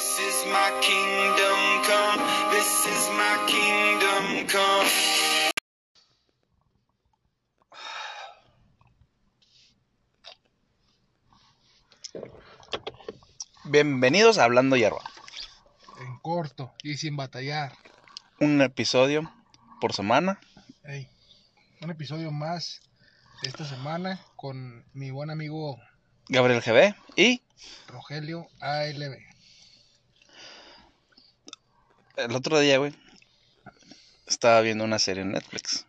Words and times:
This 0.00 0.18
is 0.18 0.46
my 0.46 0.70
kingdom 0.80 1.60
come. 1.84 2.20
This 2.50 2.86
is 2.86 3.10
my 3.20 3.36
kingdom 3.44 4.46
come. 4.48 4.88
Bienvenidos 13.64 14.38
a 14.38 14.44
Hablando 14.44 14.76
Hierba. 14.76 15.02
en 16.00 16.18
corto 16.20 16.72
y 16.82 16.96
sin 16.96 17.16
batallar. 17.16 17.72
Un 18.40 18.62
episodio 18.62 19.30
por 19.82 19.92
semana. 19.92 20.40
Ey, 20.84 21.10
un 21.82 21.90
episodio 21.90 22.30
más 22.30 22.80
esta 23.42 23.66
semana 23.66 24.18
con 24.36 24.82
mi 24.94 25.10
buen 25.10 25.28
amigo 25.28 25.76
Gabriel 26.30 26.62
GB 26.62 26.94
y 27.16 27.42
Rogelio 27.88 28.48
ALB. 28.60 29.39
El 32.16 32.34
otro 32.34 32.58
día, 32.58 32.78
güey, 32.78 32.94
estaba 34.26 34.60
viendo 34.60 34.84
una 34.84 34.98
serie 34.98 35.22
en 35.22 35.32
Netflix. 35.32 35.86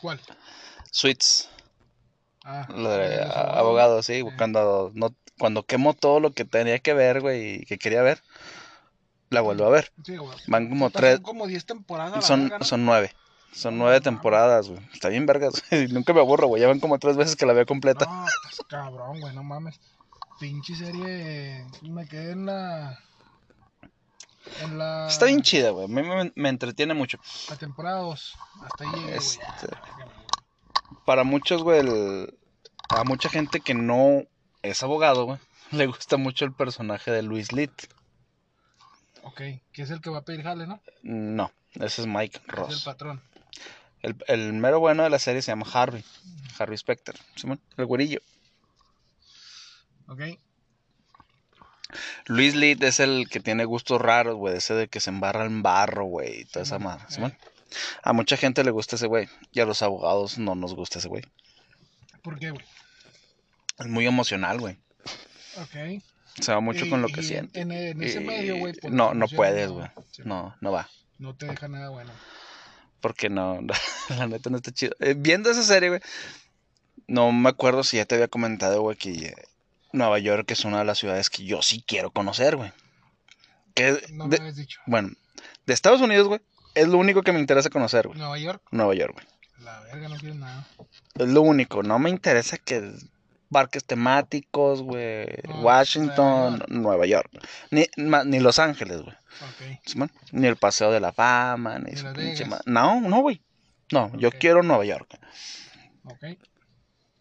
¿Cuál? 0.00 0.20
Suits, 0.90 1.48
Ah, 2.44 2.66
lo 2.70 2.88
de 2.90 3.20
a- 3.22 3.58
abogado, 3.58 4.02
sí, 4.02 4.24
cuando, 4.38 4.90
no, 4.94 5.14
cuando 5.38 5.64
quemo 5.64 5.92
todo 5.94 6.18
lo 6.18 6.30
que 6.32 6.44
tenía 6.46 6.78
que 6.78 6.94
ver, 6.94 7.20
güey, 7.20 7.56
y 7.62 7.66
que 7.66 7.78
quería 7.78 8.00
ver, 8.02 8.22
la 9.28 9.42
vuelvo 9.42 9.66
a 9.66 9.70
ver. 9.70 9.92
Sí, 10.04 10.16
güey. 10.16 10.34
Van 10.46 10.68
como 10.70 10.88
tres, 10.90 11.16
Son 11.16 11.22
como 11.24 11.46
10 11.46 11.66
temporadas. 11.66 12.24
son, 12.24 12.44
verga, 12.44 12.58
¿no? 12.60 12.64
son 12.64 12.86
nueve. 12.86 13.12
Son 13.52 13.76
nueve 13.76 14.00
temporadas, 14.00 14.68
güey. 14.68 14.80
Está 14.94 15.08
bien 15.10 15.26
vergas. 15.26 15.62
Nunca 15.90 16.12
me 16.14 16.20
aburro, 16.20 16.46
güey. 16.46 16.62
Ya 16.62 16.68
van 16.68 16.80
como 16.80 16.98
tres 16.98 17.16
veces 17.16 17.34
que 17.36 17.44
la 17.44 17.52
veo 17.54 17.66
completa. 17.66 18.06
No, 18.06 18.26
estás 18.26 18.66
cabrón, 18.68 19.20
güey, 19.20 19.34
no 19.34 19.42
mames. 19.42 19.78
Pinche 20.40 20.74
serie. 20.74 21.66
Me 21.82 22.06
quedé 22.06 22.32
en 22.32 22.46
la. 22.46 22.98
En 24.62 24.78
la. 24.78 25.06
Está 25.08 25.26
bien 25.26 25.42
chida, 25.42 25.70
güey. 25.70 25.84
A 25.84 25.88
mí 25.88 26.02
me, 26.02 26.32
me 26.34 26.48
entretiene 26.48 26.94
mucho. 26.94 27.18
La 27.48 27.56
temporada 27.56 28.00
2. 28.00 28.34
Hasta 28.64 28.84
ahí 28.84 28.90
llegué. 29.00 29.16
Este-. 29.16 29.46
Para 31.04 31.24
muchos, 31.24 31.62
güey, 31.62 31.80
el- 31.80 32.38
a 32.90 33.04
mucha 33.04 33.28
gente 33.28 33.60
que 33.60 33.74
no 33.74 34.22
es 34.62 34.82
abogado, 34.82 35.24
güey, 35.24 35.38
le 35.72 35.86
gusta 35.86 36.16
mucho 36.16 36.44
el 36.44 36.52
personaje 36.52 37.10
de 37.10 37.22
Luis 37.22 37.52
Litt. 37.52 37.72
Ok, 39.22 39.36
que 39.72 39.82
es 39.82 39.90
el 39.90 40.00
que 40.00 40.10
va 40.10 40.18
a 40.18 40.24
pedir 40.24 40.42
jale, 40.42 40.66
¿no? 40.66 40.80
No, 41.02 41.52
ese 41.74 42.02
es 42.02 42.06
Mike 42.06 42.38
Es 42.38 42.44
el 42.48 42.54
Ross. 42.56 42.84
patrón. 42.84 43.20
El, 44.00 44.16
el 44.28 44.52
mero 44.54 44.80
bueno 44.80 45.02
de 45.02 45.10
la 45.10 45.18
serie 45.18 45.42
se 45.42 45.50
llama 45.52 45.66
Harvey. 45.72 46.04
Harvey 46.58 46.78
Specter. 46.78 47.16
Simón, 47.36 47.60
el 47.76 47.84
güerillo. 47.86 48.20
Ok. 50.08 50.20
Luis 52.26 52.54
Litt 52.54 52.82
es 52.82 53.00
el 53.00 53.28
que 53.30 53.40
tiene 53.40 53.64
gustos 53.64 54.00
raros, 54.00 54.36
güey. 54.36 54.56
Ese 54.56 54.74
de 54.74 54.88
que 54.88 55.00
se 55.00 55.10
embarra 55.10 55.44
en 55.46 55.62
barro, 55.62 56.04
güey. 56.04 56.40
Y 56.40 56.44
toda 56.44 56.64
esa 56.64 56.78
madre. 56.78 57.04
A 58.02 58.12
mucha 58.12 58.36
gente 58.36 58.64
le 58.64 58.70
gusta 58.70 58.96
ese 58.96 59.06
güey. 59.06 59.28
Y 59.52 59.60
a 59.60 59.66
los 59.66 59.82
abogados 59.82 60.38
no 60.38 60.54
nos 60.54 60.74
gusta 60.74 60.98
ese 60.98 61.08
güey. 61.08 61.24
¿Por 62.22 62.38
qué, 62.38 62.50
güey? 62.50 62.64
Es 63.78 63.86
muy 63.86 64.06
emocional, 64.06 64.58
güey. 64.60 64.76
Ok. 65.56 66.02
Se 66.40 66.52
va 66.52 66.60
mucho 66.60 66.84
Y- 66.86 66.90
con 66.90 67.02
lo 67.02 67.08
que 67.08 67.20
en- 67.20 67.26
siente. 67.26 67.60
En, 67.60 67.72
en 67.72 68.02
ese 68.02 68.20
Y- 68.20 68.24
medio, 68.24 68.56
güey. 68.58 68.74
No, 68.90 69.14
no 69.14 69.26
puedes, 69.28 69.70
güey. 69.70 69.88
sí, 70.12 70.22
No, 70.24 70.54
no 70.60 70.72
va. 70.72 70.88
No 71.18 71.34
te 71.34 71.46
deja 71.46 71.68
nada 71.68 71.88
bueno. 71.90 72.10
Porque 73.00 73.28
no, 73.28 73.60
la 74.08 74.26
neta 74.26 74.50
no 74.50 74.56
está 74.56 74.72
chido. 74.72 74.94
Eh, 75.00 75.14
viendo 75.16 75.50
esa 75.50 75.62
serie, 75.62 75.88
güey, 75.88 76.00
no 77.06 77.32
me 77.32 77.48
acuerdo 77.48 77.82
si 77.84 77.96
ya 77.96 78.04
te 78.04 78.14
había 78.16 78.28
comentado, 78.28 78.80
güey, 78.82 78.96
que 78.96 79.34
Nueva 79.92 80.18
York 80.18 80.50
es 80.50 80.64
una 80.64 80.78
de 80.78 80.84
las 80.84 80.98
ciudades 80.98 81.30
que 81.30 81.44
yo 81.44 81.62
sí 81.62 81.82
quiero 81.86 82.10
conocer, 82.10 82.56
güey. 82.56 82.72
Que, 83.74 84.02
No 84.12 84.24
me 84.26 84.30
de- 84.36 84.42
habías 84.42 84.56
dicho. 84.56 84.80
bueno, 84.86 85.10
de 85.66 85.74
Estados 85.74 86.00
Unidos, 86.00 86.28
güey, 86.28 86.40
es 86.74 86.88
lo 86.88 86.98
único 86.98 87.22
que 87.22 87.32
me 87.32 87.40
interesa 87.40 87.70
conocer, 87.70 88.06
güey. 88.08 88.18
Nueva 88.18 88.38
York, 88.38 88.62
Nueva 88.70 88.94
York, 88.94 89.14
güey. 89.14 89.26
la 89.64 89.80
verga, 89.80 90.08
no 90.08 90.16
quieres 90.16 90.36
nada. 90.38 90.66
Es 91.16 91.28
lo 91.28 91.42
único. 91.42 91.82
No 91.82 91.98
me 91.98 92.10
interesa 92.10 92.58
que 92.58 92.92
parques 93.50 93.84
temáticos, 93.84 94.82
güey. 94.82 95.26
No, 95.48 95.60
Washington, 95.62 96.62
Nueva 96.68 97.06
York. 97.06 97.30
Ni, 97.70 97.86
ma- 97.96 98.24
ni 98.24 98.38
Los 98.40 98.58
Ángeles, 98.58 99.02
güey. 99.02 99.16
Ok. 99.16 99.80
Simón, 99.84 100.12
Ni 100.32 100.46
el 100.46 100.56
Paseo 100.56 100.90
de 100.92 101.00
la 101.00 101.12
Fama, 101.12 101.78
ni 101.78 101.96
su 101.96 102.06
pinche 102.12 102.46
No, 102.66 103.00
no, 103.00 103.20
güey. 103.20 103.40
No, 103.90 104.12
yo 104.16 104.30
quiero 104.30 104.62
Nueva 104.62 104.84
York. 104.84 105.18
Ok. 106.04 106.24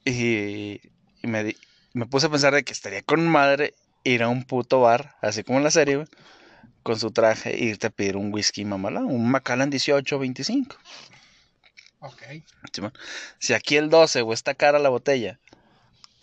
Y, 0.05 0.79
y 1.21 1.27
me, 1.27 1.43
di- 1.43 1.57
me 1.97 2.05
puse 2.05 2.27
a 2.27 2.29
pensar 2.29 2.53
de 2.53 2.63
que 2.63 2.73
estaría 2.73 3.01
con 3.01 3.27
madre 3.27 3.73
ir 4.03 4.23
a 4.23 4.29
un 4.29 4.43
puto 4.43 4.81
bar, 4.81 5.15
así 5.21 5.43
como 5.43 5.57
en 5.57 5.63
la 5.63 5.71
serie, 5.71 5.97
güey, 5.97 6.07
con 6.83 6.99
su 6.99 7.11
traje, 7.11 7.53
e 7.55 7.65
irte 7.65 7.87
a 7.87 7.89
pedir 7.89 8.15
un 8.15 8.33
whisky 8.33 8.63
mamala, 8.63 9.01
un 9.01 9.29
Macallan 9.29 9.69
18 9.69 10.19
25. 10.19 10.77
Ok. 11.99 12.21
Simón. 12.71 12.93
Si 13.39 13.53
aquí 13.53 13.75
el 13.75 13.89
12, 13.89 14.21
güey, 14.21 14.33
está 14.33 14.53
cara 14.53 14.79
la 14.79 14.89
botella, 14.89 15.39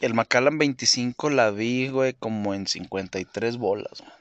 el 0.00 0.14
Macallan 0.14 0.56
25 0.58 1.30
la 1.30 1.50
vi, 1.50 1.88
güey, 1.88 2.14
como 2.14 2.54
en 2.54 2.66
53 2.66 3.56
bolas, 3.58 4.00
güey, 4.00 4.12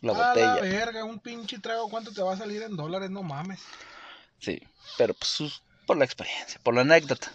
la 0.00 0.12
A 0.12 0.16
la 0.16 0.28
botella. 0.28 0.60
verga, 0.62 1.04
un 1.04 1.18
pinche 1.18 1.58
trago, 1.58 1.88
¿cuánto 1.90 2.12
te 2.12 2.22
va 2.22 2.34
a 2.34 2.38
salir 2.38 2.62
en 2.62 2.76
dólares? 2.76 3.10
No 3.10 3.22
mames. 3.22 3.60
Sí, 4.38 4.62
pero 4.96 5.14
pues 5.14 5.60
por 5.86 5.96
la 5.96 6.04
experiencia, 6.04 6.60
por 6.62 6.74
la 6.74 6.82
anécdota. 6.82 7.30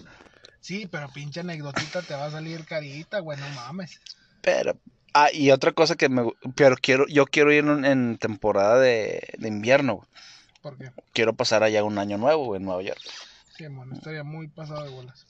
Sí, 0.62 0.88
pero 0.92 1.10
pinche 1.10 1.40
anecdotita 1.40 2.02
te 2.02 2.14
va 2.14 2.26
a 2.26 2.32
salir 2.32 2.66
carita, 2.66 3.20
güey, 3.20 3.40
no 3.40 3.50
mames. 3.50 4.00
Pero, 4.42 4.78
ah, 5.14 5.30
y 5.34 5.52
otra 5.52 5.72
cosa 5.72 5.96
que 5.96 6.10
me, 6.10 6.32
pero 6.56 6.76
quiero, 6.82 7.06
yo 7.08 7.26
quiero 7.26 7.52
ir 7.52 7.66
en, 7.66 7.86
en 7.86 8.18
temporada 8.18 8.80
de, 8.80 9.22
de 9.38 9.48
invierno, 9.48 9.96
güey. 9.96 10.08
¿Por 10.62 10.78
qué? 10.78 10.92
quiero 11.14 11.34
pasar 11.34 11.64
allá 11.64 11.84
un 11.86 11.98
año 11.98 12.18
nuevo 12.18 12.46
güey, 12.46 12.60
en 12.60 12.66
Nueva 12.66 12.82
York. 12.82 13.00
Sí, 13.58 13.66
bueno, 13.68 13.96
estaría 13.96 14.24
muy 14.24 14.48
pasado 14.50 14.84
de 14.84 14.90
bolas. 14.90 15.26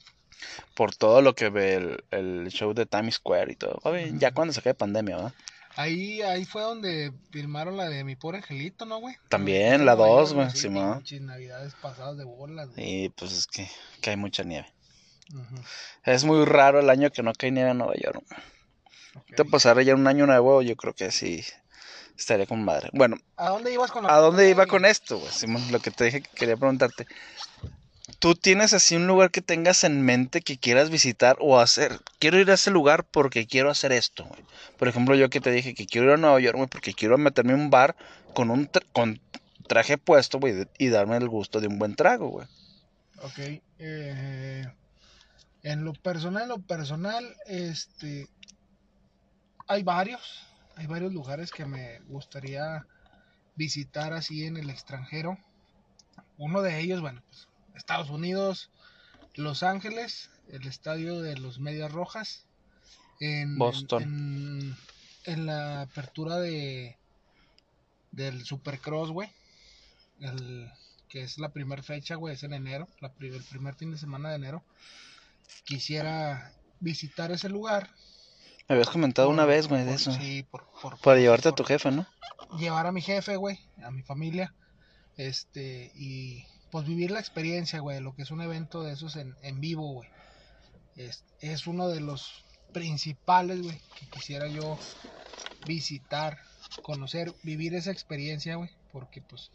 Por 0.74 0.96
todo 0.96 1.22
lo 1.22 1.36
que 1.36 1.50
ve 1.50 1.76
el, 1.76 2.04
el 2.12 2.48
show 2.50 2.74
de 2.74 2.86
Times 2.86 3.16
Square 3.16 3.52
y 3.52 3.56
todo. 3.56 3.80
A 3.84 3.92
ver, 3.92 4.18
ya 4.18 4.32
cuando 4.32 4.54
se 4.54 4.60
acabe 4.62 4.74
pandemia, 4.74 5.18
¿verdad? 5.18 5.34
Ahí, 5.76 6.22
ahí 6.24 6.46
fue 6.46 6.62
donde 6.64 7.14
filmaron 7.32 7.78
la 7.78 7.88
de 7.88 8.04
mi 8.04 8.16
pobre 8.16 8.38
angelito, 8.38 8.86
¿no, 8.86 9.00
güey? 9.00 9.16
También, 9.30 9.86
la 9.86 9.96
Nueva 9.96 10.08
dos, 10.08 10.30
York, 10.30 10.36
güey, 10.42 10.52
sí, 10.52 10.58
Simón. 10.62 10.98
pinches 10.98 11.22
navidades 11.22 11.76
pasadas 11.76 12.18
de 12.18 12.24
bolas, 12.24 12.70
güey. 12.70 13.06
Y 13.06 13.10
pues 13.10 13.32
es 13.32 13.48
que, 13.48 13.70
que 14.02 14.10
hay 14.10 14.18
mucha 14.18 14.44
nieve. 14.44 14.68
Es 16.04 16.24
muy 16.24 16.46
raro 16.46 16.80
el 16.80 16.90
año 16.90 17.12
que 17.12 17.24
no 17.24 17.34
cae 17.34 17.52
nieve 17.52 17.72
en 17.72 17.78
Nueva 17.78 17.94
York. 17.96 18.24
Te 19.36 19.46
pasar 19.46 19.78
allá 19.78 19.96
un 19.96 20.08
año 20.08 20.26
nuevo, 20.26 20.62
yo 20.62 20.76
creo 20.76 20.94
que 20.94 21.12
sí 21.12 21.44
estaría 22.18 22.46
con 22.46 22.64
madre. 22.64 22.90
Bueno, 22.94 23.18
¿A 23.38 23.50
dónde 23.50 23.72
ibas 23.74 23.92
con 23.92 24.06
¿a 24.10 24.16
dónde 24.18 24.50
iba 24.50 24.66
con 24.66 24.86
esto, 24.86 25.20
güey? 25.20 25.32
Simón, 25.32 25.72
lo 25.72 25.80
que 25.80 25.92
te 25.92 26.06
dije 26.06 26.22
que 26.22 26.30
quería 26.36 26.58
preguntarte. 26.58 27.06
¿Tú 28.20 28.36
tienes 28.36 28.74
así 28.74 28.96
un 28.96 29.08
lugar 29.08 29.30
que 29.32 29.42
tengas 29.42 29.84
en 29.84 30.02
mente 30.02 30.42
que 30.42 30.58
quieras 30.58 30.90
visitar 30.90 31.38
o 31.40 31.60
hacer? 31.60 32.00
Quiero 32.20 32.40
ir 32.40 32.50
a 32.52 32.56
ese 32.56 32.72
lugar 32.72 33.06
porque 33.06 33.46
quiero 33.46 33.70
hacer 33.70 33.92
esto, 33.92 34.26
güey. 34.26 34.42
Por 34.78 34.88
ejemplo, 34.88 35.16
yo 35.16 35.30
que 35.30 35.40
te 35.42 35.52
dije 35.52 35.74
que 35.74 35.86
quiero 35.86 36.08
ir 36.08 36.14
a 36.14 36.18
Nueva 36.18 36.40
York, 36.40 36.58
güey, 36.58 36.68
porque 36.68 36.94
quiero 36.94 37.18
meterme 37.18 37.54
en 37.54 37.60
un 37.60 37.70
bar 37.70 37.96
con 38.34 38.50
un 38.50 38.70
tra- 38.70 38.86
con 38.92 39.22
traje 39.68 39.98
puesto, 39.98 40.40
güey, 40.40 40.68
y 40.78 40.90
darme 40.90 41.18
el 41.18 41.30
gusto 41.30 41.62
de 41.62 41.68
un 41.68 41.78
buen 41.80 41.96
trago, 41.96 42.30
güey. 42.30 42.48
Ok. 43.22 43.62
eh, 43.80 44.66
en 45.64 45.84
lo 45.84 45.94
personal, 45.94 46.44
en 46.44 46.50
lo 46.50 46.60
personal, 46.60 47.36
este. 47.46 48.28
Hay 49.68 49.84
varios. 49.84 50.46
Hay 50.76 50.88
varios 50.88 51.14
lugares 51.14 51.52
que 51.52 51.66
me 51.66 52.00
gustaría 52.08 52.86
visitar 53.56 54.14
así 54.14 54.46
en 54.46 54.58
el 54.58 54.70
extranjero. 54.70 55.38
Uno 56.38 56.62
de 56.62 56.80
ellos, 56.80 57.02
bueno, 57.02 57.22
pues 57.30 57.48
Estados 57.76 58.10
Unidos, 58.10 58.72
Los 59.36 59.62
Ángeles, 59.62 60.30
el 60.48 60.66
estadio 60.66 61.22
de 61.22 61.38
los 61.38 61.60
Medias 61.60 61.92
Rojas. 61.92 62.46
En, 63.20 63.58
Boston. 63.58 64.04
En, 64.04 64.76
en 65.26 65.46
la 65.46 65.82
apertura 65.82 66.38
de 66.38 66.98
del 68.12 68.46
Supercross, 68.46 69.12
güey. 69.12 69.30
El, 70.20 70.72
que 71.10 71.24
es 71.24 71.38
la 71.40 71.50
primera 71.50 71.84
fecha, 71.84 72.16
güey, 72.16 72.36
es 72.36 72.44
en 72.44 72.54
enero, 72.54 72.88
la, 73.00 73.12
el 73.20 73.44
primer 73.44 73.76
fin 73.76 73.92
de 73.92 73.98
semana 73.98 74.30
de 74.30 74.36
enero. 74.36 74.64
Quisiera 75.66 76.54
visitar 76.80 77.32
ese 77.32 77.50
lugar. 77.50 77.90
Me 78.68 78.76
habías 78.76 78.90
comentado 78.90 79.30
una 79.30 79.46
vez, 79.46 79.68
güey, 79.68 79.84
de 79.86 79.96
eso. 79.96 80.12
Sí, 80.14 80.44
por, 80.44 80.68
por- 80.82 81.00
Para 81.00 81.20
llevarte 81.20 81.50
a 81.50 81.54
tu 81.56 81.64
jefe, 81.64 81.92
¿no? 81.92 82.08
llevar 82.58 82.88
a 82.88 82.92
mi 82.92 83.02
jefe, 83.02 83.36
güey, 83.36 83.60
a 83.84 83.92
mi 83.92 84.02
familia, 84.02 84.56
este, 85.18 85.92
y 85.96 86.44
pues 86.72 86.86
vivir 86.88 87.12
la 87.12 87.20
experiencia, 87.20 87.80
güey, 87.80 88.00
lo 88.00 88.16
que 88.16 88.24
es 88.24 88.32
un 88.32 88.42
evento 88.42 88.82
de 88.84 88.94
esos 88.94 89.16
en, 89.18 89.36
en 89.44 89.60
vivo, 89.62 89.94
güey. 89.94 90.10
Es, 90.96 91.24
es 91.42 91.68
uno 91.68 91.88
de 91.90 92.02
los 92.02 92.32
principales, 92.74 93.62
güey, 93.62 93.80
que 94.00 94.10
quisiera 94.10 94.48
yo 94.48 94.80
visitar, 95.68 96.40
conocer, 96.82 97.34
vivir 97.44 97.76
esa 97.76 97.92
experiencia, 97.92 98.56
güey, 98.56 98.70
porque 98.92 99.22
pues, 99.22 99.52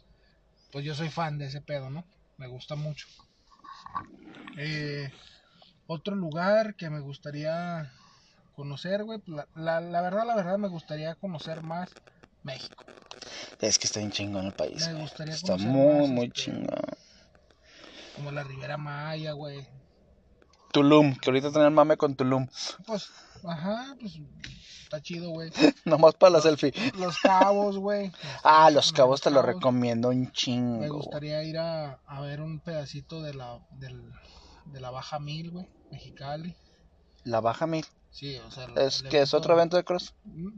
pues 0.71 0.85
yo 0.85 0.95
soy 0.95 1.09
fan 1.09 1.37
de 1.37 1.47
ese 1.47 1.61
pedo, 1.61 1.89
¿no? 1.89 2.05
Me 2.37 2.47
gusta 2.47 2.75
mucho. 2.75 3.07
Eh, 4.57 5.11
otro 5.87 6.15
lugar 6.15 6.75
que 6.75 6.89
me 6.89 6.99
gustaría 6.99 7.91
conocer, 8.55 9.03
güey, 9.03 9.19
pues, 9.19 9.37
la, 9.37 9.47
la, 9.55 9.81
la 9.81 10.01
verdad, 10.01 10.25
la 10.25 10.35
verdad 10.35 10.57
me 10.57 10.67
gustaría 10.69 11.15
conocer 11.15 11.61
más 11.63 11.89
México. 12.43 12.83
Es 13.59 13.79
que 13.79 13.87
está 13.87 13.99
bien 13.99 14.11
chingón 14.11 14.45
el 14.45 14.53
país. 14.53 14.87
Me 14.87 15.01
gustaría 15.01 15.33
Está 15.33 15.53
conocer 15.53 15.67
muy, 15.69 15.99
más, 16.01 16.09
muy 16.09 16.25
este, 16.27 16.41
chingón. 16.41 16.81
Como 18.15 18.31
la 18.31 18.43
Ribera 18.43 18.77
Maya, 18.77 19.33
güey. 19.33 19.67
Tulum, 20.71 21.15
que 21.15 21.29
ahorita 21.29 21.51
tener 21.51 21.71
mame 21.71 21.97
con 21.97 22.15
Tulum. 22.15 22.47
Pues, 22.85 23.09
ajá, 23.45 23.95
pues 23.99 24.19
está 24.83 25.01
chido, 25.01 25.29
güey. 25.29 25.51
Nomás 25.85 26.15
para 26.15 26.31
la 26.33 26.41
selfie. 26.41 26.73
Los 26.97 27.17
cabos, 27.19 27.77
güey. 27.77 28.11
Ah, 28.43 28.69
los 28.71 28.91
cabos 28.91 29.21
te 29.21 29.29
lo 29.31 29.41
Cabos. 29.41 29.55
recomiendo 29.55 30.09
un 30.09 30.21
Me 30.21 30.31
chingo. 30.31 30.77
güey. 30.77 30.89
gustaría 30.89 31.43
ir 31.43 31.57
a, 31.57 31.99
a 32.05 32.21
ver 32.21 32.41
un 32.41 32.59
pedacito 32.59 33.21
de 33.21 33.33
la, 33.33 33.59
del, 33.71 34.11
de 34.65 34.79
la 34.79 34.91
Baja 34.91 35.19
Mil, 35.19 35.51
güey, 35.51 35.67
Mexicali. 35.91 36.55
La 37.23 37.41
baja 37.41 37.65
mil. 37.65 37.85
Sí, 38.11 38.37
o 38.37 38.51
sea... 38.51 38.67
Es 38.77 39.03
que 39.03 39.21
es 39.21 39.33
otro 39.33 39.55
evento 39.55 39.75
de 39.77 39.83
cross. 39.83 40.13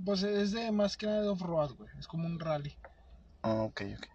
Pues 0.06 0.21
es 0.21 0.51
de 0.51 0.71
más 0.71 0.98
que 0.98 1.06
nada 1.06 1.21
de 1.21 1.30
off-road, 1.30 1.75
güey. 1.75 1.89
Es 1.98 2.07
como 2.07 2.27
un 2.27 2.39
rally. 2.39 2.77
Ah, 3.42 3.62
ok, 3.63 3.81
ok. 3.98 4.07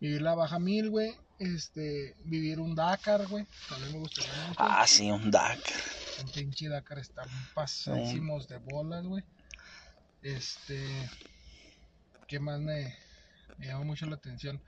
Vivir 0.00 0.22
la 0.22 0.34
Baja 0.34 0.58
Mil, 0.58 0.90
güey. 0.90 1.16
Este, 1.38 2.16
vivir 2.24 2.60
un 2.60 2.74
Dakar, 2.74 3.26
güey. 3.28 3.46
También 3.68 3.92
me 3.92 3.98
gustaría 4.00 4.48
mucho. 4.48 4.56
Ah, 4.58 4.86
sí, 4.86 5.10
un 5.10 5.30
Dakar. 5.30 5.80
Un 6.22 6.30
pinche 6.32 6.68
Dakar 6.68 6.98
están 6.98 7.28
pasadísimos 7.54 8.48
de 8.48 8.58
bolas, 8.58 9.06
güey. 9.06 9.24
Este. 10.22 11.08
¿Qué 12.26 12.40
más 12.40 12.60
me, 12.60 12.94
me 13.58 13.66
llama 13.66 13.84
mucho 13.84 14.06
la 14.06 14.16
atención? 14.16 14.60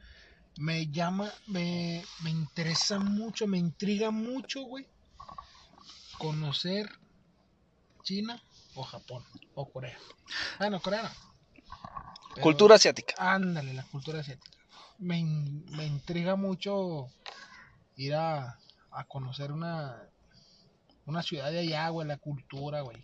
Me 0.59 0.87
llama, 0.89 1.33
me, 1.47 2.05
me 2.23 2.31
interesa 2.31 2.99
mucho, 2.99 3.47
me 3.47 3.59
intriga 3.59 4.11
mucho, 4.11 4.63
güey. 4.63 4.87
Conocer 6.19 6.91
China 8.03 8.41
o 8.75 8.83
Japón 8.83 9.25
o 9.55 9.71
Corea. 9.71 9.97
Ah, 10.59 10.69
no, 10.69 10.81
Corea 10.81 11.03
no. 11.05 11.11
Pero- 12.35 12.43
Cultura 12.43 12.75
asiática. 12.77 13.15
Ándale, 13.19 13.73
la 13.75 13.85
cultura 13.85 14.21
asiática. 14.21 14.59
Me, 14.99 15.23
me 15.23 15.87
intriga 15.87 16.37
mucho 16.37 17.09
ir 17.97 18.15
a, 18.15 18.59
a 18.91 19.05
conocer 19.05 19.51
una, 19.53 19.97
una 21.07 21.23
ciudad 21.23 21.51
de 21.51 21.61
allá, 21.61 21.89
güey, 21.89 22.07
la 22.07 22.19
cultura, 22.19 22.83
güey. 22.83 23.03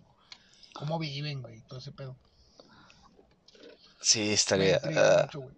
Cómo 0.75 0.99
viven, 0.99 1.40
güey, 1.40 1.62
todo 1.62 1.78
ese 1.78 1.92
pedo. 1.92 2.16
Sí, 4.00 4.20
Me 4.20 4.32
estaría. 4.34 4.75
intriga 4.76 5.20
ah, 5.20 5.22
mucho, 5.25 5.40
güey. 5.40 5.56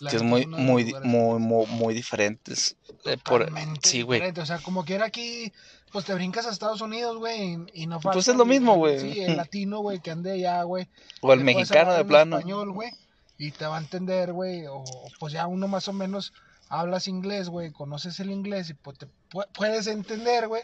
Es 0.00 0.08
que 0.10 0.16
es 0.16 0.22
muy, 0.22 0.46
muy, 0.46 0.94
muy, 1.02 1.38
muy, 1.38 1.66
muy 1.66 1.94
diferentes. 1.94 2.76
Por- 3.24 3.40
Totalmente 3.46 3.88
sí, 3.88 4.02
güey. 4.02 4.22
O 4.38 4.46
sea, 4.46 4.58
como 4.58 4.84
quiera 4.84 5.06
aquí, 5.06 5.52
pues 5.92 6.04
te 6.04 6.14
brincas 6.14 6.46
a 6.46 6.50
Estados 6.50 6.80
Unidos, 6.80 7.16
güey, 7.18 7.58
y, 7.74 7.86
no 7.86 8.00
Pues 8.00 8.14
falta 8.14 8.30
es 8.32 8.36
lo 8.36 8.44
mismo, 8.44 8.76
güey. 8.76 8.98
Sí, 9.00 9.20
el 9.20 9.36
latino, 9.36 9.80
güey, 9.80 10.00
que 10.00 10.10
ande 10.10 10.32
allá, 10.32 10.62
güey. 10.62 10.88
O 11.20 11.32
el 11.32 11.44
mexicano 11.44 11.92
de 11.92 12.04
plano. 12.04 12.36
español, 12.38 12.72
güey, 12.72 12.90
y 13.38 13.50
te 13.50 13.66
va 13.66 13.76
a 13.76 13.80
entender, 13.80 14.32
güey, 14.32 14.66
o 14.68 14.82
pues 15.18 15.32
ya 15.32 15.46
uno 15.46 15.68
más 15.68 15.88
o 15.88 15.92
menos 15.92 16.32
hablas 16.68 17.08
inglés, 17.08 17.48
güey, 17.48 17.70
conoces 17.72 18.18
el 18.20 18.30
inglés 18.30 18.70
y 18.70 18.74
pues 18.74 18.96
te 18.98 19.06
pu- 19.30 19.46
puedes 19.52 19.86
entender, 19.88 20.48
güey, 20.48 20.62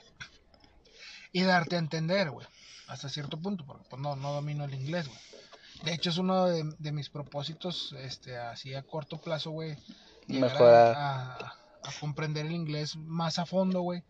y 1.32 1.42
darte 1.42 1.76
a 1.76 1.78
entender, 1.80 2.30
güey, 2.30 2.46
hasta 2.86 3.08
cierto 3.08 3.36
punto, 3.38 3.64
porque 3.66 3.84
pues 3.90 4.00
no, 4.00 4.16
no 4.16 4.32
domino 4.32 4.64
el 4.64 4.75
inglés, 4.75 5.06
güey. 5.08 5.19
De 5.84 5.92
hecho, 5.94 6.10
es 6.10 6.19
uno 6.19 6.46
de, 6.46 6.64
de 6.78 6.92
mis 6.92 7.08
propósitos, 7.08 7.94
este, 7.98 8.36
así 8.36 8.75
a 8.75 8.82
corto 8.82 9.19
plazo, 9.19 9.50
güey, 9.52 9.72
a- 9.72 9.76
Mejorar. 10.26 10.94
A, 10.96 11.36
a 11.84 11.92
comprender 12.00 12.46
el 12.46 12.52
inglés 12.52 12.96
más 12.96 13.38
a 13.38 13.46
fondo, 13.46 13.80
güey, 13.82 14.02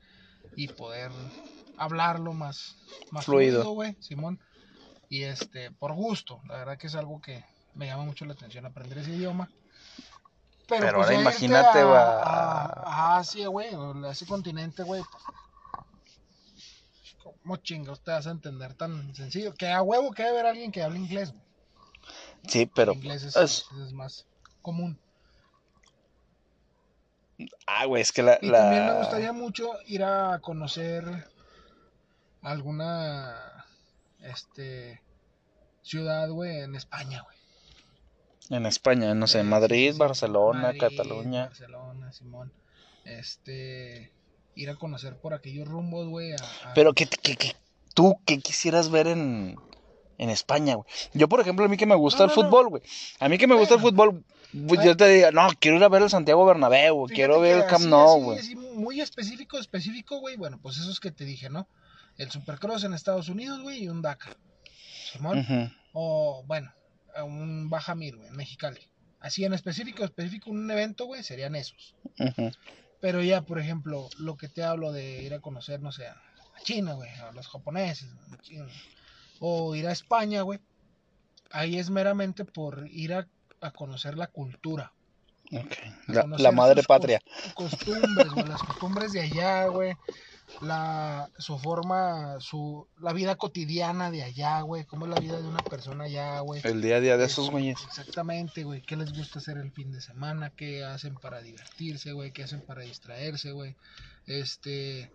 y 0.57 0.69
poder 0.69 1.11
hablarlo 1.77 2.33
más, 2.33 2.77
más 3.11 3.25
Fluido. 3.27 3.71
güey, 3.73 3.97
Simón. 4.01 4.41
Y 5.11 5.23
este, 5.25 5.71
por 5.71 5.93
gusto, 5.95 6.41
la 6.49 6.57
verdad 6.57 6.79
que 6.79 6.87
es 6.89 6.95
algo 6.95 7.21
que 7.21 7.45
me 7.75 7.87
llama 7.87 8.05
mucho 8.05 8.25
la 8.25 8.33
atención 8.33 8.67
aprender 8.67 8.99
ese 8.99 9.11
idioma. 9.13 9.51
Pero 10.67 10.83
pues, 10.95 11.07
ahora 11.09 11.21
imagínate, 11.21 11.85
güey, 11.85 11.97
A, 11.97 12.21
a- 12.21 12.83
a 13.15 13.19
Asia, 13.19 13.49
güey, 13.49 13.75
o 13.75 14.05
a 14.07 14.11
ese 14.13 14.27
continente, 14.27 14.83
güey, 14.83 15.03
pues. 15.11 15.25
¿Cómo 17.43 17.57
chingados 17.59 18.03
te 18.03 18.11
vas 18.11 18.27
a 18.27 18.31
entender 18.31 18.75
tan 18.75 19.15
sencillo? 19.15 19.55
Que 19.55 19.69
a 19.71 19.83
huevo 19.83 20.11
que 20.13 20.23
debe 20.25 20.41
haber 20.41 20.47
alguien 20.51 20.73
que 20.73 20.83
hable 20.83 20.99
inglés, 20.99 21.31
güey. 21.33 21.48
Sí, 22.47 22.67
pero. 22.67 22.93
el 22.93 22.99
inglés 22.99 23.23
es, 23.25 23.37
es- 23.37 23.67
es 23.85 23.93
más 23.93 24.27
común. 24.63 24.99
ah, 27.67 27.85
güey, 27.87 28.03
es 28.03 28.13
que 28.13 28.23
la. 28.23 28.39
Y 28.41 28.47
la- 28.49 28.59
también 28.61 28.87
me 28.87 28.99
gustaría 28.99 29.33
mucho 29.33 29.71
ir 29.87 30.03
a 30.05 30.39
conocer 30.41 31.05
alguna 32.43 33.65
este 34.21 35.01
ciudad, 35.83 36.29
güey, 36.31 36.61
en 36.61 36.75
España, 36.75 37.23
güey. 37.23 37.37
En 38.51 38.67
España, 38.67 39.15
no 39.15 39.27
sé, 39.27 39.41
Eh, 39.41 39.45
Madrid, 39.45 39.93
sí, 39.93 39.99
Barcelona, 39.99 40.63
Madrid, 40.63 40.81
Cataluña. 40.81 41.47
Barcelona, 41.47 42.13
Simón. 42.13 42.53
Este 43.05 44.13
ir 44.55 44.71
a 44.71 44.77
conocer 44.77 45.17
por 45.19 45.35
aquellos 45.35 45.69
rumbos, 45.69 46.09
güey, 46.09 46.33
a- 46.33 46.73
Pero 46.75 46.93
que, 46.95 47.07
que, 47.07 47.37
que 47.37 47.55
tú, 47.95 48.19
¿qué 48.27 48.39
quisieras 48.39 48.91
ver 48.91 49.07
en, 49.07 49.57
en 50.19 50.31
España, 50.31 50.75
güey? 50.75 50.87
Yo, 51.15 51.29
por 51.29 51.41
ejemplo, 51.41 51.65
a 51.65 51.69
mí 51.69 51.77
que 51.77 51.87
me 51.87 51.95
gusta 51.95 52.19
No, 52.19 52.25
el 52.25 52.29
no, 52.31 52.35
fútbol, 52.35 52.69
güey. 52.69 52.83
A 53.21 53.29
mí 53.29 53.39
que 53.39 53.47
me 53.47 53.55
gusta 53.55 53.75
el 53.77 53.81
fútbol, 53.81 54.25
pues, 54.67 54.85
yo 54.85 54.97
te 54.97 55.09
diría, 55.09 55.31
no, 55.31 55.49
quiero 55.59 55.77
ir 55.79 55.85
a 55.85 55.89
ver 55.89 56.03
el 56.03 56.11
Santiago 56.11 56.45
Bernabéu, 56.45 57.07
Fíjate 57.07 57.15
quiero 57.15 57.41
ver 57.41 57.59
el 57.59 57.67
Camp 57.67 57.85
Nou, 57.85 58.21
güey. 58.23 58.55
muy 58.75 59.01
específico, 59.01 59.59
específico, 59.59 60.19
güey. 60.21 60.37
Bueno, 60.37 60.59
pues 60.61 60.77
esos 60.77 61.01
que 61.01 61.11
te 61.11 61.25
dije, 61.25 61.49
¿no? 61.49 61.69
El 62.17 62.31
Supercross 62.31 62.85
en 62.85 62.95
Estados 62.95 63.29
Unidos, 63.29 63.61
güey, 63.63 63.85
y 63.85 63.89
un 63.89 64.03
Dakar. 64.03 64.37
Simón. 65.13 65.39
Ujú. 65.39 65.71
O, 65.93 66.45
bueno, 66.47 66.73
un 67.25 67.71
Baja 67.71 67.95
Mir, 67.95 68.17
güey, 68.17 68.29
en 68.29 68.37
Mexicali. 68.37 68.81
Así 69.21 69.45
en 69.45 69.53
específico, 69.53 70.05
específico, 70.05 70.51
un 70.51 70.71
evento, 70.71 71.07
güey, 71.07 71.23
serían 71.23 71.55
esos. 71.55 71.95
Pero 73.01 73.23
ya, 73.23 73.43
por 73.43 73.59
ejemplo, 73.59 74.09
lo 74.19 74.37
que 74.37 74.49
te 74.49 74.63
hablo 74.63 74.93
de 74.93 75.23
ir 75.23 75.35
a 75.35 75.41
conocer, 75.41 75.81
no 75.81 75.93
sé, 75.93 76.07
a 76.07 76.17
China, 76.65 76.95
güey, 76.95 77.11
a 77.11 77.33
los 77.33 77.49
japoneses, 77.49 78.09
a 78.33 78.43
China, 78.43 78.67
o 79.41 79.75
ir 79.75 79.87
a 79.87 79.93
España, 79.93 80.43
güey. 80.43 80.59
Ahí 81.51 81.79
es 81.79 81.91
meramente 81.91 82.45
por 82.45 82.87
ir 82.91 83.15
a, 83.15 83.27
a 83.61 83.71
conocer 83.71 84.17
la 84.19 84.27
cultura. 84.27 84.93
Ok. 85.51 85.73
a 86.09 86.27
La, 86.39 86.53
madre 86.53 86.83
patria. 86.83 87.21
cos- 87.55 87.71
costumbres, 87.71 88.29
güey, 88.31 88.47
las 88.47 88.63
costumbres 88.65 89.13
de 89.13 89.21
allá, 89.23 89.67
güey. 89.69 89.95
La, 90.63 91.31
su 91.39 91.59
forma, 91.59 92.41
su, 92.41 92.87
la 93.01 93.13
vida 93.13 93.37
cotidiana 93.37 94.11
de 94.11 94.23
allá, 94.23 94.61
güey. 94.63 94.85
Cómo 94.85 95.07
es 95.07 95.13
la 95.15 95.21
vida 95.21 95.41
de 95.41 95.47
una 95.47 95.63
persona 95.63 96.05
allá, 96.05 96.41
güey. 96.41 96.61
El 96.65 96.81
día 96.83 96.97
a 96.97 97.01
día 97.01 97.17
de 97.17 97.25
Es- 97.27 97.33
esos 97.33 97.51
güeyes. 97.51 97.79
Exactamente, 97.87 98.65
güey. 98.65 98.83
¿Qué 98.83 98.97
les 98.97 99.13
gusta 99.13 99.39
hacer 99.39 99.57
el 99.59 99.73
fin 99.73 99.91
de 99.93 100.01
semana? 100.01 100.51
¿Qué 100.51 100.85
hacen 100.85 101.15
para 101.17 101.41
divertirse, 101.43 102.13
güey? 102.13 102.33
¿Qué 102.33 102.45
hacen 102.45 102.61
para 102.63 102.83
distraerse, 102.83 103.53
güey? 103.53 103.75
Este. 104.27 105.11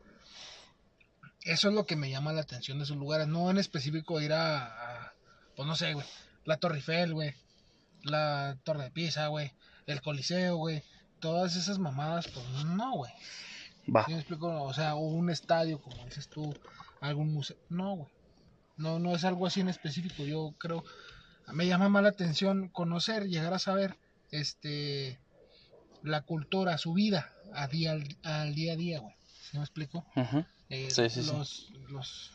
Eso 1.43 1.67
es 1.67 1.73
lo 1.73 1.85
que 1.85 1.95
me 1.95 2.09
llama 2.09 2.33
la 2.33 2.41
atención 2.41 2.77
de 2.77 2.85
esos 2.85 2.97
lugares. 2.97 3.27
No 3.27 3.49
en 3.51 3.57
específico 3.57 4.21
ir 4.21 4.33
a. 4.33 4.65
a, 4.65 5.13
pues 5.55 5.67
no 5.67 5.75
sé, 5.75 5.93
güey. 5.93 6.05
La 6.45 6.57
Torre 6.57 6.77
Eiffel, 6.77 7.13
güey. 7.13 7.33
La 8.03 8.57
Torre 8.63 8.85
de 8.85 8.91
Pisa, 8.91 9.27
güey. 9.27 9.51
El 9.85 10.01
Coliseo, 10.01 10.55
güey. 10.57 10.83
Todas 11.19 11.55
esas 11.55 11.79
mamadas, 11.79 12.27
pues 12.27 12.65
no, 12.65 12.93
güey. 12.93 13.11
Va. 13.93 14.05
¿Sí 14.05 14.11
me 14.11 14.19
explico? 14.19 14.63
O 14.63 14.73
sea, 14.73 14.95
o 14.95 14.99
un 14.99 15.29
estadio, 15.29 15.81
como 15.81 16.03
dices 16.05 16.29
tú, 16.29 16.53
algún 17.01 17.33
museo. 17.33 17.57
No, 17.69 17.95
güey. 17.95 18.09
No, 18.77 18.99
no 18.99 19.15
es 19.15 19.23
algo 19.23 19.45
así 19.45 19.61
en 19.61 19.69
específico. 19.69 20.23
Yo 20.23 20.53
creo, 20.57 20.83
me 21.51 21.67
llama 21.67 21.89
más 21.89 22.03
la 22.03 22.09
atención 22.09 22.69
conocer, 22.69 23.27
llegar 23.27 23.53
a 23.53 23.59
saber, 23.59 23.97
este, 24.31 25.19
la 26.01 26.21
cultura, 26.21 26.77
su 26.77 26.93
vida 26.93 27.31
a 27.53 27.67
día, 27.67 27.91
al, 27.91 28.17
al 28.23 28.55
día 28.55 28.73
a 28.73 28.75
día, 28.75 28.99
güey. 28.99 29.15
¿Sí 29.51 29.57
me 29.57 29.63
explico? 29.63 30.05
Ujú. 30.15 30.45
Eh, 30.73 30.89
Sí, 30.89 31.07
sí, 31.09 31.21
sí. 31.21 31.31
los, 31.31 31.71
los, 31.89 32.31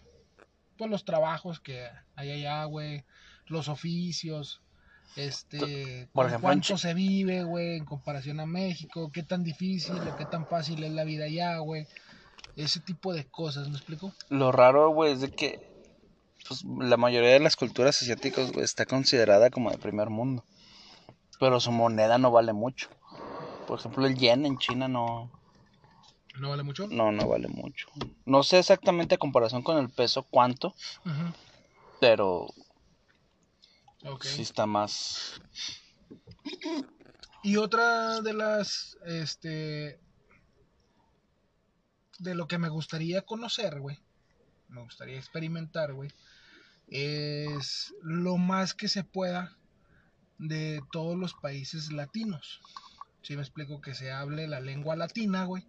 pues 0.76 0.90
los 0.90 1.04
trabajos 1.04 1.58
que 1.58 1.88
hay 2.14 2.30
allá, 2.30 2.64
güey. 2.64 3.04
Los 3.46 3.68
oficios. 3.68 4.62
Este, 5.16 6.08
Por 6.12 6.26
con 6.26 6.26
ejemplo, 6.26 6.36
en 6.36 6.40
cuánto 6.60 6.78
se 6.78 6.94
vive, 6.94 7.42
güey, 7.42 7.78
en 7.78 7.84
comparación 7.84 8.38
a 8.38 8.46
México, 8.46 9.10
qué 9.12 9.24
tan 9.24 9.42
difícil 9.42 10.06
o 10.06 10.14
qué 10.14 10.26
tan 10.26 10.46
fácil 10.46 10.84
es 10.84 10.92
la 10.92 11.02
vida 11.02 11.24
allá, 11.24 11.58
güey. 11.58 11.88
Ese 12.54 12.78
tipo 12.80 13.12
de 13.12 13.24
cosas, 13.24 13.68
¿me 13.68 13.76
explico? 13.76 14.12
Lo 14.28 14.52
raro, 14.52 14.90
güey, 14.90 15.14
es 15.14 15.20
de 15.20 15.30
que 15.30 15.58
pues, 16.46 16.64
la 16.64 16.96
mayoría 16.96 17.30
de 17.30 17.40
las 17.40 17.56
culturas 17.56 18.00
asiáticas, 18.00 18.52
está 18.58 18.86
considerada 18.86 19.50
como 19.50 19.70
de 19.70 19.78
primer 19.78 20.10
mundo. 20.10 20.44
Pero 21.40 21.58
su 21.58 21.72
moneda 21.72 22.18
no 22.18 22.30
vale 22.30 22.52
mucho. 22.52 22.88
Por 23.66 23.80
ejemplo, 23.80 24.06
el 24.06 24.16
yen 24.16 24.46
en 24.46 24.58
China 24.58 24.86
no, 24.86 25.30
¿No 26.40 26.50
vale 26.50 26.62
mucho? 26.62 26.86
no, 26.88 27.12
no 27.12 27.28
vale 27.28 27.48
mucho. 27.48 27.88
No 28.24 28.42
sé 28.42 28.58
exactamente 28.58 29.16
a 29.16 29.18
comparación 29.18 29.62
con 29.62 29.78
el 29.78 29.88
peso 29.88 30.22
cuánto, 30.22 30.74
pero 32.00 32.48
sí 34.20 34.42
está 34.42 34.66
más... 34.66 35.40
Y 37.42 37.56
otra 37.56 38.20
de 38.20 38.32
las, 38.34 38.98
este, 39.06 40.00
de 42.18 42.34
lo 42.34 42.48
que 42.48 42.58
me 42.58 42.68
gustaría 42.68 43.22
conocer, 43.22 43.80
güey, 43.80 43.98
me 44.68 44.82
gustaría 44.82 45.16
experimentar, 45.16 45.94
güey, 45.94 46.10
es 46.88 47.94
lo 48.02 48.36
más 48.38 48.74
que 48.74 48.88
se 48.88 49.04
pueda 49.04 49.56
de 50.38 50.82
todos 50.90 51.16
los 51.16 51.34
países 51.34 51.92
latinos. 51.92 52.60
Si 53.22 53.36
me 53.36 53.42
explico 53.42 53.80
que 53.80 53.94
se 53.94 54.10
hable 54.12 54.48
la 54.48 54.60
lengua 54.60 54.96
latina, 54.96 55.44
güey. 55.44 55.64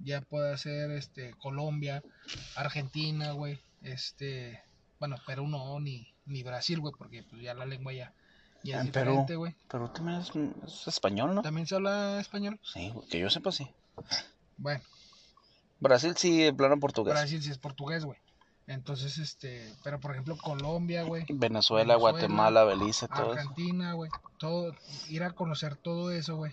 Ya 0.00 0.20
puede 0.20 0.56
ser 0.58 0.90
este 0.92 1.34
Colombia, 1.34 2.02
Argentina, 2.54 3.32
güey, 3.32 3.58
este, 3.82 4.62
bueno, 4.98 5.16
Perú 5.26 5.48
no 5.48 5.80
ni 5.80 6.12
ni 6.26 6.42
Brasil, 6.42 6.78
güey, 6.80 6.94
porque 6.96 7.22
pues 7.22 7.42
ya 7.42 7.54
la 7.54 7.64
lengua 7.66 7.92
ya 7.92 8.12
ya 8.62 8.80
es 8.80 8.86
En 8.86 8.92
Perú. 8.92 9.10
diferente, 9.10 9.36
güey. 9.36 9.54
Pero 9.68 9.90
también 9.90 10.20
es, 10.20 10.30
es 10.66 10.88
español, 10.88 11.34
¿no? 11.34 11.42
También 11.42 11.66
se 11.66 11.74
habla 11.74 12.20
español. 12.20 12.60
Sí, 12.62 12.92
que 13.10 13.18
yo 13.18 13.30
sepa 13.30 13.52
sí. 13.52 13.68
Bueno, 14.56 14.82
Brasil 15.80 16.14
sí, 16.16 16.44
en 16.44 16.56
plano 16.56 16.78
portugués. 16.78 17.14
Brasil 17.14 17.42
sí 17.42 17.50
es 17.50 17.58
portugués, 17.58 18.04
güey. 18.04 18.18
Entonces, 18.66 19.16
este, 19.18 19.72
pero 19.82 19.98
por 19.98 20.10
ejemplo 20.10 20.36
Colombia, 20.36 21.02
güey, 21.02 21.24
Venezuela, 21.28 21.46
Venezuela, 21.48 21.94
Guatemala, 21.94 22.64
Belice, 22.64 23.08
todo. 23.08 23.32
Argentina, 23.32 23.94
güey, 23.94 24.10
todo, 24.36 24.74
ir 25.08 25.22
a 25.22 25.30
conocer 25.30 25.76
todo 25.76 26.10
eso, 26.10 26.36
güey. 26.36 26.52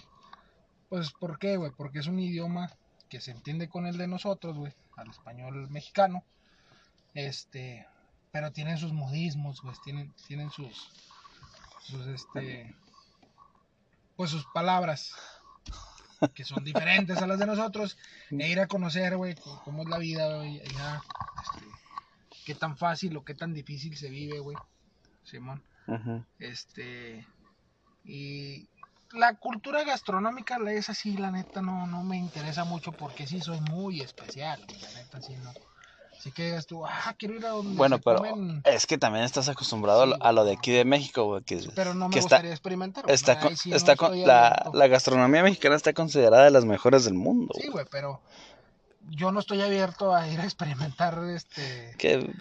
Pues, 0.87 1.11
¿por 1.11 1.39
qué, 1.39 1.57
güey? 1.57 1.71
Porque 1.75 1.99
es 1.99 2.07
un 2.07 2.19
idioma 2.19 2.71
que 3.09 3.21
se 3.21 3.31
entiende 3.31 3.69
con 3.69 3.85
el 3.85 3.97
de 3.97 4.07
nosotros, 4.07 4.57
güey, 4.57 4.73
al 4.95 5.09
español 5.09 5.69
mexicano. 5.69 6.23
Este, 7.13 7.87
pero 8.31 8.51
tienen 8.51 8.77
sus 8.77 8.91
modismos, 8.91 9.61
güey, 9.61 9.75
tienen, 9.83 10.13
tienen 10.27 10.51
sus, 10.51 10.91
sus, 11.81 12.05
este, 12.07 12.75
pues 14.15 14.31
sus 14.31 14.45
palabras 14.47 15.13
que 16.33 16.43
son 16.43 16.63
diferentes 16.63 17.17
a 17.17 17.27
las 17.27 17.39
de 17.39 17.45
nosotros. 17.45 17.97
E 18.31 18.49
ir 18.49 18.59
a 18.59 18.67
conocer, 18.67 19.15
güey, 19.17 19.35
cómo 19.63 19.83
es 19.83 19.89
la 19.89 19.97
vida, 19.97 20.37
güey, 20.37 20.59
allá, 20.61 21.01
este, 21.43 21.65
qué 22.45 22.55
tan 22.55 22.77
fácil 22.77 23.15
o 23.17 23.25
qué 23.25 23.33
tan 23.33 23.53
difícil 23.53 23.95
se 23.95 24.09
vive, 24.09 24.39
güey, 24.39 24.57
Simón. 25.23 25.63
Este. 26.39 27.25
Y 28.03 28.67
la 29.15 29.35
cultura 29.35 29.83
gastronómica 29.83 30.57
es 30.71 30.89
así, 30.89 31.17
la 31.17 31.31
neta, 31.31 31.61
no, 31.61 31.87
no 31.87 32.03
me 32.03 32.17
interesa 32.17 32.63
mucho 32.63 32.91
porque 32.91 33.27
sí 33.27 33.41
soy 33.41 33.59
muy 33.61 34.01
especial, 34.01 34.59
la 34.81 34.89
neta, 34.99 35.21
sí, 35.21 35.35
no. 35.43 35.51
Así 36.17 36.31
que 36.31 36.45
digas 36.45 36.65
tú, 36.65 36.85
ah, 36.85 37.13
quiero 37.19 37.35
ir 37.35 37.45
a 37.45 37.49
donde 37.49 37.75
Bueno, 37.77 37.97
se 37.97 38.03
pero 38.03 38.17
comen, 38.19 38.61
es 38.65 38.87
que 38.87 38.97
también 38.97 39.25
estás 39.25 39.47
acostumbrado 39.49 40.01
a 40.03 40.05
lo- 40.07 40.15
Sí, 40.15 40.21
a 40.23 40.31
lo 40.31 40.43
de 40.45 40.53
aquí 40.53 40.71
de 40.71 40.85
México, 40.85 41.25
güey, 41.25 41.43
que, 41.43 41.59
pero 41.75 41.93
no 41.93 42.07
me 42.07 42.13
que 42.13 42.19
está, 42.19 42.35
gustaría 42.37 42.51
experimentar. 42.51 43.05
está, 43.09 43.39
con- 43.39 43.55
sí 43.57 43.69
no 43.69 43.75
está 43.75 43.95
con- 43.95 44.19
la, 44.25 44.71
la 44.73 44.87
gastronomía 44.87 45.43
mexicana 45.43 45.75
está 45.75 45.93
considerada 45.93 46.45
de 46.45 46.51
las 46.51 46.65
mejores 46.65 47.03
del 47.05 47.13
mundo. 47.13 47.53
Sí, 47.59 47.67
güey. 47.67 47.85
pero 47.91 48.21
yo 49.09 49.31
no 49.31 49.39
estoy 49.39 49.61
abierto 49.61 50.15
a 50.15 50.27
ir 50.27 50.39
a 50.39 50.45
experimentar 50.45 51.21
este 51.25 51.93
Que 51.99 52.33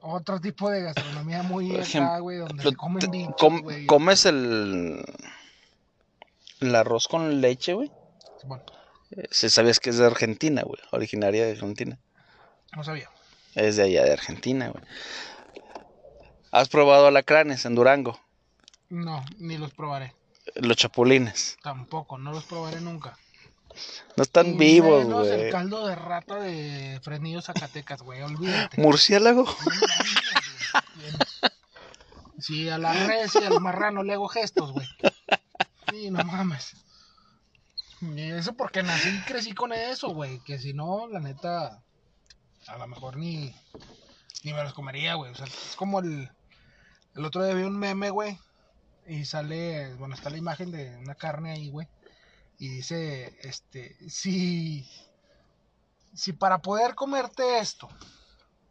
otro 0.00 0.40
tipo 0.40 0.68
de 0.70 0.82
gastronomía 0.82 1.42
muy 1.42 1.76
acá, 1.76 2.18
güey, 2.18 2.38
donde 2.38 2.62
se 2.62 2.74
comen 2.74 3.10
bichos, 3.10 3.34
com- 3.38 3.62
comes 3.86 4.24
el, 4.24 5.04
el 6.60 6.74
arroz 6.74 7.08
con 7.08 7.40
leche, 7.40 7.74
güey. 7.74 7.90
Bueno, 8.44 8.64
Eh, 9.16 9.26
Si 9.30 9.50
sabías 9.50 9.80
que 9.80 9.90
es 9.90 9.98
de 9.98 10.06
Argentina, 10.06 10.62
güey, 10.62 10.80
originaria 10.92 11.44
de 11.44 11.52
Argentina. 11.52 11.98
no 12.76 12.84
sabía. 12.84 13.08
Es 13.56 13.76
de 13.76 13.82
allá 13.82 14.04
de 14.04 14.12
Argentina, 14.12 14.68
güey. 14.68 14.84
¿Has 16.52 16.68
probado 16.68 17.06
alacranes 17.08 17.64
en 17.64 17.74
Durango? 17.74 18.20
No, 18.88 19.24
ni 19.38 19.56
los 19.58 19.72
probaré. 19.74 20.14
Los 20.56 20.76
chapulines. 20.76 21.56
Tampoco, 21.62 22.18
no 22.18 22.32
los 22.32 22.44
probaré 22.44 22.80
nunca. 22.80 23.16
No 24.16 24.22
están 24.24 24.46
Y 24.48 24.52
vivos, 24.56 25.04
menos 25.04 25.28
el 25.28 25.38
güey. 25.38 25.50
caldo 25.50 25.86
de 25.86 25.94
rata 25.94 26.36
de 26.40 27.00
Fresnillo 27.02 27.40
Zacatecas, 27.42 28.02
güey, 28.02 28.22
olvídate. 28.22 28.80
Murciélago. 28.80 29.44
Güey. 29.44 31.12
Si 32.38 32.68
a 32.70 32.78
la 32.78 32.92
res 33.06 33.34
y 33.34 33.44
al 33.44 33.60
marrano 33.60 34.02
le 34.02 34.14
hago 34.14 34.26
gestos, 34.28 34.72
güey. 34.72 34.86
Sí, 36.00 36.10
no 36.10 36.24
mames. 36.24 36.74
Eso 38.16 38.54
porque 38.54 38.82
nací 38.82 39.10
y 39.10 39.20
crecí 39.24 39.52
con 39.52 39.70
eso, 39.74 40.08
güey. 40.14 40.38
Que 40.40 40.58
si 40.58 40.72
no, 40.72 41.06
la 41.08 41.20
neta, 41.20 41.82
a 42.68 42.78
lo 42.78 42.86
mejor 42.86 43.18
ni, 43.18 43.54
ni 44.42 44.54
me 44.54 44.62
los 44.62 44.72
comería, 44.72 45.16
güey. 45.16 45.30
O 45.30 45.34
sea, 45.34 45.44
es 45.44 45.76
como 45.76 46.00
el... 46.00 46.30
El 47.14 47.24
otro 47.26 47.44
día 47.44 47.52
vi 47.52 47.64
un 47.64 47.78
meme, 47.78 48.08
güey. 48.08 48.38
Y 49.06 49.26
sale, 49.26 49.92
bueno, 49.96 50.14
está 50.14 50.30
la 50.30 50.38
imagen 50.38 50.70
de 50.70 50.96
una 50.96 51.16
carne 51.16 51.50
ahí, 51.50 51.68
güey. 51.68 51.86
Y 52.58 52.68
dice, 52.68 53.36
este, 53.42 53.98
si, 54.08 54.88
si 56.14 56.32
para 56.32 56.62
poder 56.62 56.94
comerte 56.94 57.58
esto, 57.58 57.90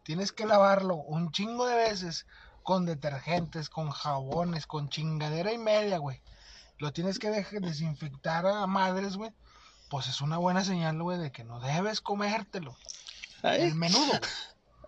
tienes 0.01 0.31
que 0.31 0.47
lavarlo 0.47 0.95
un 0.95 1.31
chingo 1.31 1.67
de 1.67 1.75
veces 1.75 2.25
con 2.63 2.87
detergentes, 2.87 3.69
con 3.69 3.91
jabones, 3.91 4.65
con 4.65 4.89
chingadera 4.89 5.53
y 5.53 5.59
media, 5.59 5.99
güey. 5.99 6.23
Lo 6.79 6.91
tienes 6.93 7.19
que 7.19 7.29
desinfectar 7.29 8.45
a 8.47 8.65
madres, 8.67 9.15
güey. 9.17 9.31
Pues 9.89 10.07
es 10.07 10.21
una 10.21 10.37
buena 10.37 10.63
señal, 10.63 11.01
güey, 11.01 11.17
de 11.17 11.31
que 11.31 11.43
no 11.43 11.59
debes 11.59 12.01
comértelo. 12.01 12.75
Ay. 13.43 13.61
El 13.63 13.75
menudo, 13.75 14.05
güey. 14.07 14.19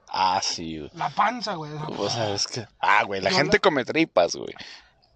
Ah, 0.10 0.42
sí, 0.44 0.78
güey. 0.80 0.92
La 0.94 1.10
panza, 1.10 1.56
güey. 1.56 1.72
Vos 1.96 2.14
sabes 2.14 2.46
que. 2.48 2.68
Ah, 2.80 3.04
güey, 3.04 3.22
la 3.22 3.30
Yo 3.30 3.38
gente 3.38 3.58
la- 3.58 3.62
come 3.62 3.86
tripas, 3.86 4.36
güey. 4.36 4.54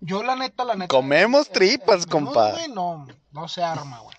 Yo 0.02 0.24
la 0.24 0.36
neta, 0.36 0.64
la 0.64 0.76
neta. 0.76 0.88
Comemos 0.88 1.48
el- 1.48 1.52
el 1.52 1.54
tripas, 1.54 2.08
menudo, 2.08 2.52
güey, 2.52 2.68
no, 2.70 3.08
no 3.32 3.48
se 3.48 3.64
arma, 3.64 4.00
güey. 4.00 4.16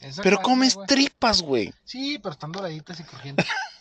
Esa 0.00 0.22
Pero 0.22 0.36
carne, 0.38 0.50
comes 0.50 0.78
tripas, 0.86 1.42
güey. 1.42 1.72
Sí, 1.84 2.18
pero 2.18 2.32
están 2.32 2.52
doraditas 2.52 2.98
y 3.00 3.04
crujientes. 3.04 3.46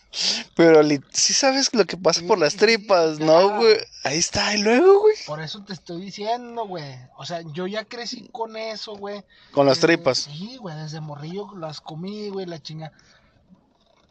Pero 0.56 0.82
li- 0.82 1.02
sí 1.12 1.34
sabes 1.34 1.74
lo 1.74 1.86
que 1.86 1.98
pasa 1.98 2.22
por 2.28 2.38
las 2.38 2.56
tripas, 2.56 3.18
sí, 3.18 3.24
¿no, 3.24 3.58
güey? 3.58 3.78
Ahí 4.04 4.18
está, 4.18 4.56
y 4.56 4.62
luego, 4.62 5.02
güey. 5.02 5.16
Por 5.26 5.42
eso 5.42 5.64
te 5.64 5.74
estoy 5.74 6.02
diciendo, 6.02 6.66
güey. 6.66 6.96
O 7.18 7.26
sea, 7.26 7.42
yo 7.54 7.68
ya 7.68 7.84
crecí 7.86 8.30
con 8.32 8.56
eso, 8.56 8.96
güey. 8.96 9.24
Con 9.52 9.66
las 9.66 9.78
Desde- 9.78 9.88
tripas. 9.96 10.18
Sí, 10.20 10.58
güey, 10.58 10.76
desde 10.78 11.02
morrillo 11.02 11.54
las 11.58 11.82
comí, 11.82 12.30
güey, 12.30 12.46
la 12.46 12.62
chinga. 12.62 12.92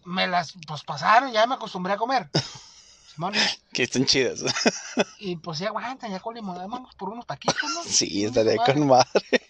Me 0.04 0.26
las, 0.26 0.52
pues 0.66 0.82
pasaron, 0.82 1.32
ya 1.32 1.46
me 1.46 1.54
acostumbré 1.54 1.94
a 1.94 1.96
comer. 1.96 2.28
Simón, 3.14 3.32
Que 3.72 3.84
están 3.84 4.04
chidas. 4.04 4.42
y 5.20 5.36
pues 5.36 5.58
ya 5.60 5.68
aguantan, 5.68 6.10
ya 6.10 6.20
con 6.20 6.34
limón, 6.34 6.56
vamos 6.56 6.94
por 6.96 7.08
unos 7.10 7.26
taquitos, 7.26 7.62
¿no? 7.72 7.82
Sí, 7.84 8.24
estaría 8.24 8.56
con 8.56 8.86
madre. 8.88 9.40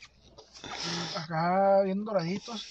Acá 1.16 1.80
bien 1.82 2.04
doraditos. 2.04 2.64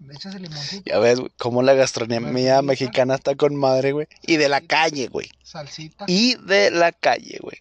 Le 0.00 0.14
echas 0.14 0.34
el 0.34 0.42
limoncito, 0.42 0.88
Ya 0.88 0.98
ves, 0.98 1.18
güey, 1.18 1.32
cómo 1.38 1.62
la 1.62 1.74
gastronomía 1.74 2.62
mexicana 2.62 3.16
está 3.16 3.34
con 3.34 3.56
madre, 3.56 3.92
güey. 3.92 4.06
Y 4.22 4.36
de 4.36 4.48
la 4.48 4.60
calle, 4.60 5.08
güey. 5.08 5.30
salsita. 5.42 6.04
Y 6.06 6.36
de 6.36 6.70
la 6.70 6.92
calle, 6.92 7.38
güey. 7.42 7.58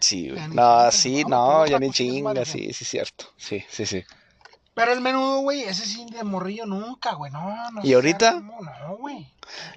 Sí, 0.00 0.30
güey. 0.30 0.48
No, 0.48 0.90
sí, 0.90 1.24
no, 1.24 1.66
ya 1.66 1.78
ni 1.78 1.90
chinga, 1.90 2.44
sí, 2.44 2.72
sí, 2.72 2.84
cierto. 2.84 3.26
Sí, 3.36 3.64
sí, 3.68 3.86
sí. 3.86 4.04
Pero 4.76 4.92
el 4.92 5.00
menudo, 5.00 5.40
güey, 5.40 5.62
ese 5.62 5.86
sí 5.86 6.04
de 6.12 6.22
morrillo 6.22 6.66
nunca, 6.66 7.14
güey. 7.14 7.32
No, 7.32 7.70
no. 7.72 7.80
¿Y 7.82 7.94
ahorita? 7.94 8.28
arma, 8.28 8.52
No, 8.86 8.96
güey. 8.98 9.26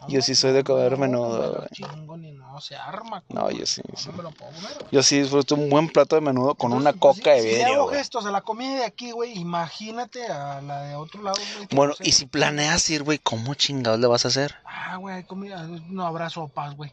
No, 0.01 0.10
Yo 0.10 0.22
sí 0.22 0.36
soy 0.36 0.51
de 0.51 0.65
comer 0.65 0.98
menudo, 0.98 1.53
güey. 1.56 1.70
chingo 1.72 2.18
ni 2.18 2.34
no 2.34 2.60
se 2.60 2.75
arma. 2.75 3.24
No, 3.29 3.50
yo 3.50 3.65
sí, 3.65 3.82
No 3.89 3.98
sí. 3.98 4.10
me 4.12 4.24
lo 4.24 4.32
puedo 4.32 4.51
comer. 4.51 4.72
Yo 4.91 5.01
sí 5.01 5.22
disfruto 5.22 5.56
un 5.56 5.70
buen 5.70 5.88
plato 5.88 6.15
de 6.15 6.22
menudo 6.22 6.53
con 6.56 6.74
una 6.74 6.91
pues, 6.91 7.18
coca 7.18 7.34
si- 7.36 7.38
de 7.38 7.41
Si 7.44 7.48
vidrio, 7.48 7.74
hago 7.75 7.84
güey. 7.86 7.98
gestos 7.98 8.25
a 8.25 8.32
la 8.32 8.41
comida 8.41 8.75
de 8.75 8.84
aquí, 8.86 9.12
güey, 9.12 9.38
imagínate 9.39 10.27
a 10.27 10.60
la 10.62 10.82
de 10.84 10.96
otro 10.96 11.24
lado, 11.24 11.38
güey. 11.56 11.68
Bueno, 11.72 11.94
y 12.01 12.12
si 12.12 12.25
planeas 12.25 12.89
ir, 12.89 13.03
güey, 13.03 13.20
¿cómo 13.20 13.53
chingados 13.53 14.01
le 14.01 14.08
vas 14.08 14.25
a 14.25 14.27
hacer? 14.27 14.56
Ah, 14.65 14.98
güey, 14.98 15.15
hay 15.15 15.24
comida, 15.24 15.65
no 15.88 16.06
habrá 16.06 16.29
sopas, 16.29 16.75
güey. 16.75 16.91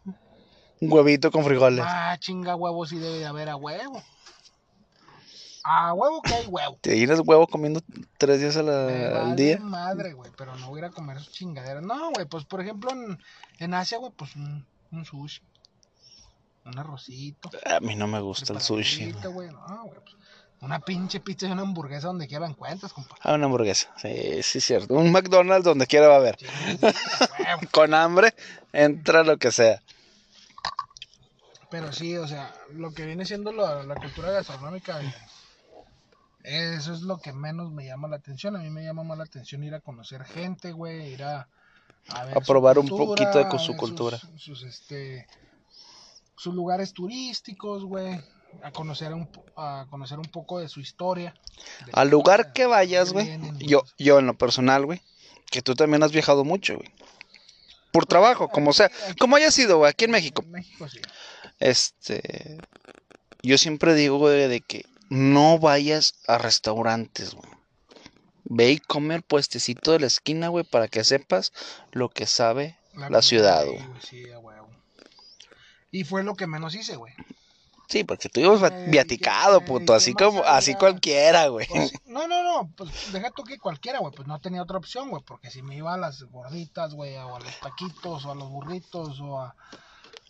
Un 0.80 0.92
huevito 0.92 1.32
con 1.32 1.44
frijoles. 1.44 1.84
Ah, 1.84 2.16
chinga 2.20 2.54
huevo 2.54 2.86
sí 2.86 2.98
debe 2.98 3.18
de 3.18 3.26
haber 3.26 3.48
a 3.48 3.56
huevo. 3.56 4.00
A 5.68 5.92
huevo 5.94 6.23
que 6.23 6.32
hay 6.32 6.46
huevo. 6.46 6.78
¿Te 6.80 6.90
imaginas 6.96 7.20
huevo 7.26 7.46
comiendo 7.49 7.80
tres 8.18 8.38
días 8.40 8.56
a 8.56 8.62
la- 8.62 8.87
Me 8.87 9.04
al 9.06 9.35
día? 9.37 9.58
madre, 9.58 10.12
güey, 10.12 10.30
pero 10.37 10.54
no 10.56 10.68
voy 10.68 10.78
a 10.80 10.85
ir 10.87 10.90
a 10.90 10.90
comer 10.90 11.18
sus 11.18 11.32
chingaderas. 11.32 11.82
No, 11.82 12.11
güey, 12.12 12.25
pues 12.26 12.44
por 12.44 12.61
ejemplo 12.61 12.90
en, 12.92 13.18
en 13.58 13.75
Asia, 13.75 13.99
güey, 13.99 14.12
pues 14.14 14.37
un, 14.37 14.64
un 14.92 15.04
sushi. 15.04 15.42
Un 16.66 16.78
arrocito. 16.78 17.50
A 17.64 17.80
mí 17.80 17.96
no 17.96 18.06
me 18.06 18.20
gusta 18.20 18.52
el 18.52 18.61
sushi. 18.61 19.12
preparadito, 19.12 19.32
güey. 19.32 19.49
No, 19.50 19.85
güey, 19.87 20.00
pues, 20.00 20.16
una 20.61 20.78
pinche 20.80 21.18
pizza 21.20 21.46
y 21.46 21.50
una 21.50 21.62
hamburguesa 21.62 22.06
donde 22.08 22.26
quiera 22.28 22.46
encuentras, 22.46 22.92
compa. 22.92 23.16
Ah, 23.23 23.35
una 23.35 23.46
hamburguesa. 23.46 23.92
Sí, 23.96 24.42
sí, 24.44 24.61
cierto. 24.61 24.94
Un 24.94 25.11
McDonald's 25.11 25.64
donde 25.64 25.87
quiera 25.88 26.06
va 26.08 26.14
a 26.14 26.18
haber. 26.18 26.37
Sí, 26.38 26.46
sí. 26.46 27.66
Con 27.73 27.92
hambre, 27.92 28.35
entra 28.73 29.23
lo 29.25 29.37
que 29.37 29.50
sea. 29.50 29.82
Pero 31.70 31.92
sí, 31.92 32.16
o 32.16 32.26
sea, 32.28 32.54
lo 32.73 32.92
que 32.92 33.04
viene 33.06 33.25
siendo 33.26 33.50
la, 33.52 33.82
la 33.82 33.96
cultura 33.96 34.30
gastronómica, 34.30 35.00
eso 36.46 36.94
es 36.94 37.02
lo 37.02 37.18
que 37.18 37.32
menos 37.32 37.72
me 37.72 37.84
llama 37.84 38.06
la 38.06 38.16
atención. 38.16 38.54
A 38.54 38.60
mí 38.60 38.70
me 38.70 38.84
llama 38.84 39.02
más 39.02 39.18
la 39.18 39.24
atención 39.24 39.64
ir 39.64 39.74
a 39.74 39.80
conocer 39.80 40.24
gente, 40.24 40.70
güey, 40.72 41.12
ir 41.12 41.24
a, 41.24 41.48
a, 42.08 42.24
ver 42.24 42.38
A 42.38 42.40
probar 42.40 42.78
un 42.78 42.88
poquito 42.88 43.38
de 43.38 43.48
con 43.48 43.58
su 43.58 43.76
cultura. 43.76 44.16
Sus, 44.18 44.42
sus, 44.42 44.62
este, 44.62 45.26
sus 46.36 46.54
lugares 46.54 46.92
turísticos, 46.92 47.84
güey, 47.84 48.20
a 48.62 48.70
conocer 48.70 49.12
un, 49.12 49.28
a 49.56 49.86
conocer 49.90 50.18
un 50.18 50.26
poco 50.26 50.60
de 50.60 50.68
su 50.68 50.80
historia. 50.80 51.34
de 51.84 51.92
Al 51.92 52.10
lugar 52.10 52.52
que 52.52 52.66
vayas, 52.66 53.12
güey. 53.12 53.38
Yo, 53.58 53.82
yo 53.98 54.20
en 54.20 54.26
lo 54.26 54.38
personal, 54.38 54.86
güey. 54.86 55.02
Que 55.50 55.62
tú 55.62 55.74
también 55.74 56.04
has 56.04 56.12
viajado 56.12 56.44
mucho, 56.44 56.76
güey. 56.76 56.88
Por 57.90 58.06
trabajo, 58.06 58.48
como 58.48 58.72
sea. 58.72 58.90
Como 59.18 59.34
haya 59.34 59.50
sido, 59.50 59.78
güey, 59.78 59.90
aquí 59.90 60.04
en 60.04 60.12
México. 60.12 60.42
En 60.42 60.52
México 60.52 60.88
sí. 60.88 61.00
Este. 61.58 62.58
Yo 63.42 63.58
siempre 63.58 63.94
digo, 63.94 64.18
güey, 64.18 64.48
de 64.48 64.60
que 64.60 64.84
no 65.08 65.58
vayas 65.58 66.14
a 66.26 66.38
restaurantes, 66.38 67.34
güey. 67.34 67.50
Ve 68.44 68.72
y 68.72 68.78
come 68.78 69.14
al 69.14 69.22
puestecito 69.22 69.92
de 69.92 70.00
la 70.00 70.06
esquina, 70.06 70.48
güey, 70.48 70.64
para 70.64 70.88
que 70.88 71.02
sepas 71.04 71.52
lo 71.92 72.08
que 72.08 72.26
sabe 72.26 72.78
la, 72.94 73.20
ciudad, 73.22 73.66
güey. 73.66 73.84
Sí. 74.00 74.25
Y 75.90 76.04
fue 76.04 76.22
lo 76.22 76.34
que 76.34 76.46
menos 76.46 76.75
hice, 76.75 76.96
güey. 76.96 77.12
Sí, 77.88 78.02
porque 78.04 78.28
tú 78.28 78.40
ibas 78.40 78.62
Eh, 78.70 78.86
viaticado, 78.88 79.60
¿qué- 79.60 79.66
puto. 79.66 79.94
Así 79.94 80.12
como, 80.12 80.42
así 80.44 80.75
cualquiera, 80.75 81.46
güey. 81.48 81.66
Pues, 81.68 81.92
no, 82.06 82.26
no, 82.26 82.42
no, 82.42 82.70
pues 82.76 83.12
deja 83.12 83.30
tú 83.30 83.44
que 83.44 83.58
cualquiera, 83.58 84.00
güey, 84.00 84.12
pues 84.12 84.26
no 84.26 84.40
tenía 84.40 84.62
otra 84.62 84.78
opción, 84.78 85.08
güey, 85.08 85.22
porque 85.25 85.50
si 85.50 85.62
me 85.62 85.76
iba 85.76 85.94
a 85.94 85.96
las 85.96 86.22
gorditas, 86.25 86.94
güey, 86.94 87.16
o 87.16 87.36
a 87.36 87.40
los 87.40 87.60
taquitos, 87.60 88.25
o 88.25 88.32
a 88.32 88.34
los 88.34 88.50
burritos, 88.50 89.20
o 89.20 89.40
a, 89.40 89.54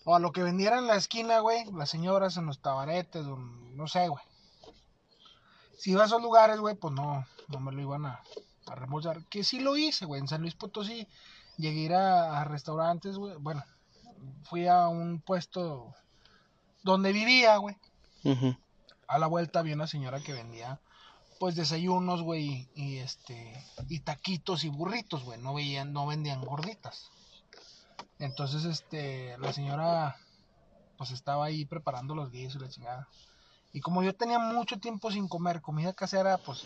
o 0.04 0.14
a 0.14 0.18
lo 0.18 0.32
que 0.32 0.42
vendiera 0.42 0.78
en 0.78 0.86
la 0.86 0.96
esquina, 0.96 1.40
güey, 1.40 1.64
las 1.72 1.88
señoras 1.90 2.36
en 2.36 2.46
los 2.46 2.60
tabaretes, 2.60 3.24
o 3.24 3.36
no 3.36 3.88
sé, 3.88 4.08
güey. 4.08 4.22
Si 5.76 5.92
iba 5.92 6.02
a 6.02 6.06
esos 6.06 6.22
lugares, 6.22 6.58
güey, 6.58 6.74
pues 6.74 6.94
no, 6.94 7.26
no 7.48 7.60
me 7.60 7.72
lo 7.72 7.82
iban 7.82 8.06
a, 8.06 8.22
a 8.66 8.74
remollar. 8.74 9.24
Que 9.26 9.44
sí 9.44 9.60
lo 9.60 9.76
hice, 9.76 10.06
güey, 10.06 10.20
en 10.20 10.28
San 10.28 10.40
Luis 10.40 10.54
Potosí 10.54 11.06
llegué 11.56 11.80
a 11.80 11.84
ir 11.84 11.94
a, 11.94 12.40
a 12.40 12.44
restaurantes, 12.44 13.16
güey, 13.16 13.36
bueno, 13.38 13.62
fui 14.44 14.66
a 14.66 14.88
un 14.88 15.20
puesto 15.20 15.94
donde 16.82 17.12
vivía, 17.12 17.56
güey 17.58 17.76
a 19.08 19.18
la 19.18 19.26
vuelta 19.26 19.60
había 19.60 19.74
una 19.74 19.86
señora 19.86 20.20
que 20.20 20.32
vendía 20.32 20.80
pues 21.38 21.54
desayunos, 21.54 22.22
güey, 22.22 22.66
y, 22.74 22.82
y, 22.82 22.96
este 22.96 23.62
y 23.90 24.00
taquitos 24.00 24.64
y 24.64 24.70
burritos, 24.70 25.22
güey, 25.22 25.38
no 25.38 25.52
veían 25.52 25.92
no 25.92 26.06
vendían 26.06 26.42
gorditas. 26.42 27.10
Entonces, 28.18 28.64
este 28.64 29.36
la 29.38 29.52
señora 29.52 30.16
pues 30.96 31.10
estaba 31.10 31.44
ahí 31.44 31.66
preparando 31.66 32.14
los 32.14 32.30
guisos 32.30 32.56
y 32.56 32.64
la 32.64 32.70
chingada. 32.70 33.08
Y 33.76 33.80
como 33.82 34.02
yo 34.02 34.14
tenía 34.14 34.38
mucho 34.38 34.80
tiempo 34.80 35.10
sin 35.10 35.28
comer 35.28 35.60
comida 35.60 35.92
casera, 35.92 36.38
pues 36.38 36.64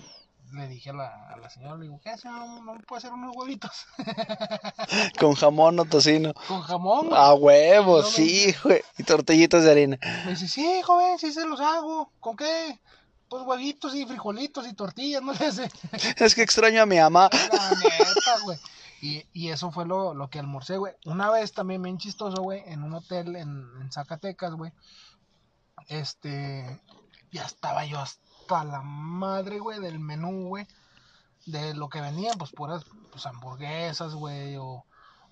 le 0.52 0.68
dije 0.68 0.90
a 0.90 0.92
la, 0.92 1.08
a 1.32 1.36
la 1.38 1.50
señora, 1.50 1.74
le 1.74 1.82
digo, 1.86 2.00
¿qué 2.04 2.16
señora? 2.16 2.44
¿No, 2.46 2.62
no 2.62 2.80
puede 2.86 2.98
hacer 2.98 3.12
unos 3.12 3.34
huevitos 3.36 3.72
Con 5.18 5.34
jamón 5.34 5.80
o 5.80 5.84
tocino. 5.86 6.32
con 6.46 6.60
jamón? 6.60 7.08
güey?" 7.08 7.20
A 7.20 7.34
huevo, 7.34 7.98
No 7.98 8.04
me 8.04 8.10
sí, 8.12 8.54
güey. 8.62 8.80
Y 8.96 9.02
tortillitas 9.02 9.64
de 9.64 9.72
harina. 9.72 9.98
Me 10.24 10.30
dice, 10.30 10.46
sí, 10.46 10.82
joven, 10.84 11.18
sí 11.18 11.32
se 11.32 11.44
los 11.46 11.60
hago. 11.60 12.12
¿Con 12.20 12.36
qué? 12.36 12.78
Pues 13.28 13.42
huevitos 13.44 13.92
y 13.96 14.06
frijolitos 14.06 14.68
y 14.68 14.74
tortillas, 14.74 15.20
no 15.20 15.32
le 15.32 15.50
sé. 15.52 15.68
Es 16.16 16.36
que 16.36 16.42
extraño 16.42 16.80
a 16.80 16.86
mi 16.86 16.98
mamá. 17.00 17.28
La 17.32 17.70
neta, 17.70 18.38
güey. 18.44 18.58
Y, 19.02 19.24
y 19.32 19.48
eso 19.48 19.72
fue 19.72 19.84
lo, 19.84 20.14
lo 20.14 20.30
que 20.30 20.38
almorcé, 20.38 20.76
güey. 20.76 20.94
Una 21.06 21.28
vez 21.28 21.52
también 21.54 21.82
bien 21.82 21.98
chistoso, 21.98 22.40
güey, 22.40 22.62
en 22.66 22.84
un 22.84 22.94
hotel 22.94 23.34
en, 23.34 23.66
en 23.80 23.90
Zacatecas, 23.90 24.54
güey. 24.54 24.70
Este, 25.88 26.78
ya 27.32 27.44
estaba 27.44 27.84
yo 27.84 27.98
hasta 28.00 28.64
la 28.64 28.82
madre, 28.82 29.58
güey, 29.58 29.80
del 29.80 29.98
menú, 29.98 30.48
güey. 30.48 30.66
De 31.46 31.74
lo 31.74 31.88
que 31.88 32.00
vendían, 32.00 32.36
pues 32.38 32.50
puras 32.50 32.84
pues, 33.10 33.24
hamburguesas, 33.26 34.14
güey, 34.14 34.56
o, 34.56 34.84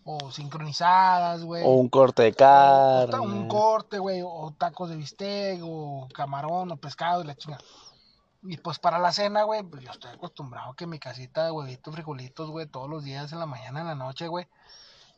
o 0.04 0.30
sincronizadas, 0.30 1.44
güey. 1.44 1.62
O 1.64 1.70
un 1.70 1.88
corte 1.88 2.22
de 2.22 2.30
O 2.30 2.34
carne. 2.34 3.20
un 3.20 3.48
corte, 3.48 3.98
güey, 3.98 4.22
o 4.24 4.54
tacos 4.56 4.90
de 4.90 4.96
bistec, 4.96 5.60
o 5.62 6.08
camarón, 6.14 6.70
o 6.72 6.76
pescado 6.76 7.22
y 7.22 7.26
la 7.26 7.36
chinga. 7.36 7.58
Y 8.42 8.56
pues 8.56 8.78
para 8.78 8.98
la 8.98 9.12
cena, 9.12 9.42
güey, 9.42 9.62
pues 9.64 9.82
yo 9.82 9.90
estoy 9.90 10.12
acostumbrado 10.12 10.72
que 10.74 10.86
mi 10.86 10.98
casita 10.98 11.44
de 11.44 11.50
huevitos, 11.50 11.92
frijolitos, 11.92 12.50
güey, 12.50 12.66
todos 12.66 12.88
los 12.88 13.04
días 13.04 13.32
en 13.32 13.40
la 13.40 13.46
mañana, 13.46 13.80
en 13.80 13.86
la 13.88 13.94
noche, 13.94 14.28
güey. 14.28 14.46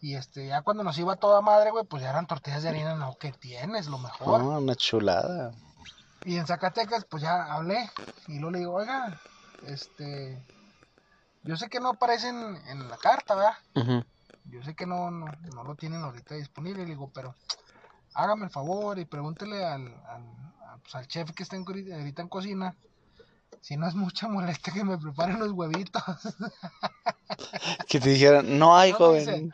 Y 0.00 0.14
este, 0.14 0.46
ya 0.48 0.62
cuando 0.62 0.82
nos 0.82 0.98
iba 0.98 1.16
toda 1.16 1.42
madre, 1.42 1.70
güey, 1.70 1.84
pues 1.84 2.02
ya 2.02 2.10
eran 2.10 2.26
tortillas 2.26 2.62
de 2.62 2.70
harina, 2.70 2.94
no, 2.94 3.16
que 3.16 3.32
tienes, 3.32 3.86
lo 3.86 3.98
mejor. 3.98 4.40
Ah, 4.40 4.58
una 4.58 4.74
chulada. 4.74 5.52
Y 6.24 6.36
en 6.36 6.46
Zacatecas, 6.46 7.04
pues 7.04 7.22
ya 7.22 7.44
hablé. 7.52 7.90
Y 8.28 8.34
luego 8.38 8.50
le 8.50 8.58
digo, 8.58 8.74
oiga, 8.74 9.20
este, 9.66 10.42
yo 11.42 11.56
sé 11.56 11.68
que 11.68 11.80
no 11.80 11.90
aparecen 11.90 12.56
en 12.68 12.88
la 12.88 12.96
carta, 12.98 13.34
¿verdad? 13.34 14.04
Yo 14.44 14.62
sé 14.62 14.74
que 14.74 14.86
no, 14.86 15.10
no, 15.10 15.26
no 15.54 15.64
lo 15.64 15.74
tienen 15.76 16.02
ahorita 16.02 16.34
disponible, 16.34 16.82
le 16.82 16.90
digo, 16.90 17.10
pero 17.14 17.34
hágame 18.14 18.44
el 18.44 18.50
favor 18.50 18.98
y 18.98 19.04
pregúntele 19.04 19.64
al, 19.64 19.86
al, 20.06 20.24
pues, 20.82 20.94
al 20.94 21.06
chef 21.06 21.30
que 21.32 21.42
está 21.42 21.56
en, 21.56 21.64
ahorita 21.66 22.22
en 22.22 22.28
cocina 22.28 22.74
si 23.60 23.76
no 23.76 23.86
es 23.86 23.94
mucha 23.94 24.26
molestia 24.28 24.72
que 24.72 24.84
me 24.84 24.96
preparen 24.98 25.38
los 25.38 25.52
huevitos. 25.52 26.02
Que 27.88 28.00
te 28.00 28.10
dijeran, 28.10 28.58
no 28.58 28.76
hay, 28.76 28.92
No, 28.98 28.98
joven. 28.98 29.18
dice, 29.20 29.50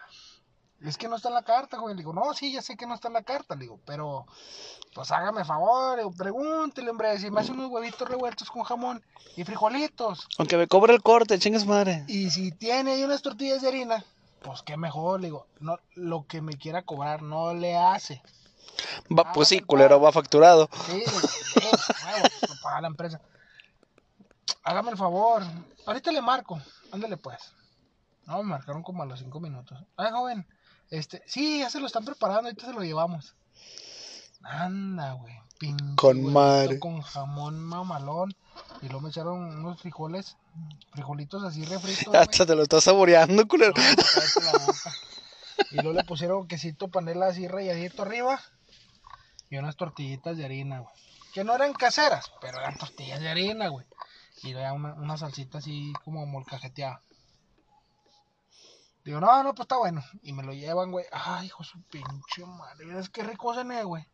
es 0.89 0.97
que 0.97 1.09
no 1.09 1.17
está 1.17 1.29
en 1.29 1.35
la 1.35 1.43
carta, 1.43 1.79
joven. 1.79 1.97
Le 1.97 2.03
digo, 2.03 2.13
no, 2.13 2.33
sí, 2.35 2.53
ya 2.53 2.63
sé 2.63 2.77
que 2.77 2.87
no 2.87 2.95
está 2.95 3.09
en 3.09 3.15
la 3.15 3.23
carta. 3.23 3.55
Le 3.55 3.63
digo, 3.63 3.81
pero 3.85 4.27
pues 4.95 5.11
hágame 5.11 5.41
el 5.41 5.47
favor, 5.47 5.99
digo, 5.99 6.13
pregúntele, 6.13 6.91
hombre, 6.91 7.19
si 7.19 7.31
me 7.31 7.41
hace 7.41 7.53
unos 7.53 7.71
huevitos 7.71 8.09
revueltos 8.09 8.51
con 8.51 8.63
jamón 8.63 9.03
y 9.37 9.45
frijolitos. 9.45 10.27
Aunque 10.39 10.57
me 10.57 10.67
cobre 10.67 10.95
el 10.95 11.03
corte, 11.03 11.39
chingas 11.39 11.67
madre. 11.67 12.05
Y 12.09 12.31
si 12.31 12.53
tiene 12.53 12.93
ahí 12.93 13.03
unas 13.03 13.23
tortillas 13.23 13.63
de 13.63 13.69
harina, 13.69 14.05
pues 14.43 14.63
qué 14.63 14.77
mejor, 14.77 15.21
le 15.21 15.29
digo, 15.29 15.47
no, 15.61 15.79
lo 15.95 16.27
que 16.27 16.41
me 16.41 16.55
quiera 16.55 16.83
cobrar 16.83 17.23
no 17.23 17.53
le 17.53 17.77
hace. 17.77 18.23
Va, 19.11 19.33
pues 19.33 19.49
sí, 19.49 19.61
culero, 19.61 20.01
va 20.01 20.13
facturado. 20.13 20.69
Sí, 20.87 21.03
lo 22.49 22.55
paga 22.63 22.81
la 22.81 22.89
empresa. 22.89 23.21
Hágame 24.63 24.91
el 24.91 24.97
favor, 24.97 25.43
ahorita 25.87 26.13
le 26.13 26.23
marco, 26.23 26.61
ándale 26.93 27.17
pues. 27.17 27.39
No, 28.27 28.39
me 28.43 28.51
marcaron 28.51 28.83
como 28.83 29.03
a 29.03 29.07
los 29.07 29.21
cinco 29.21 29.41
minutos. 29.41 29.79
Ay, 29.97 30.11
joven, 30.11 30.47
este, 30.91 31.23
sí, 31.27 31.61
ya 31.61 31.71
se 31.71 31.81
lo 31.81 31.87
están 31.87 32.05
preparando, 32.05 32.49
ahorita 32.49 32.67
se 32.67 32.73
lo 32.73 32.83
llevamos. 32.83 33.35
Anda, 34.43 35.15
güey. 35.15 35.35
Con 35.97 36.33
madre. 36.33 36.79
Con 36.79 37.01
jamón 37.01 37.59
mamalón. 37.59 38.35
Y 38.83 38.87
luego 38.87 39.03
me 39.03 39.09
echaron 39.09 39.39
unos 39.59 39.81
frijoles, 39.81 40.37
frijolitos 40.93 41.43
así 41.45 41.65
refritos. 41.65 42.15
Hasta 42.15 42.47
te 42.47 42.55
lo 42.55 42.63
estás 42.63 42.85
saboreando, 42.85 43.47
culero. 43.49 43.73
Y 45.71 45.77
luego 45.77 45.93
le 45.93 46.05
pusieron 46.05 46.47
quesito 46.47 46.89
panela 46.89 47.29
así 47.29 47.49
rayadito 47.49 48.03
arriba. 48.03 48.41
Y 49.49 49.57
unas 49.57 49.77
tortillitas 49.77 50.37
de 50.37 50.45
harina, 50.45 50.81
güey. 50.81 50.95
Que 51.33 51.45
no 51.45 51.55
eran 51.55 51.73
caseras, 51.73 52.31
pero 52.41 52.59
eran 52.59 52.77
tortillas 52.77 53.21
de 53.21 53.29
harina, 53.29 53.69
güey. 53.69 53.87
Y 54.43 54.53
luego 54.53 54.75
una, 54.75 54.95
una 54.95 55.17
salsita 55.17 55.59
así 55.59 55.93
como 56.05 56.27
molcajeteada. 56.27 57.01
Digo, 59.07 59.21
no, 59.21 59.43
no, 59.43 59.55
pues 59.55 59.65
está 59.65 59.79
bueno. 59.79 60.03
Y 60.23 60.33
me 60.35 60.43
lo 60.43 60.53
llevan, 60.53 60.91
güey. 60.91 61.07
Ay, 61.13 61.47
hijo 61.47 61.63
de 61.63 61.69
su 61.69 61.81
pinche 61.85 62.45
madre. 62.45 62.99
Es 62.99 63.09
que 63.09 63.23
rico 63.23 63.55
cené, 63.55 63.85
güey. 63.85 64.05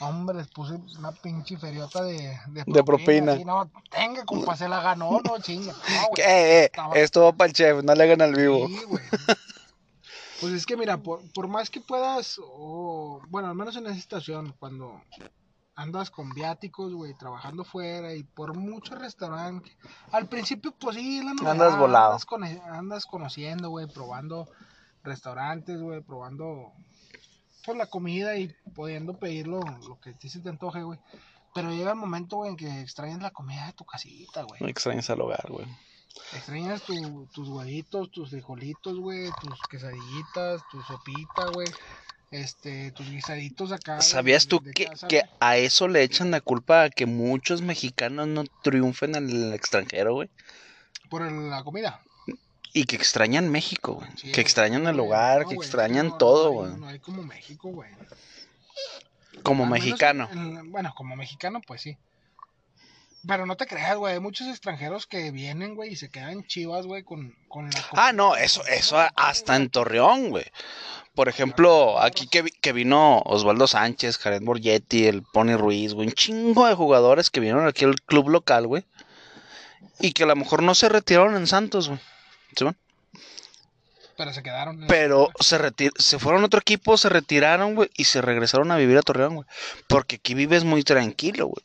Hombre, 0.00 0.36
les 0.36 0.48
puse 0.48 0.74
una 0.98 1.12
pinche 1.12 1.56
feriota 1.56 2.02
de, 2.02 2.36
de 2.48 2.82
propina. 2.82 3.34
así, 3.34 3.44
no, 3.44 3.70
tenga, 3.90 4.24
compa, 4.24 4.56
se 4.56 4.68
la 4.68 4.80
ganó, 4.82 5.20
no, 5.22 5.38
chinga. 5.40 5.72
No, 5.72 6.08
güey. 6.08 6.20
Eh, 6.26 6.62
eh, 6.62 6.64
Estaba- 6.64 6.94
esto 6.96 7.22
va 7.22 7.32
para 7.32 7.46
el 7.48 7.54
chef, 7.54 7.84
no 7.84 7.94
le 7.94 8.02
hagan 8.02 8.20
al 8.22 8.34
vivo. 8.34 8.66
Sí, 8.66 8.82
güey. 8.88 9.04
Pues 10.40 10.52
es 10.54 10.66
que 10.66 10.76
mira, 10.76 10.96
por, 10.96 11.20
por 11.32 11.46
más 11.46 11.70
que 11.70 11.80
puedas, 11.80 12.40
o 12.42 13.20
bueno, 13.28 13.46
al 13.48 13.54
menos 13.54 13.76
en 13.76 13.86
esa 13.86 13.94
situación, 13.94 14.52
cuando 14.58 15.00
andas 15.82 16.10
con 16.10 16.30
viáticos, 16.30 16.92
güey, 16.94 17.14
trabajando 17.14 17.64
fuera 17.64 18.14
y 18.14 18.22
por 18.22 18.56
muchos 18.56 18.98
restaurantes, 18.98 19.76
al 20.12 20.28
principio 20.28 20.72
pues 20.72 20.96
sí, 20.96 21.18
la 21.22 21.34
novedad, 21.34 21.50
Andas 21.52 21.78
volado. 21.78 22.12
Andas, 22.30 22.58
andas 22.70 23.06
conociendo, 23.06 23.68
güey, 23.70 23.86
probando 23.86 24.48
restaurantes, 25.02 25.80
güey, 25.80 26.00
probando 26.00 26.72
pues 27.64 27.76
la 27.78 27.86
comida 27.86 28.36
y 28.36 28.54
pudiendo 28.74 29.18
pedir 29.18 29.46
lo, 29.46 29.60
lo 29.88 30.00
que 30.00 30.12
ti 30.14 30.28
se 30.28 30.40
te 30.40 30.48
antoje, 30.48 30.82
güey. 30.82 30.98
Pero 31.54 31.70
llega 31.70 31.90
el 31.90 31.96
momento, 31.98 32.36
güey, 32.36 32.50
en 32.50 32.56
que 32.56 32.80
extrañas 32.80 33.20
la 33.20 33.30
comida 33.30 33.66
de 33.66 33.72
tu 33.74 33.84
casita, 33.84 34.42
güey. 34.42 34.60
No 34.60 34.68
extrañas 34.68 35.10
al 35.10 35.20
hogar, 35.20 35.46
güey. 35.50 35.66
Extrañas 36.34 36.82
tu- 36.82 37.26
tus 37.32 37.48
huevitos, 37.48 38.10
tus 38.10 38.30
frijolitos, 38.30 38.98
güey, 38.98 39.30
tus 39.40 39.58
quesadillitas, 39.70 40.62
tu 40.70 40.80
sopita, 40.82 41.46
güey, 41.52 41.68
este, 42.32 42.90
tus 42.92 43.08
guisaditos 43.08 43.70
acá. 43.72 44.00
¿Sabías 44.00 44.44
de- 44.44 44.48
tú 44.48 44.60
de 44.60 44.72
que, 44.72 44.86
casa, 44.86 45.06
que 45.06 45.22
a 45.38 45.56
eso 45.58 45.86
le 45.86 46.02
echan 46.02 46.30
la 46.32 46.40
culpa 46.40 46.84
a 46.84 46.90
que 46.90 47.06
muchos 47.06 47.62
mexicanos 47.62 48.26
no 48.26 48.44
triunfen 48.62 49.14
en 49.14 49.30
el 49.30 49.52
extranjero, 49.54 50.14
güey? 50.14 50.28
Por 51.08 51.30
la 51.30 51.62
comida. 51.62 52.02
Y 52.72 52.84
que 52.84 52.96
extrañan 52.96 53.50
México, 53.50 53.94
güey. 53.96 54.08
Sí, 54.16 54.32
que 54.32 54.40
extrañan 54.40 54.86
el 54.86 54.98
hogar, 54.98 55.42
no, 55.42 55.48
que 55.50 55.54
güey, 55.56 55.66
extrañan 55.66 56.08
no, 56.08 56.16
todo, 56.16 56.44
no 56.46 56.52
güey. 56.52 56.76
No 56.80 56.88
hay 56.88 56.98
como 57.00 57.22
México, 57.22 57.68
güey. 57.68 57.90
Como 59.42 59.64
Al 59.64 59.70
mexicano. 59.70 60.28
en- 60.32 60.56
en- 60.56 60.72
bueno, 60.72 60.92
como 60.96 61.14
mexicano, 61.16 61.60
pues 61.66 61.82
sí. 61.82 61.96
Pero 63.26 63.46
no 63.46 63.56
te 63.56 63.66
creas, 63.66 63.96
güey. 63.96 64.14
Hay 64.14 64.20
muchos 64.20 64.48
extranjeros 64.48 65.06
que 65.06 65.30
vienen, 65.30 65.74
güey, 65.76 65.92
y 65.92 65.96
se 65.96 66.10
quedan 66.10 66.44
chivas, 66.46 66.86
güey, 66.86 67.04
con, 67.04 67.34
con 67.48 67.70
la 67.70 67.84
Ah, 67.92 68.12
no, 68.12 68.34
eso, 68.36 68.64
eso 68.66 68.96
hasta 69.16 69.54
en 69.56 69.70
Torreón, 69.70 70.30
güey. 70.30 70.44
Por 71.14 71.28
ejemplo, 71.28 72.00
aquí 72.00 72.26
que, 72.26 72.42
vi- 72.42 72.50
que 72.50 72.72
vino 72.72 73.18
Osvaldo 73.26 73.66
Sánchez, 73.68 74.18
Jared 74.18 74.42
Borgetti, 74.42 75.06
el 75.06 75.22
Pony 75.22 75.56
Ruiz, 75.56 75.92
güey, 75.94 76.08
un 76.08 76.14
chingo 76.14 76.66
de 76.66 76.74
jugadores 76.74 77.30
que 77.30 77.38
vinieron 77.40 77.66
aquí 77.68 77.84
al 77.84 78.00
club 78.00 78.28
local, 78.30 78.66
güey. 78.66 78.84
Y 80.00 80.12
que 80.12 80.24
a 80.24 80.26
lo 80.26 80.34
mejor 80.34 80.62
no 80.62 80.74
se 80.74 80.88
retiraron 80.88 81.36
en 81.36 81.46
Santos, 81.46 81.88
güey. 81.88 82.00
¿Sí, 82.56 82.64
güey? 82.64 82.74
Pero 84.16 84.32
se 84.32 84.42
quedaron. 84.42 84.84
Pero 84.88 85.30
se, 85.40 85.58
retir- 85.58 85.92
se 85.96 86.18
fueron 86.18 86.42
a 86.42 86.46
otro 86.46 86.60
equipo, 86.60 86.96
se 86.96 87.08
retiraron, 87.08 87.74
güey, 87.74 87.90
y 87.96 88.04
se 88.04 88.20
regresaron 88.20 88.70
a 88.70 88.76
vivir 88.76 88.98
a 88.98 89.02
Torreón, 89.02 89.36
güey. 89.36 89.46
Porque 89.88 90.16
aquí 90.16 90.34
vives 90.34 90.64
muy 90.64 90.82
tranquilo, 90.82 91.46
güey. 91.46 91.64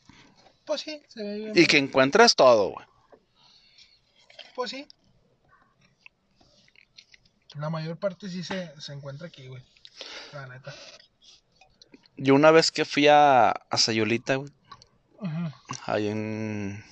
Pues 0.68 0.82
sí, 0.82 1.02
se 1.08 1.22
ve 1.22 1.34
bien. 1.36 1.52
Y 1.56 1.66
que 1.66 1.78
encuentras 1.78 2.36
todo, 2.36 2.68
güey. 2.68 2.86
Pues 4.54 4.70
sí. 4.70 4.86
La 7.54 7.70
mayor 7.70 7.96
parte 7.96 8.28
sí 8.28 8.44
se, 8.44 8.78
se 8.78 8.92
encuentra 8.92 9.28
aquí, 9.28 9.48
güey. 9.48 9.64
La 10.34 10.46
neta. 10.46 10.74
Yo 12.18 12.34
una 12.34 12.50
vez 12.50 12.70
que 12.70 12.84
fui 12.84 13.08
a, 13.08 13.48
a 13.50 13.78
Sayulita, 13.78 14.36
güey, 14.36 14.52
Ujú. 15.20 15.52
ahí 15.86 16.08
en... 16.08 16.84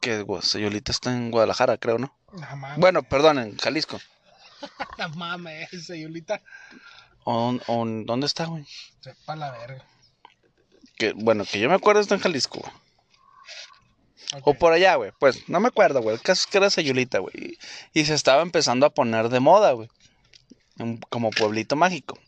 Que 0.00 0.22
güey, 0.22 0.40
Sayulita 0.42 0.92
está 0.92 1.10
en 1.12 1.32
Guadalajara, 1.32 1.78
creo, 1.78 1.98
¿no? 1.98 2.16
Bueno, 2.76 3.02
perdón, 3.02 3.40
en 3.40 3.56
Jalisco. 3.58 3.98
No 4.98 5.08
mames, 5.10 5.68
Sayulita. 5.86 6.40
¿O, 7.24 7.58
o 7.66 7.84
¿Dónde 8.04 8.26
está, 8.26 8.46
güey? 8.46 8.64
Sepa 9.00 9.34
la 9.34 9.50
verga. 9.50 9.84
Que, 10.96 11.12
bueno, 11.12 11.44
que 11.44 11.58
yo 11.58 11.68
me 11.68 11.74
acuerdo 11.74 12.00
está 12.00 12.14
en 12.14 12.20
Jalisco, 12.20 12.60
güey. 12.60 12.72
O 14.42 14.54
por 14.54 14.72
allá, 14.72 14.96
güey. 14.96 15.12
Pues 15.18 15.48
no 15.48 15.60
me 15.60 15.68
acuerdo, 15.68 16.02
güey. 16.02 16.16
El 16.16 16.22
caso 16.22 16.42
es 16.42 16.46
que 16.46 16.58
era 16.58 16.70
Sayulita, 16.70 17.18
güey. 17.18 17.58
Y, 17.92 18.04
se 18.04 18.14
estaba 18.14 18.42
empezando 18.42 18.86
a 18.86 18.90
poner 18.90 19.28
de 19.28 19.40
moda, 19.40 19.72
güey. 19.72 19.88
Como 21.08 21.30
pueblito 21.30 21.76
mágico. 21.76 22.18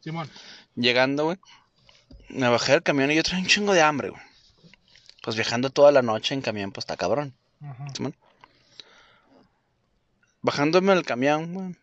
Simón. 0.00 0.30
Llegando, 0.76 1.24
güey. 1.24 1.38
Me 2.28 2.48
bajé 2.48 2.72
del 2.72 2.82
camión 2.82 3.10
y 3.10 3.16
yo 3.16 3.22
traía 3.22 3.42
un 3.42 3.48
chingo 3.48 3.72
de 3.72 3.82
hambre, 3.82 4.10
güey. 4.10 4.22
Pues 5.22 5.36
viajando 5.36 5.70
toda 5.70 5.92
la 5.92 6.02
noche 6.02 6.34
en 6.34 6.42
camión, 6.42 6.70
pues 6.72 6.84
está 6.84 6.96
cabrón. 6.96 7.34
Simón. 7.94 8.14
Bajándome 10.42 10.94
del 10.94 11.04
camión, 11.04 11.52
güey. 11.52 11.76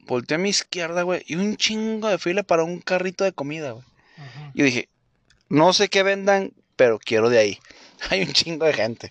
Volteé 0.00 0.36
a 0.36 0.38
mi 0.38 0.48
izquierda, 0.48 1.02
güey. 1.02 1.22
Y 1.26 1.36
un 1.36 1.56
chingo 1.56 2.08
de 2.08 2.18
fila 2.18 2.42
para 2.42 2.64
un 2.64 2.80
carrito 2.80 3.24
de 3.24 3.32
comida, 3.32 3.72
güey. 3.72 3.84
Y 4.54 4.62
dije, 4.62 4.88
no 5.48 5.72
sé 5.72 5.88
qué 5.88 6.02
vendan, 6.02 6.52
pero 6.80 6.98
quiero 6.98 7.28
de 7.28 7.38
ahí. 7.38 7.58
Hay 8.10 8.22
un 8.22 8.32
chingo 8.32 8.64
de 8.64 8.72
gente. 8.72 9.10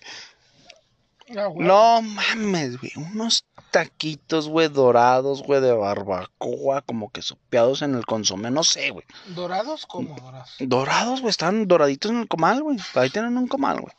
Ah. 1.38 1.48
No 1.54 2.02
mames, 2.02 2.80
güey. 2.80 2.90
Unos 2.96 3.44
taquitos, 3.70 4.48
güey, 4.48 4.66
dorados, 4.66 5.44
güey, 5.44 5.60
de 5.60 5.72
barbacoa, 5.72 6.82
como 6.82 7.12
que 7.12 7.22
sopeados 7.22 7.82
en 7.82 7.94
el 7.94 8.04
consomé, 8.04 8.50
no 8.50 8.64
sé, 8.64 8.90
güey. 8.90 9.04
¿Dorados? 9.28 9.86
¿Cómo 9.86 10.16
dorados? 10.16 10.56
Dorados, 10.58 11.20
güey, 11.20 11.30
están 11.30 11.68
doraditos 11.68 12.10
en 12.10 12.18
el 12.22 12.26
comal, 12.26 12.60
güey. 12.64 12.78
Ahí 12.94 13.08
tienen 13.10 13.36
un 13.36 13.46
comal, 13.46 13.80
güey. 13.80 13.94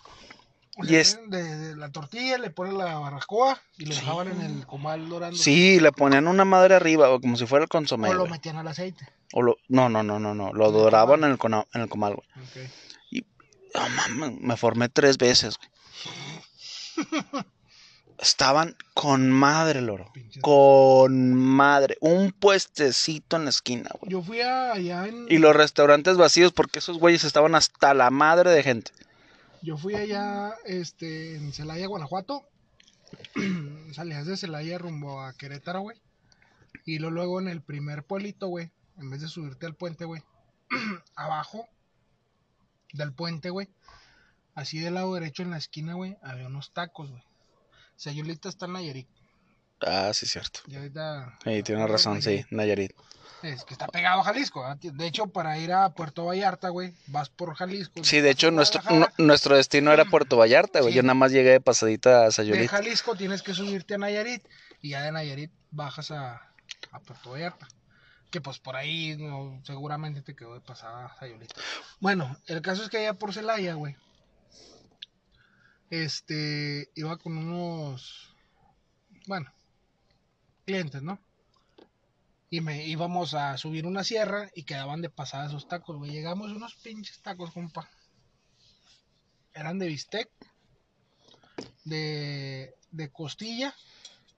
O 0.77 0.83
Y 0.83 0.97
es- 0.97 1.17
de, 1.27 1.41
de 1.43 1.75
la 1.77 1.89
tortilla 1.89 2.37
le 2.37 2.49
ponen 2.49 2.77
la 2.77 2.95
barbacoa 2.99 3.61
y 3.77 3.85
lo 3.85 3.93
Sí. 3.93 4.01
dejaban 4.01 4.27
en 4.27 4.41
el 4.41 4.65
comal 4.65 5.07
dorando. 5.07 5.37
Sí, 5.37 5.79
le 5.79 5.93
ponían 5.93 6.27
una 6.27 6.43
madre 6.43 6.75
arriba, 6.75 7.07
güey, 7.07 7.21
como 7.21 7.37
si 7.37 7.45
fuera 7.45 7.63
el 7.63 7.69
consomé, 7.69 8.09
O 8.09 8.13
lo 8.13 8.27
metían 8.27 8.57
al 8.57 8.67
aceite. 8.67 9.07
O 9.31 9.41
lo... 9.41 9.55
No, 9.69 9.87
no, 9.87 10.03
no, 10.03 10.19
no, 10.19 10.35
no. 10.35 10.51
Lo 10.51 10.71
doraban 10.71 11.23
en 11.23 11.31
el, 11.31 11.37
cona- 11.37 11.65
en 11.73 11.79
el 11.81 11.87
comal, 11.87 12.15
güey. 12.15 12.27
Ok. 12.43 12.71
Me 14.39 14.57
formé 14.57 14.89
tres 14.89 15.17
veces, 15.17 15.57
güey. 15.57 17.21
Estaban 18.17 18.75
con 18.93 19.31
madre, 19.31 19.81
loro. 19.81 20.11
Pinches- 20.13 20.41
Con 20.41 21.33
madre. 21.33 21.97
Un 22.01 22.31
puestecito 22.31 23.35
en 23.35 23.45
la 23.45 23.49
esquina, 23.49 23.89
güey. 23.99 24.11
Yo 24.11 24.21
fui 24.21 24.41
allá 24.41 25.07
en. 25.07 25.25
Y 25.27 25.39
los 25.39 25.55
restaurantes 25.55 26.17
vacíos 26.17 26.53
porque 26.53 26.79
esos 26.79 26.99
güeyes 26.99 27.23
estaban 27.23 27.55
hasta 27.55 27.95
la 27.95 28.11
madre 28.11 28.51
de 28.51 28.61
gente. 28.61 28.91
Yo 29.63 29.75
fui 29.77 29.95
allá 29.95 30.53
este, 30.65 31.35
en 31.35 31.51
Celaya, 31.51 31.87
Guanajuato. 31.87 32.43
Salías 33.93 34.27
de 34.27 34.37
Celaya 34.37 34.77
rumbo 34.77 35.21
a 35.21 35.33
Querétaro, 35.33 35.81
güey. 35.81 35.97
Y 36.85 36.99
luego 36.99 37.39
en 37.41 37.47
el 37.47 37.61
primer 37.61 38.03
pueblito, 38.03 38.47
güey. 38.47 38.71
En 38.99 39.09
vez 39.09 39.21
de 39.21 39.29
subirte 39.29 39.65
al 39.65 39.75
puente, 39.75 40.05
güey. 40.05 40.21
abajo 41.15 41.67
del 42.93 43.13
puente, 43.13 43.49
güey. 43.49 43.69
Así 44.55 44.79
del 44.79 44.95
lado 44.95 45.13
derecho 45.13 45.43
en 45.43 45.51
la 45.51 45.57
esquina, 45.57 45.93
güey. 45.93 46.17
Había 46.21 46.47
unos 46.47 46.71
tacos, 46.73 47.09
güey. 47.09 47.23
Sayulita 47.95 48.49
está 48.49 48.65
en 48.65 48.73
Nayarit. 48.73 49.07
Ah, 49.81 50.11
sí, 50.13 50.25
cierto. 50.25 50.59
Y 50.67 50.75
ahorita. 50.75 51.37
Sí, 51.43 51.63
tienes 51.63 51.89
razón, 51.89 52.21
sí, 52.21 52.45
Nayarit. 52.51 52.91
Es 53.41 53.63
que 53.65 53.73
está 53.73 53.87
pegado 53.87 54.21
a 54.21 54.23
Jalisco. 54.23 54.63
De 54.79 55.07
hecho, 55.07 55.25
para 55.27 55.57
ir 55.57 55.73
a 55.73 55.89
Puerto 55.95 56.25
Vallarta, 56.25 56.69
güey, 56.69 56.93
vas 57.07 57.29
por 57.29 57.55
Jalisco. 57.55 58.03
Sí, 58.03 58.21
de 58.21 58.29
hecho, 58.29 58.51
nuestro, 58.51 58.81
nu- 58.91 59.07
nuestro 59.17 59.55
destino 59.55 59.91
era 59.91 60.05
Puerto 60.05 60.37
Vallarta, 60.37 60.81
güey. 60.81 60.91
Sí. 60.93 60.97
Yo 60.97 61.01
nada 61.03 61.15
más 61.15 61.31
llegué 61.31 61.49
de 61.51 61.61
pasadita 61.61 62.21
a 62.21 62.25
de 62.25 62.31
Sayulita. 62.31 62.67
Jalisco 62.67 63.15
tienes 63.15 63.41
que 63.41 63.55
subirte 63.55 63.95
a 63.95 63.97
Nayarit 63.97 64.43
y 64.81 64.89
ya 64.89 65.01
de 65.01 65.11
Nayarit 65.11 65.51
bajas 65.71 66.11
a, 66.11 66.35
a 66.91 66.99
Puerto 66.99 67.31
Vallarta. 67.31 67.67
Que 68.31 68.41
pues 68.41 68.59
por 68.59 68.77
ahí 68.77 69.17
no, 69.17 69.61
seguramente 69.65 70.21
te 70.21 70.35
quedó 70.35 70.53
de 70.53 70.61
pasada 70.61 71.13
Sayulita. 71.19 71.55
Bueno, 71.99 72.37
el 72.47 72.61
caso 72.61 72.83
es 72.83 72.89
que 72.89 72.97
allá 72.97 73.13
por 73.13 73.33
Celaya, 73.33 73.73
güey. 73.73 73.95
Este, 75.89 76.89
iba 76.95 77.17
con 77.17 77.37
unos, 77.37 78.33
bueno, 79.27 79.53
clientes, 80.65 81.01
¿no? 81.01 81.19
Y 82.49 82.61
me 82.61 82.85
íbamos 82.85 83.33
a 83.33 83.57
subir 83.57 83.85
una 83.85 84.05
sierra 84.05 84.49
y 84.55 84.63
quedaban 84.63 85.01
de 85.01 85.09
pasada 85.09 85.47
esos 85.47 85.67
tacos, 85.67 85.97
güey. 85.97 86.11
Llegamos 86.11 86.51
unos 86.51 86.75
pinches 86.75 87.21
tacos, 87.21 87.51
compa. 87.51 87.89
Eran 89.53 89.79
de 89.79 89.87
bistec, 89.87 90.29
de, 91.83 92.73
de 92.91 93.11
costilla, 93.11 93.75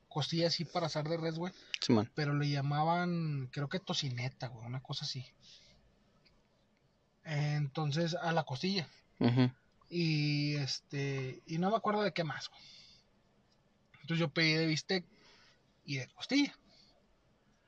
costilla 0.10 0.48
así 0.48 0.66
para 0.66 0.88
asar 0.88 1.08
de 1.08 1.18
res, 1.18 1.36
güey. 1.36 1.54
Simón. 1.84 2.10
Pero 2.16 2.34
le 2.34 2.50
llamaban, 2.50 3.50
creo 3.52 3.68
que 3.68 3.80
tocineta, 3.80 4.48
güey, 4.48 4.66
una 4.66 4.82
cosa 4.82 5.06
así. 5.06 5.26
Entonces, 7.24 8.16
a 8.16 8.32
la 8.32 8.44
costilla. 8.44 8.88
Y 9.90 10.56
este, 10.56 11.42
y 11.46 11.58
no 11.58 11.70
me 11.70 11.78
acuerdo 11.78 12.02
de 12.02 12.14
qué 12.14 12.24
más, 12.24 12.50
güey. 12.50 12.62
Entonces 14.02 14.20
yo 14.20 14.30
pedí 14.30 14.54
de 14.54 14.66
bistec 14.66 15.06
y 15.86 15.98
de 15.98 16.08
costilla. 16.10 16.54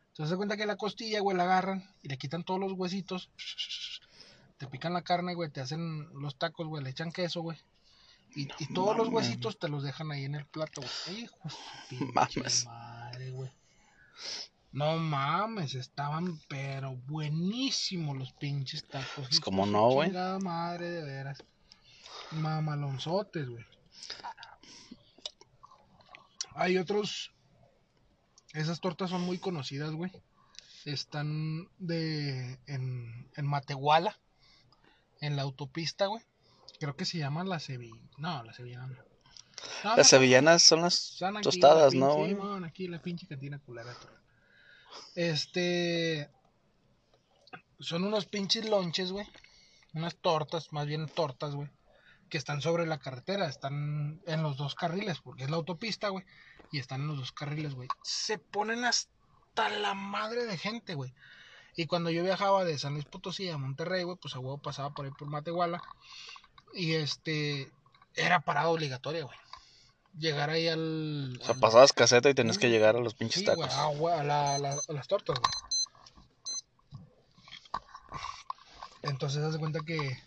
Entonces 0.07 0.31
se 0.31 0.37
cuenta 0.37 0.57
que 0.57 0.65
la 0.65 0.75
costilla, 0.75 1.21
güey, 1.21 1.37
la 1.37 1.43
agarran 1.43 1.89
y 2.01 2.09
le 2.09 2.17
quitan 2.17 2.43
todos 2.43 2.59
los 2.59 2.73
huesitos. 2.73 3.29
Te 4.57 4.67
pican 4.67 4.93
la 4.93 5.01
carne, 5.01 5.33
güey, 5.33 5.49
te 5.49 5.61
hacen 5.61 6.09
los 6.19 6.37
tacos, 6.37 6.67
güey, 6.67 6.83
le 6.83 6.89
echan 6.89 7.11
queso, 7.11 7.41
güey. 7.41 7.57
Y, 8.35 8.49
y 8.59 8.73
todos 8.73 8.97
los 8.97 9.09
huesitos 9.09 9.59
te 9.59 9.69
los 9.69 9.83
dejan 9.83 10.11
ahí 10.11 10.25
en 10.25 10.35
el 10.35 10.45
plato, 10.45 10.81
güey. 11.05 11.29
Mames. 12.13 12.65
madre, 12.65 13.31
güey. 13.31 13.51
No 14.71 14.97
mames, 14.97 15.73
estaban 15.73 16.37
pero 16.49 16.97
buenísimos 17.07 18.17
los 18.17 18.33
pinches 18.33 18.85
tacos. 18.87 19.07
Pues, 19.15 19.31
hijos 19.31 19.45
¿cómo 19.45 19.65
de 19.65 19.71
no, 19.71 19.89
güey? 19.89 20.11
madre, 20.11 20.89
de 20.89 21.03
veras. 21.03 21.43
Mamalonzotes, 22.31 23.47
güey. 23.47 23.65
Hay 26.55 26.77
otros. 26.77 27.31
Esas 28.53 28.81
tortas 28.81 29.09
son 29.09 29.21
muy 29.21 29.37
conocidas, 29.37 29.91
güey. 29.91 30.11
Están 30.83 31.69
de. 31.77 32.59
En, 32.67 33.29
en 33.35 33.45
Matehuala. 33.45 34.19
En 35.21 35.37
la 35.37 35.43
autopista, 35.43 36.07
güey. 36.07 36.21
Creo 36.79 36.97
que 36.97 37.05
se 37.05 37.17
llaman 37.17 37.47
la 37.47 37.59
Sevilla. 37.59 38.01
No, 38.17 38.43
la 38.43 38.53
Sevillana. 38.53 38.87
no. 38.87 39.14
No, 39.83 39.95
Las 39.95 40.07
sevillanas 40.07 40.63
son 40.63 40.81
las 40.81 41.21
aquí, 41.21 41.41
tostadas, 41.41 41.93
la 41.93 41.99
¿no? 41.99 42.15
pinche-? 42.15 42.29
Simón, 42.29 42.65
aquí 42.65 42.87
la 42.87 43.01
pinche 43.01 43.27
cantina 43.27 43.59
culera. 43.59 43.95
Este. 45.15 46.29
Son 47.79 48.03
unos 48.03 48.25
pinches 48.25 48.67
lonches, 48.69 49.11
güey. 49.11 49.27
Unas 49.93 50.15
tortas, 50.15 50.71
más 50.73 50.87
bien 50.87 51.07
tortas, 51.07 51.55
güey. 51.55 51.69
Que 52.29 52.37
están 52.37 52.61
sobre 52.61 52.85
la 52.85 52.99
carretera. 52.99 53.47
Están 53.47 54.21
en 54.25 54.43
los 54.43 54.57
dos 54.57 54.75
carriles, 54.75 55.19
porque 55.19 55.43
es 55.43 55.49
la 55.49 55.57
autopista, 55.57 56.09
güey. 56.09 56.25
Y 56.71 56.79
están 56.79 57.01
en 57.01 57.07
los 57.07 57.17
dos 57.17 57.31
carriles, 57.31 57.75
güey. 57.75 57.87
Se 58.03 58.37
ponen 58.37 58.85
hasta 58.85 59.69
la 59.69 59.93
madre 59.93 60.45
de 60.45 60.57
gente, 60.57 60.95
güey. 60.95 61.13
Y 61.77 61.87
cuando 61.87 62.09
yo 62.09 62.23
viajaba 62.23 62.63
de 62.63 62.77
San 62.77 62.93
Luis 62.93 63.05
Potosí 63.05 63.49
a 63.49 63.57
Monterrey, 63.57 64.03
güey, 64.03 64.17
pues 64.17 64.35
a 64.35 64.39
huevo 64.39 64.57
pasaba 64.57 64.93
por 64.93 65.05
ahí 65.05 65.11
por 65.11 65.27
Matehuala. 65.27 65.81
Y 66.73 66.93
este. 66.93 67.71
Era 68.15 68.39
parada 68.39 68.69
obligatoria, 68.69 69.25
güey. 69.25 69.37
Llegar 70.17 70.49
ahí 70.49 70.67
al. 70.67 71.37
O 71.41 71.45
sea, 71.45 71.55
al- 71.55 71.59
pasabas 71.59 71.91
caseta 71.93 72.29
y 72.29 72.33
tenías 72.33 72.57
que 72.57 72.69
llegar 72.69 72.95
a 72.95 72.99
los 72.99 73.13
pinches 73.15 73.39
Sí, 73.41 73.45
tacos. 73.45 73.69
güey, 73.97 74.13
a, 74.17 74.23
la- 74.23 74.55
a 74.55 74.59
la- 74.59 74.79
a 74.87 74.93
las 74.93 75.07
tortas, 75.07 75.37
güey. 75.39 75.51
Entonces, 79.03 79.43
haz 79.43 79.53
de 79.53 79.59
cuenta 79.59 79.79
que 79.85 80.17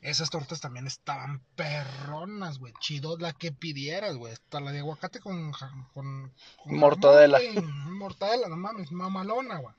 esas 0.00 0.30
tortas 0.30 0.60
también 0.60 0.86
estaban 0.86 1.44
perronas, 1.54 2.58
güey. 2.58 2.72
Chido 2.80 3.16
la 3.18 3.32
que 3.32 3.52
pidieras, 3.52 4.16
güey. 4.16 4.32
Hasta 4.32 4.60
la 4.60 4.72
de 4.72 4.80
aguacate 4.80 5.20
con, 5.20 5.52
con, 5.52 5.84
con 5.92 6.32
Mortadela. 6.76 7.38
jamón. 7.54 7.98
Mortadela, 7.98 8.48
no 8.48 8.56
mames, 8.56 8.90
mamalona, 8.90 9.58
güey. 9.58 9.74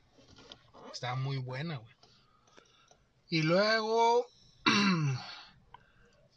Estaba 0.93 1.15
muy 1.15 1.37
buena, 1.37 1.77
güey. 1.77 1.93
Y 3.29 3.41
luego, 3.43 4.25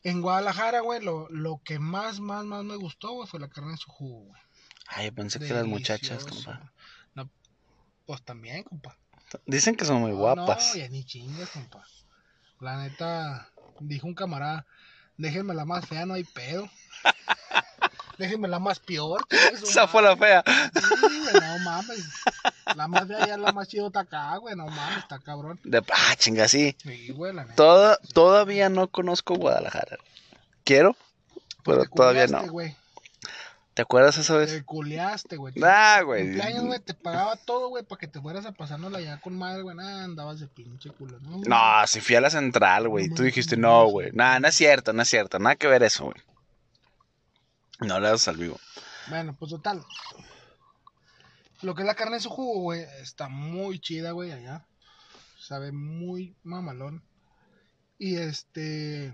en 0.05 0.21
Guadalajara, 0.23 0.81
güey, 0.81 1.03
lo, 1.03 1.29
lo 1.31 1.61
que 1.65 1.79
más, 1.79 2.21
más, 2.21 2.45
más 2.45 2.63
me 2.63 2.77
gustó, 2.77 3.13
güey, 3.13 3.27
fue 3.27 3.41
la 3.41 3.49
carne 3.49 3.73
en 3.73 3.79
su 3.79 3.91
jugo, 3.91 4.27
güey. 4.27 4.43
Ay, 4.87 5.11
pensé 5.11 5.39
que 5.39 5.53
las 5.53 5.67
muchachas, 5.67 6.25
Delicioso. 6.25 6.51
compa. 6.51 6.73
No, 7.15 7.31
pues 8.07 8.23
también, 8.23 8.63
compa. 8.65 8.97
Dicen 9.47 9.75
que 9.75 9.85
son 9.87 10.01
muy 10.01 10.11
No, 10.13 10.19
guapas. 10.19 10.73
No, 10.75 10.81
ya 10.81 10.89
ni 10.89 11.05
chingas, 11.05 11.49
compa. 11.51 11.85
La 12.61 12.77
neta, 12.83 13.51
dijo 13.81 14.07
un 14.07 14.15
camarada, 14.15 14.67
déjenme 15.17 15.55
la 15.55 15.65
más 15.65 15.87
fea, 15.87 16.07
no 16.07 16.15
hay 16.15 16.25
pedo. 16.25 16.69
déjenme 18.19 18.49
la 18.49 18.59
más 18.59 18.81
peor. 18.81 19.25
Esa 19.53 19.87
fue 19.89 20.03
la 20.03 20.17
fea. 20.17 20.43
Sí, 20.75 21.21
güey, 21.23 21.35
no 21.35 21.59
mames. 21.65 22.05
La 22.77 22.89
más 22.89 23.07
fea 23.07 23.27
ya 23.27 23.35
es 23.35 23.41
la 23.41 23.53
más 23.53 23.69
chidota 23.69 24.01
acá, 24.01 24.37
güey, 24.37 24.55
no 24.57 24.67
mames, 24.67 24.99
está 24.99 25.19
cabrón. 25.19 25.59
De... 25.65 25.83
Ah, 25.93 26.15
chinga, 26.17 26.49
sí. 26.49 26.77
Sí, 26.83 27.13
güey, 27.13 27.33
la. 27.35 27.47
Toda- 27.55 27.99
todavía 28.13 28.69
no 28.69 28.89
conozco 28.89 29.35
Guadalajara. 29.35 29.99
Quiero, 30.65 30.97
pero 31.65 31.85
todavía 31.85 32.27
culiaste, 32.27 32.47
no. 32.47 32.53
güey. 32.53 32.77
¿Te 33.75 33.83
acuerdas 33.83 34.17
esa 34.19 34.37
vez? 34.37 34.53
Te 34.53 34.63
culiaste, 34.65 35.37
güey. 35.37 35.53
Ah, 35.61 36.01
güey. 36.05 36.23
Cumpleaños, 36.23 36.65
güey, 36.65 36.79
te 36.79 36.95
pagaba 36.95 37.35
todo, 37.35 37.71
güey, 37.71 37.83
para 37.83 37.99
que 37.99 38.07
te 38.07 38.21
fueras 38.21 38.47
a 38.47 38.53
pasárnosla 38.53 39.01
ya 39.01 39.21
con 39.21 39.37
madre, 39.37 39.63
güey. 39.63 39.75
Nada, 39.75 40.05
andabas 40.05 40.39
de 40.39 40.47
pinche 40.47 40.91
culo, 40.91 41.19
¿no? 41.21 41.39
güey? 41.39 41.43
No, 41.49 41.85
si 41.89 42.01
fui 42.01 42.15
a 42.15 42.21
la 42.21 42.31
central, 42.31 42.89
güey. 42.89 43.11
Tú 43.11 43.25
dijiste, 43.25 43.57
no, 43.57 43.87
güey. 43.89 44.11
Nada, 44.13 44.39
no 44.39 44.47
es 44.47 44.55
cierto, 44.55 44.93
no 44.93 45.03
es 45.03 45.09
cierto. 45.11 45.41
Nada 45.41 45.57
que 45.57 45.67
ver 45.67 45.83
eso, 45.83 46.05
güey. 46.05 46.15
No 47.81 48.01
le 48.01 48.09
das 48.09 48.29
al 48.29 48.37
vivo. 48.37 48.59
Bueno, 49.09 49.35
pues 49.39 49.51
total. 49.51 49.85
Lo 51.63 51.75
que 51.75 51.83
es 51.83 51.87
la 51.87 51.95
carne 51.95 52.17
en 52.17 52.23
su 52.23 52.31
jugo, 52.31 52.61
güey, 52.61 52.83
está 53.01 53.29
muy 53.29 53.79
chida, 53.79 54.13
güey, 54.13 54.33
allá. 54.33 54.67
Sabe 55.39 55.73
muy 55.73 56.37
mamalón. 56.43 57.03
Y 57.99 58.17
este. 58.17 59.13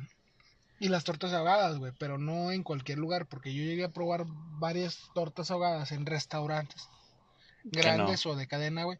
Y 0.79 0.88
las 0.88 1.05
tortas 1.05 1.33
ahogadas, 1.33 1.77
güey, 1.79 1.92
pero 1.99 2.16
no 2.16 2.53
en 2.53 2.62
cualquier 2.62 2.99
lugar, 2.99 3.27
porque 3.27 3.53
yo 3.53 3.62
llegué 3.62 3.85
a 3.85 3.92
probar 3.92 4.25
varias 4.27 5.11
tortas 5.14 5.51
ahogadas 5.51 5.92
en 5.92 6.07
restaurantes 6.07 6.88
grandes 7.64 8.25
o 8.27 8.35
de 8.35 8.46
cadena, 8.46 8.85
güey. 8.85 8.99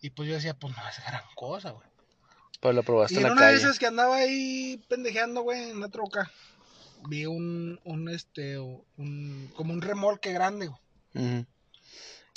Y 0.00 0.10
pues 0.10 0.28
yo 0.28 0.34
decía, 0.34 0.54
pues 0.54 0.76
no 0.76 0.82
es 0.88 1.04
gran 1.04 1.24
cosa, 1.34 1.70
güey. 1.70 1.88
Pues 2.60 2.74
lo 2.74 2.82
probaste 2.82 3.14
Y 3.14 3.18
en 3.18 3.24
la 3.24 3.32
una 3.32 3.46
de 3.48 3.56
esas 3.56 3.78
que 3.78 3.86
andaba 3.86 4.16
ahí 4.16 4.82
pendejeando, 4.88 5.42
güey, 5.42 5.70
en 5.70 5.80
la 5.80 5.88
troca, 5.88 6.30
vi 7.08 7.26
un, 7.26 7.80
un 7.84 8.08
este, 8.08 8.58
un, 8.58 9.52
como 9.56 9.72
un 9.72 9.82
remolque 9.82 10.32
grande, 10.32 10.68
güey. 10.68 11.46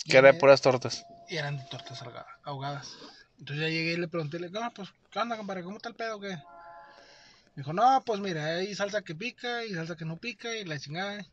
Que 0.06 0.18
era 0.18 0.32
de 0.32 0.40
puras 0.40 0.62
tortas. 0.62 1.06
Y 1.30 1.36
eran 1.38 1.58
de 1.58 1.64
tortas 1.66 2.02
ahoga- 2.02 2.26
ahogadas. 2.44 2.96
Entonces 3.40 3.66
ya 3.66 3.70
llegué 3.70 3.94
y 3.94 3.98
le 3.98 4.08
pregunté, 4.08 4.40
le 4.40 4.48
dije, 4.48 4.60
no, 4.60 4.74
pues, 4.74 4.90
¿qué 5.12 5.20
onda, 5.20 5.38
compadre? 5.38 5.64
¿Cómo 5.64 5.78
está 5.78 5.90
el 5.90 5.96
pedo? 5.96 6.20
¿Qué? 6.20 6.30
Me 6.30 7.64
dijo, 7.64 7.74
no, 7.74 8.02
pues 8.06 8.20
mira, 8.20 8.46
hay 8.46 8.74
salsa 8.76 9.02
que 9.02 9.16
pica 9.16 9.66
y 9.66 9.74
salsa 9.74 9.96
que 9.96 10.06
no 10.06 10.18
pica 10.18 10.56
y 10.56 10.64
la 10.64 10.80
chingada. 10.80 11.26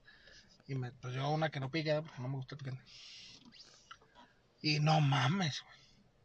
Y 0.66 0.74
me, 0.74 0.90
pues 0.92 1.14
yo 1.14 1.30
una 1.30 1.50
que 1.50 1.60
no 1.60 1.70
pica, 1.70 2.02
porque 2.02 2.20
no 2.20 2.28
me 2.28 2.36
gusta 2.36 2.54
el 2.54 2.58
picante. 2.58 2.82
Y 4.62 4.80
no 4.80 5.00
mames, 5.00 5.60
güey. 5.62 5.74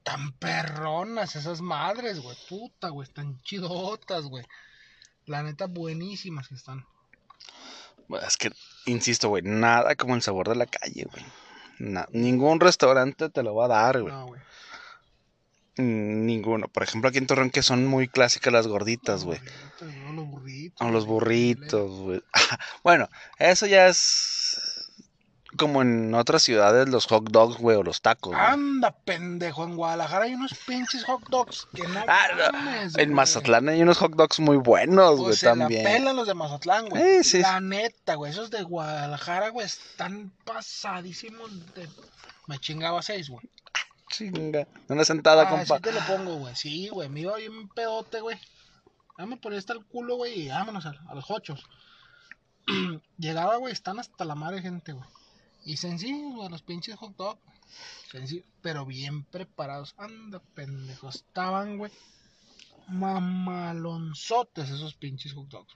Tan 0.03 0.31
perronas 0.33 1.35
esas 1.35 1.61
madres, 1.61 2.19
güey. 2.21 2.37
Puta, 2.47 2.89
güey. 2.89 3.07
Están 3.07 3.41
chidotas, 3.43 4.23
güey. 4.23 4.45
La 5.25 5.43
neta, 5.43 5.67
buenísimas 5.67 6.47
que 6.47 6.55
están. 6.55 6.85
Es 8.25 8.37
que, 8.37 8.51
insisto, 8.85 9.29
güey, 9.29 9.43
nada 9.43 9.95
como 9.95 10.15
el 10.15 10.21
sabor 10.21 10.49
de 10.49 10.55
la 10.55 10.65
calle, 10.65 11.05
güey. 11.11 11.25
Ningún 12.11 12.59
restaurante 12.59 13.29
te 13.29 13.43
lo 13.43 13.55
va 13.55 13.65
a 13.65 13.67
dar, 13.69 14.01
güey. 14.01 14.13
No, 14.13 14.27
güey. 14.27 14.41
Mm, 15.77 16.25
Ninguno. 16.25 16.67
Por 16.67 16.83
ejemplo, 16.83 17.09
aquí 17.09 17.19
en 17.19 17.27
Torreón 17.27 17.51
que 17.51 17.63
son 17.63 17.87
muy 17.87 18.09
clásicas 18.09 18.51
las 18.51 18.67
gorditas, 18.67 19.23
güey. 19.23 19.39
No, 19.81 20.13
los 20.13 20.27
burritos. 20.27 20.87
O 20.87 20.91
los 20.91 21.05
burritos, 21.05 21.91
güey. 22.01 22.21
bueno, 22.83 23.09
eso 23.37 23.65
ya 23.65 23.87
es 23.87 24.48
como 25.59 25.83
en 25.83 26.15
otras 26.15 26.41
ciudades 26.41 26.89
los 26.89 27.05
hot 27.05 27.29
dogs, 27.29 27.57
güey, 27.57 27.77
o 27.77 27.83
los 27.83 28.01
tacos. 28.01 28.33
güey. 28.33 28.43
Anda, 28.43 28.91
pendejo. 29.05 29.63
En 29.65 29.75
Guadalajara 29.75 30.25
hay 30.25 30.33
unos 30.33 30.53
pinches 30.65 31.03
hot 31.05 31.21
dogs 31.29 31.67
que 31.75 31.87
no 31.87 31.99
Ah, 32.07 32.27
mames, 32.51 32.95
En 32.97 33.09
güey. 33.09 33.15
Mazatlán 33.15 33.69
hay 33.69 33.81
unos 33.83 33.97
hot 33.99 34.13
dogs 34.15 34.39
muy 34.39 34.57
buenos, 34.57 35.09
Pues 35.11 35.19
güey, 35.21 35.35
se 35.35 35.45
la 35.45 35.51
también. 35.55 35.83
pelan 35.83 36.15
los 36.15 36.25
de 36.27 36.33
Mazatlán, 36.33 36.89
güey. 36.89 37.03
Eh, 37.03 37.23
sí. 37.23 37.41
La 37.41 37.59
neta, 37.61 38.15
güey. 38.15 38.31
Esos 38.31 38.49
de 38.49 38.63
Guadalajara, 38.63 39.49
güey, 39.49 39.67
están 39.67 40.31
pasadísimos 40.45 41.51
de... 41.75 41.87
Me 42.47 42.57
chingaba 42.57 43.01
seis, 43.03 43.29
güey. 43.29 43.47
Chinga. 44.09 44.67
Una 44.87 45.05
sentada, 45.05 45.43
Ah, 45.43 45.49
compa. 45.49 45.75
sí 45.75 45.81
te 45.83 45.91
lo 45.91 45.99
pongo, 46.07 46.35
güey. 46.37 46.55
Sí, 46.55 46.89
güey. 46.89 47.09
Me 47.09 47.19
iba 47.19 47.35
bien 47.35 47.69
pedote, 47.69 48.21
güey. 48.21 48.39
Dame 49.19 49.37
por 49.37 49.51
ahí 49.51 49.57
está 49.59 49.73
el 49.73 49.85
culo, 49.85 50.15
güey, 50.15 50.43
y 50.43 50.47
vámonos 50.49 50.85
a, 50.85 50.93
a 51.09 51.13
los 51.13 51.29
hochos. 51.29 51.63
Llegaba, 53.17 53.57
güey, 53.57 53.73
están 53.73 53.99
hasta 53.99 54.25
la 54.25 54.33
madre 54.35 54.61
gente, 54.61 54.93
güey. 54.93 55.05
Y 55.65 55.77
sencillos, 55.77 56.35
güey, 56.35 56.49
los 56.49 56.61
pinches 56.61 56.95
hot 56.95 57.15
dog. 57.15 57.37
Sencillo, 58.11 58.43
pero 58.61 58.85
bien 58.85 59.23
preparados. 59.23 59.93
Anda, 59.97 60.41
pendejo. 60.55 61.09
Estaban, 61.09 61.77
güey, 61.77 61.91
mamalonzotes 62.87 64.69
esos 64.69 64.95
pinches 64.95 65.33
hot 65.33 65.47
dogs. 65.49 65.73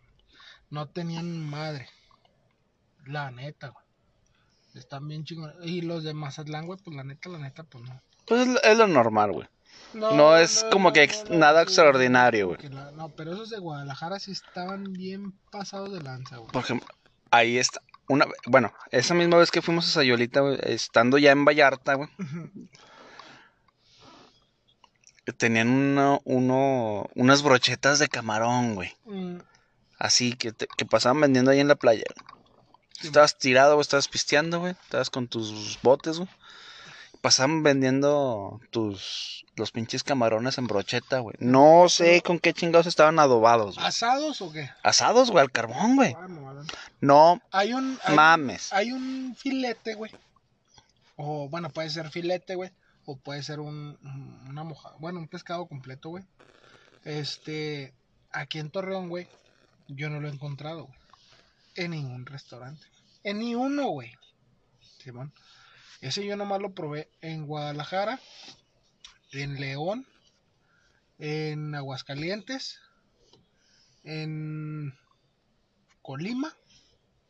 No 0.69 0.87
tenían 0.87 1.39
madre. 1.49 1.87
La 3.05 3.29
neta, 3.31 3.69
güey. 3.69 3.85
Están 4.73 5.07
bien 5.07 5.23
chingones. 5.23 5.55
Y 5.63 5.81
los 5.81 6.03
de 6.03 6.13
Mazatlán, 6.13 6.65
güey, 6.65 6.79
pues 6.83 6.95
la 6.95 7.03
neta, 7.03 7.29
la 7.29 7.37
neta, 7.37 7.63
pues 7.63 7.83
no. 7.83 8.01
Pues 8.25 8.41
es 8.41 8.47
lo- 8.47 8.61
es 8.63 8.77
lo 8.77 8.87
normal, 8.87 9.31
güey. 9.33 9.47
No 9.93 10.37
es 10.37 10.65
como 10.71 10.91
que 10.93 11.03
ex- 11.03 11.29
nada 11.29 11.61
extraordinario, 11.61 12.47
güey. 12.47 12.69
No, 12.95 13.09
pero 13.09 13.33
esos 13.33 13.49
de 13.51 13.59
Guadalajara 13.59 14.19
sí 14.19 14.31
estaban 14.31 14.91
bien 14.93 15.33
pasados 15.51 15.91
de 15.91 16.01
lanza, 16.01 16.37
güey. 16.37 16.51
Por 16.51 16.63
ejemplo, 16.63 16.87
ahí 17.29 17.57
está. 17.57 17.81
Una, 18.09 18.25
bueno, 18.47 18.73
esa 18.91 19.13
misma 19.13 19.37
vez 19.37 19.49
que 19.49 19.61
fuimos 19.61 19.87
a 19.87 19.91
Sayolita, 19.91 20.41
güey, 20.41 20.57
estando 20.63 21.17
ya 21.17 21.31
en 21.31 21.45
Vallarta, 21.45 21.93
güey, 21.95 22.09
tenían 25.37 25.69
uno, 25.69 26.21
uno, 26.25 27.09
unas 27.15 27.43
brochetas 27.43 27.99
de 27.99 28.09
camarón, 28.09 28.75
güey. 28.75 28.93
Mm, 29.05 29.37
Así 29.97 30.33
que, 30.33 30.51
te- 30.51 30.67
que 30.75 30.85
pasaban 30.85 31.21
vendiendo 31.21 31.51
ahí 31.51 31.61
en 31.61 31.69
la 31.69 31.75
playa. 31.75 32.03
Sí, 32.99 33.07
estabas 33.07 33.37
tirado, 33.37 33.75
güey, 33.75 33.81
estabas 33.83 34.09
pisteando, 34.09 34.59
güey. 34.59 34.73
Estabas 34.83 35.09
con 35.09 35.27
tus 35.27 35.79
botes, 35.81 36.17
güey. 36.17 36.29
Pasaban 37.23 37.63
vendiendo 37.63 38.59
tus 38.69 39.45
los 39.55 39.71
pinches 39.71 40.03
camarones 40.03 40.57
en 40.57 40.67
brocheta, 40.67 41.19
güey. 41.19 41.37
No 41.39 41.87
sé 41.87 42.21
con 42.21 42.37
qué 42.37 42.51
chingados 42.53 42.85
estaban 42.85 43.17
adobados, 43.17 43.75
güey. 43.75 43.87
¿Asados 43.87 44.41
o 44.41 44.51
qué? 44.51 44.69
Asados, 44.83 45.31
güey, 45.31 45.41
al 45.41 45.49
carbón, 45.51 45.95
güey. 45.95 46.13
Ah, 46.19 46.27
no, 46.99 47.41
Hay 47.51 47.71
un. 47.73 47.97
Hay, 48.03 48.15
mames. 48.15 48.73
hay 48.73 48.91
un 48.91 49.35
filete, 49.39 49.93
güey. 49.93 50.11
O 51.15 51.47
bueno, 51.47 51.69
puede 51.69 51.89
ser 51.89 52.09
filete, 52.09 52.55
güey. 52.55 52.71
O 53.05 53.15
puede 53.15 53.41
ser 53.41 53.61
un, 53.61 53.97
un- 54.03 54.45
una 54.49 54.65
moja. 54.65 54.91
Bueno, 54.99 55.19
un 55.19 55.29
pescado 55.29 55.65
completo, 55.65 56.09
güey. 56.09 56.25
Este. 57.05 57.93
Aquí 58.33 58.59
en 58.59 58.69
Torreón, 58.69 59.07
güey. 59.07 59.27
Yo 59.87 60.09
no 60.09 60.19
lo 60.19 60.27
he 60.27 60.31
encontrado, 60.31 60.87
güey. 60.87 60.99
En 61.75 61.91
ningún 61.91 62.25
restaurante. 62.25 62.85
En 63.23 63.39
ni 63.39 63.55
uno, 63.55 63.87
güey. 63.87 64.11
Simón. 65.01 65.31
Ese 66.03 66.25
yo 66.25 66.35
nomás 66.35 66.59
lo 66.59 66.73
probé 66.73 67.09
en 67.21 67.47
Guadalajara. 67.47 68.19
En 69.31 69.55
León. 69.55 70.05
En 71.17 71.73
Aguascalientes. 71.73 72.81
En 74.03 74.99
Colima. 76.01 76.57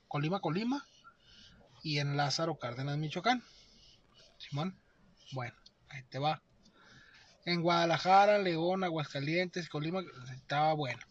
Colima, 0.08 0.40
Colima. 0.40 0.88
Y 1.84 2.00
en 2.00 2.18
Lázaro 2.18 2.58
Cárdenas, 2.58 2.98
Michoacán. 2.98 3.44
Simón. 4.40 4.76
Bueno, 5.34 5.56
ahí 5.90 6.02
te 6.10 6.18
va. 6.18 6.42
En 7.46 7.62
Guadalajara, 7.62 8.40
León, 8.40 8.84
Aguascalientes, 8.84 9.70
Colima, 9.70 10.02
estaba 10.36 10.74
bueno. 10.74 11.06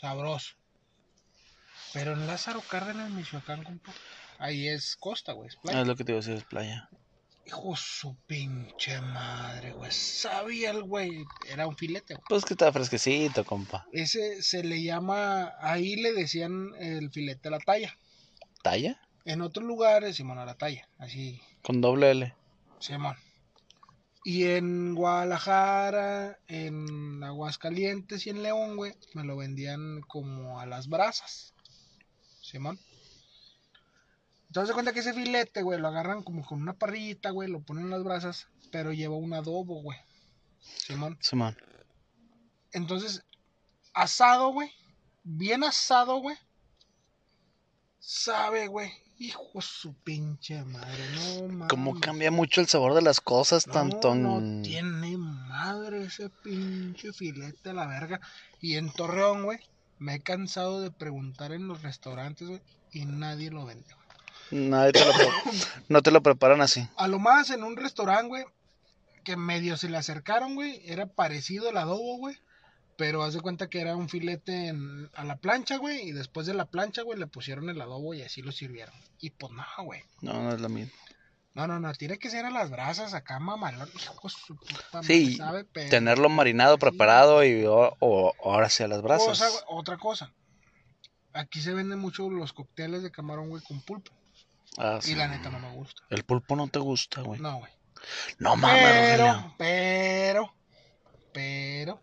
Sabroso. 0.00 0.54
Pero 1.92 2.12
en 2.12 2.28
Lázaro 2.28 2.60
Cárdenas, 2.60 3.10
Michoacán, 3.10 3.64
compa, 3.64 3.92
ahí 4.38 4.68
es 4.68 4.96
costa, 4.96 5.32
güey. 5.32 5.48
Es 5.48 5.56
playa. 5.56 5.80
Es 5.80 5.86
lo 5.86 5.96
que 5.96 6.04
te 6.04 6.12
iba 6.12 6.18
a 6.18 6.22
decir, 6.22 6.36
es 6.36 6.44
playa. 6.44 6.88
Hijo 7.46 7.76
su 7.76 8.16
pinche 8.26 9.00
madre, 9.00 9.72
güey. 9.72 9.92
Sabía 9.92 10.72
el 10.72 10.82
güey. 10.82 11.24
Era 11.48 11.66
un 11.66 11.76
filete, 11.76 12.14
güey. 12.14 12.24
Pues 12.28 12.44
que 12.44 12.54
está 12.54 12.72
fresquecito, 12.72 13.44
compa. 13.44 13.86
Ese 13.92 14.42
se 14.42 14.64
le 14.64 14.82
llama. 14.82 15.54
Ahí 15.60 15.96
le 15.96 16.12
decían 16.12 16.72
el 16.78 17.10
filete 17.10 17.48
a 17.48 17.52
la 17.52 17.60
talla. 17.60 17.96
¿Talla? 18.62 19.00
En 19.24 19.42
otros 19.42 19.64
lugares, 19.64 20.16
Simón, 20.16 20.38
a 20.38 20.44
la 20.44 20.54
talla. 20.54 20.88
Así, 20.98 21.40
Con 21.62 21.80
doble 21.80 22.10
L. 22.10 22.34
Simón. 22.80 23.16
Y 24.24 24.44
en 24.44 24.96
Guadalajara, 24.96 26.40
en 26.48 27.22
Aguascalientes 27.22 28.26
y 28.26 28.30
en 28.30 28.42
León, 28.42 28.76
güey, 28.76 28.92
me 29.14 29.22
lo 29.22 29.36
vendían 29.36 30.00
como 30.00 30.58
a 30.58 30.66
las 30.66 30.88
brasas. 30.88 31.54
Simón. 32.40 32.80
Entonces 34.56 34.70
se 34.70 34.74
cuenta 34.74 34.94
que 34.94 35.00
ese 35.00 35.12
filete, 35.12 35.60
güey, 35.60 35.78
lo 35.78 35.88
agarran 35.88 36.22
como 36.22 36.42
con 36.42 36.62
una 36.62 36.72
parrillita, 36.72 37.28
güey, 37.28 37.46
lo 37.46 37.60
ponen 37.60 37.84
en 37.84 37.90
las 37.90 38.02
brasas, 38.02 38.48
pero 38.72 38.90
lleva 38.90 39.14
un 39.14 39.34
adobo, 39.34 39.82
güey. 39.82 39.98
Simón. 40.60 41.18
Simón. 41.20 41.58
Entonces, 42.72 43.22
asado, 43.92 44.54
güey. 44.54 44.70
Bien 45.24 45.62
asado, 45.62 46.20
güey. 46.22 46.38
Sabe, 47.98 48.68
güey. 48.68 48.90
Hijo 49.18 49.60
su 49.60 49.92
pinche 49.92 50.64
madre, 50.64 51.04
no 51.16 51.48
mames. 51.48 51.68
Cómo 51.68 52.00
cambia 52.00 52.30
mucho 52.30 52.62
el 52.62 52.66
sabor 52.66 52.94
de 52.94 53.02
las 53.02 53.20
cosas, 53.20 53.66
No, 53.66 53.74
tanto. 53.74 54.14
No 54.14 54.62
tiene 54.62 55.18
madre 55.18 56.04
ese 56.04 56.30
pinche 56.30 57.12
filete 57.12 57.68
a 57.68 57.74
la 57.74 57.86
verga. 57.86 58.22
Y 58.62 58.76
en 58.76 58.90
Torreón, 58.90 59.44
güey, 59.44 59.58
me 59.98 60.14
he 60.14 60.20
cansado 60.20 60.80
de 60.80 60.90
preguntar 60.90 61.52
en 61.52 61.68
los 61.68 61.82
restaurantes, 61.82 62.48
güey, 62.48 62.62
y 62.90 63.04
nadie 63.04 63.50
lo 63.50 63.66
vende, 63.66 63.92
güey. 63.92 64.05
Nadie 64.50 64.92
te 64.92 65.04
lo 65.04 65.12
no 65.88 66.02
te 66.02 66.10
lo 66.10 66.22
preparan 66.22 66.60
así. 66.60 66.88
A 66.96 67.08
lo 67.08 67.18
más 67.18 67.50
en 67.50 67.62
un 67.64 67.76
restaurante, 67.76 68.28
güey, 68.28 68.44
que 69.24 69.36
medio 69.36 69.76
se 69.76 69.88
le 69.88 69.96
acercaron, 69.98 70.54
güey, 70.54 70.80
era 70.84 71.06
parecido 71.06 71.68
al 71.70 71.76
adobo, 71.78 72.18
güey. 72.18 72.36
Pero 72.96 73.22
haz 73.22 73.34
de 73.34 73.40
cuenta 73.42 73.68
que 73.68 73.80
era 73.80 73.94
un 73.94 74.08
filete 74.08 74.68
en- 74.68 75.10
a 75.14 75.24
la 75.24 75.36
plancha, 75.36 75.76
güey, 75.76 76.08
y 76.08 76.12
después 76.12 76.46
de 76.46 76.54
la 76.54 76.64
plancha, 76.64 77.02
güey, 77.02 77.18
le 77.18 77.26
pusieron 77.26 77.68
el 77.68 77.80
adobo 77.80 78.14
y 78.14 78.22
así 78.22 78.40
lo 78.40 78.52
sirvieron. 78.52 78.94
Y 79.20 79.30
pues 79.30 79.52
no, 79.52 79.64
güey. 79.84 80.00
No, 80.22 80.32
no 80.42 80.52
es 80.54 80.60
lo 80.60 80.68
mismo. 80.70 80.92
No, 81.52 81.66
no, 81.66 81.78
no, 81.80 81.92
tiene 81.94 82.18
que 82.18 82.30
ser 82.30 82.44
a 82.46 82.50
las 82.50 82.70
brasas 82.70 83.12
acá, 83.14 83.38
mamalón. 83.38 83.88
Hijo 83.94 84.28
su 84.28 84.56
puta 84.56 84.74
madre, 84.94 85.06
Sí, 85.06 85.36
sabe, 85.36 85.64
Tenerlo 85.64 86.28
marinado, 86.28 86.74
Sí. 86.76 86.80
preparado 86.80 87.44
y 87.44 87.64
o, 87.64 87.96
o- 88.00 88.32
ahora 88.44 88.68
sí 88.70 88.82
a 88.82 88.88
las 88.88 89.02
brasas. 89.02 89.64
Otra 89.68 89.96
cosa. 89.98 90.32
Aquí 91.32 91.60
se 91.60 91.74
venden 91.74 91.98
mucho 91.98 92.30
los 92.30 92.52
cócteles 92.54 93.02
de 93.02 93.10
camarón, 93.10 93.48
güey, 93.50 93.62
con 93.62 93.80
pulpo. 93.82 94.10
Ah, 94.78 94.98
sí. 95.00 95.12
Y 95.12 95.14
la 95.14 95.28
neta 95.28 95.50
no 95.50 95.58
me 95.58 95.70
gusta. 95.72 96.02
El 96.10 96.24
pulpo 96.24 96.56
no 96.56 96.68
te 96.68 96.78
gusta, 96.78 97.22
güey. 97.22 97.40
No, 97.40 97.58
güey. 97.58 97.72
No 98.38 98.56
mames, 98.56 98.82
Pero, 98.82 99.26
Rogelio. 99.26 99.54
pero, 99.58 100.54
pero, 101.32 102.00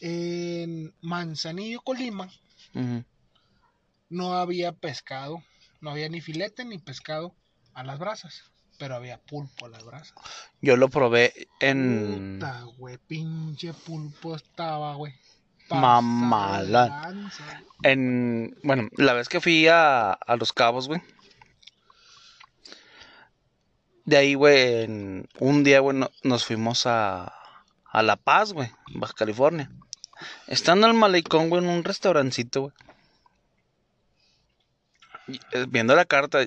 en 0.00 0.94
Manzanillo, 1.00 1.80
Colima, 1.80 2.28
no 4.08 4.34
había 4.34 4.72
pescado. 4.72 5.42
No 5.80 5.90
había 5.90 6.08
ni 6.08 6.20
filete 6.20 6.64
ni 6.64 6.78
pescado 6.78 7.34
a 7.74 7.84
las 7.84 7.98
brasas. 7.98 8.44
Pero 8.78 8.94
había 8.94 9.18
pulpo 9.18 9.66
a 9.66 9.68
las 9.70 9.84
brasas. 9.84 10.14
Yo 10.60 10.76
lo 10.76 10.88
probé 10.88 11.48
en... 11.60 12.38
Puta, 12.38 12.62
güey, 12.76 12.98
pinche 12.98 13.72
pulpo 13.72 14.36
estaba, 14.36 14.94
güey. 14.94 15.14
Güey. 15.68 15.80
en... 17.82 18.56
Bueno, 18.62 18.88
la 18.96 19.14
vez 19.14 19.28
que 19.28 19.40
fui 19.40 19.66
a, 19.68 20.12
a 20.12 20.36
Los 20.36 20.52
Cabos, 20.52 20.88
güey. 20.88 21.00
De 24.06 24.16
ahí, 24.16 24.34
güey, 24.34 24.86
un 25.40 25.64
día, 25.64 25.80
güey, 25.80 25.96
no- 25.96 26.10
nos 26.22 26.44
fuimos 26.46 26.86
a, 26.86 27.32
a 27.84 28.02
La 28.02 28.16
Paz, 28.16 28.52
güey, 28.52 28.70
Baja 28.94 29.12
California. 29.14 29.70
Estando 30.46 30.86
en 30.86 30.92
el 30.94 30.98
malecón, 30.98 31.50
güey, 31.50 31.62
en 31.62 31.68
un 31.68 31.84
restaurancito, 31.84 32.60
güey. 32.62 32.72
Eh, 35.52 35.66
Viendo 35.68 35.94
la 35.96 36.04
carta, 36.04 36.38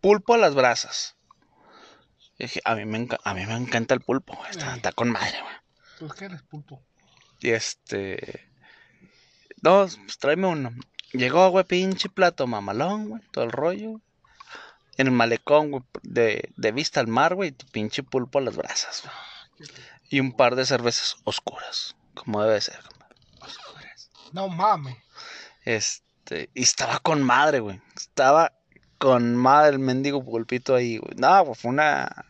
pulpo 0.00 0.34
a 0.34 0.38
las 0.38 0.54
brasas. 0.54 1.16
Y 2.38 2.44
dije, 2.44 2.60
a 2.64 2.74
mí 2.74 2.84
me, 2.84 3.08
a 3.24 3.34
mí 3.34 3.46
me 3.46 3.54
encanta 3.54 3.94
el 3.94 4.00
pulpo, 4.00 4.34
güey. 4.36 4.50
Está, 4.50 4.92
con 4.92 5.10
madre, 5.10 5.38
güey. 5.42 5.54
¿Tú 5.98 6.08
qué 6.16 6.26
eres, 6.26 6.42
pulpo? 6.42 6.82
Y 7.40 7.50
este. 7.50 8.48
No, 9.62 9.86
pues 10.06 10.18
tráeme 10.18 10.46
uno. 10.46 10.72
Llegó, 11.12 11.50
güey, 11.50 11.64
pinche 11.64 12.08
plato 12.08 12.46
mamalón, 12.46 13.08
güey. 13.08 13.22
Todo 13.32 13.44
el 13.44 13.52
rollo. 13.52 13.90
güey. 13.90 14.02
En 14.96 15.06
el 15.06 15.12
malecón, 15.12 15.70
güey. 15.70 15.82
De, 16.02 16.52
de 16.56 16.72
vista 16.72 17.00
al 17.00 17.06
mar, 17.08 17.34
güey. 17.34 17.52
Tu 17.52 17.66
pinche 17.66 18.02
pulpo 18.02 18.38
a 18.38 18.42
las 18.42 18.56
brasas, 18.56 19.02
güey. 19.58 19.68
Y 20.10 20.20
un 20.20 20.32
par 20.32 20.54
de 20.56 20.66
cervezas 20.66 21.16
oscuras. 21.24 21.96
Como 22.14 22.42
debe 22.42 22.60
ser. 22.60 22.78
Oscuras. 23.40 24.10
No 24.32 24.48
mames. 24.48 24.96
Este. 25.64 26.50
Y 26.54 26.62
estaba 26.62 26.98
con 26.98 27.22
madre, 27.22 27.60
güey. 27.60 27.80
Estaba 27.96 28.52
con 28.98 29.36
madre 29.36 29.70
el 29.72 29.78
mendigo 29.78 30.22
pulpito 30.24 30.74
ahí, 30.74 30.98
güey. 30.98 31.14
No, 31.16 31.44
güey, 31.44 31.54
fue 31.54 31.70
una. 31.70 32.26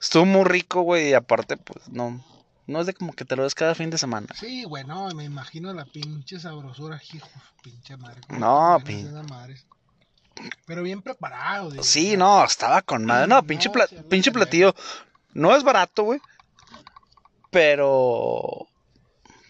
Estuvo 0.00 0.24
muy 0.26 0.44
rico, 0.44 0.82
güey. 0.82 1.10
Y 1.10 1.14
aparte, 1.14 1.56
pues 1.56 1.88
no. 1.88 2.24
No 2.66 2.80
es 2.80 2.86
de 2.86 2.94
como 2.94 3.12
que 3.12 3.24
te 3.24 3.36
lo 3.36 3.44
des 3.44 3.54
cada 3.54 3.74
fin 3.76 3.90
de 3.90 3.98
semana. 3.98 4.26
Sí, 4.34 4.64
güey, 4.64 4.84
no, 4.84 5.08
me 5.14 5.22
imagino 5.24 5.72
la 5.72 5.84
pinche 5.84 6.40
sabrosura, 6.40 7.00
hijo, 7.12 7.28
pinche 7.62 7.96
madre. 7.96 8.20
¿cómo 8.26 8.40
No, 8.40 8.78
te 8.84 8.92
pin- 8.92 8.96
pones 9.04 9.12
esas 9.12 9.30
madres? 9.30 9.66
Pero 10.66 10.82
bien 10.82 11.02
preparado. 11.02 11.70
Sí, 11.82 12.16
no, 12.16 12.44
estaba 12.44 12.82
con 12.82 13.04
madre. 13.04 13.26
No, 13.26 13.42
pinche, 13.42 13.68
No, 13.68 13.72
pla- 13.72 13.88
pinche 14.08 14.30
platillo. 14.32 14.74
No 15.32 15.54
es 15.56 15.62
barato, 15.62 16.02
güey. 16.04 16.20
Pero. 17.50 18.66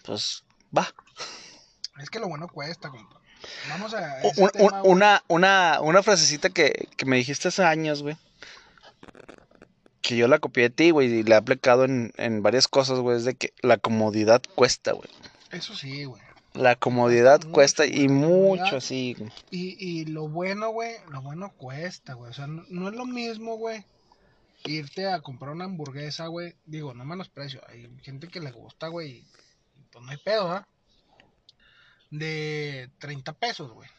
Pues 0.05 0.43
va. 0.75 0.87
Es 1.99 2.09
que 2.09 2.19
lo 2.19 2.27
bueno 2.27 2.47
cuesta, 2.47 2.89
compa. 2.89 3.19
Vamos 3.69 3.93
a. 3.93 4.17
Un- 4.37 4.49
tema, 4.49 4.81
una, 4.83 5.23
una, 5.27 5.79
una 5.81 6.03
frasecita 6.03 6.49
que, 6.49 6.87
que 6.95 7.05
me 7.05 7.17
dijiste 7.17 7.47
hace 7.49 7.63
años, 7.63 8.03
güey. 8.03 8.17
Que 10.01 10.15
yo 10.15 10.27
la 10.27 10.39
copié 10.39 10.63
de 10.63 10.69
ti, 10.69 10.91
güey, 10.91 11.07
y 11.13 11.23
la 11.23 11.35
he 11.35 11.37
aplicado 11.39 11.83
en, 11.83 12.13
en 12.17 12.41
varias 12.41 12.67
cosas, 12.67 12.99
güey. 12.99 13.17
Es 13.17 13.25
de 13.25 13.35
que 13.35 13.53
la 13.61 13.77
comodidad 13.77 14.41
cuesta, 14.55 14.93
güey. 14.93 15.09
Eso 15.51 15.75
sí, 15.75 16.05
güey. 16.05 16.21
La 16.57 16.75
comodidad 16.75 17.39
Mucho, 17.41 17.51
cuesta 17.51 17.85
y 17.85 18.07
mucho, 18.07 18.81
sí. 18.81 19.15
Y, 19.51 19.77
y 19.79 20.05
lo 20.05 20.27
bueno, 20.27 20.69
güey, 20.69 20.95
lo 21.11 21.21
bueno 21.21 21.53
cuesta, 21.55 22.13
güey. 22.13 22.31
O 22.31 22.33
sea, 22.33 22.47
no, 22.47 22.63
no 22.69 22.89
es 22.89 22.95
lo 22.95 23.05
mismo, 23.05 23.57
güey, 23.57 23.83
irte 24.65 25.07
a 25.07 25.21
comprar 25.21 25.51
una 25.51 25.65
hamburguesa, 25.65 26.27
güey. 26.27 26.55
Digo, 26.65 26.93
no 26.93 27.05
menosprecio. 27.05 27.61
Hay 27.67 27.89
gente 28.01 28.27
que 28.27 28.39
le 28.39 28.51
gusta, 28.51 28.87
güey. 28.87 29.17
y 29.17 29.25
Pues 29.91 30.03
no 30.03 30.11
hay 30.11 30.17
pedo, 30.17 30.51
¿ah? 30.51 30.67
De 32.09 32.89
30 32.99 33.33
pesos, 33.33 33.71
güey. 33.71 33.89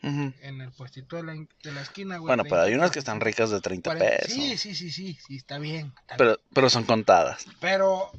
En 0.00 0.60
el 0.60 0.70
puestito 0.70 1.16
de 1.16 1.24
la, 1.24 1.32
de 1.34 1.72
la 1.72 1.82
esquina, 1.82 2.18
güey. 2.18 2.28
Bueno, 2.28 2.44
pero 2.44 2.60
hay 2.60 2.68
30, 2.68 2.78
unas 2.78 2.90
que 2.92 3.00
están 3.00 3.20
ricas 3.20 3.50
de 3.50 3.60
30 3.60 3.90
40. 3.90 4.16
pesos. 4.16 4.32
Sí, 4.32 4.56
sí, 4.56 4.74
sí, 4.74 4.92
sí, 4.92 5.18
sí, 5.26 5.36
está 5.36 5.58
bien. 5.58 5.92
está 6.00 6.16
bien. 6.16 6.18
Pero, 6.18 6.40
pero 6.54 6.70
son 6.70 6.84
contadas. 6.84 7.44
Pero, 7.60 8.12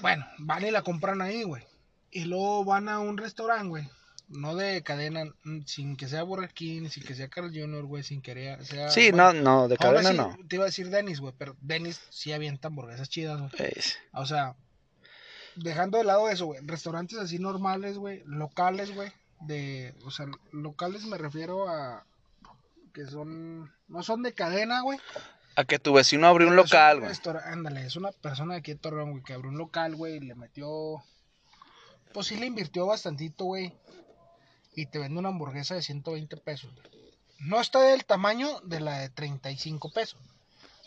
bueno, 0.00 0.26
van 0.38 0.66
y 0.66 0.72
la 0.72 0.82
compran 0.82 1.22
ahí, 1.22 1.44
güey. 1.44 1.62
Y 2.10 2.24
luego 2.24 2.64
van 2.64 2.88
a 2.88 2.98
un 2.98 3.16
restaurante, 3.16 3.68
güey. 3.68 3.88
No 4.28 4.54
de 4.54 4.82
cadena, 4.82 5.24
mm, 5.44 5.62
sin 5.66 5.96
que 5.96 6.06
sea 6.08 6.22
Burger 6.22 6.50
King, 6.52 6.88
sin 6.88 7.02
que 7.04 7.14
sea 7.16 7.28
Carl 7.28 7.50
Jr., 7.52 7.84
güey, 7.84 8.02
sin 8.04 8.22
que 8.22 8.32
sea... 8.34 8.62
sea- 8.64 8.88
Sí, 8.88 9.10
bueno, 9.10 9.32
no, 9.32 9.42
no, 9.42 9.68
de 9.68 9.76
cadena 9.76 10.12
no. 10.12 10.36
Te 10.48 10.56
iba 10.56 10.64
a 10.64 10.66
decir 10.66 10.88
Dennis, 10.88 11.20
güey, 11.20 11.34
pero 11.36 11.56
Dennis 11.60 12.00
sí 12.10 12.32
avienta 12.32 12.68
hamburguesas 12.68 13.08
chidas, 13.08 13.38
güey. 13.40 13.50
Es- 13.76 13.96
O 14.12 14.24
sea, 14.26 14.54
dejando 15.56 15.98
de 15.98 16.04
lado 16.04 16.28
eso, 16.30 16.46
güey. 16.46 16.60
Restaurantes 16.64 17.18
así 17.18 17.38
normales, 17.38 17.98
güey. 17.98 18.22
Locales, 18.26 18.94
güey. 18.94 19.12
De, 19.40 19.94
o 20.04 20.10
sea, 20.10 20.26
locales 20.52 21.04
me 21.06 21.18
refiero 21.18 21.68
a 21.68 22.04
que 22.92 23.06
son, 23.06 23.72
no 23.88 24.02
son 24.02 24.22
de 24.22 24.32
cadena, 24.32 24.82
güey. 24.82 24.98
A 25.56 25.64
que 25.64 25.78
tu 25.78 25.92
vecino 25.92 26.26
abrió 26.28 26.46
un 26.48 26.56
local, 26.56 27.00
güey. 27.00 27.10
Ándale, 27.46 27.84
es 27.86 27.96
una 27.96 28.12
persona 28.12 28.54
de 28.54 28.60
aquí 28.60 28.72
de 28.72 28.78
Torreón, 28.78 29.10
güey, 29.12 29.22
que 29.24 29.32
abrió 29.32 29.50
un 29.50 29.58
local, 29.58 29.96
güey, 29.96 30.16
y 30.16 30.20
le 30.20 30.34
metió. 30.34 31.02
Pues 32.12 32.26
sí 32.26 32.36
le 32.36 32.46
invirtió 32.46 32.86
bastantito, 32.86 33.44
güey. 33.44 33.72
Y 34.74 34.86
te 34.86 34.98
vende 34.98 35.18
una 35.18 35.30
hamburguesa 35.30 35.74
de 35.74 35.82
120 35.82 36.36
pesos. 36.38 36.70
No 37.38 37.60
está 37.60 37.80
del 37.80 38.04
tamaño 38.04 38.60
de 38.60 38.80
la 38.80 38.98
de 38.98 39.08
35 39.10 39.90
pesos. 39.92 40.20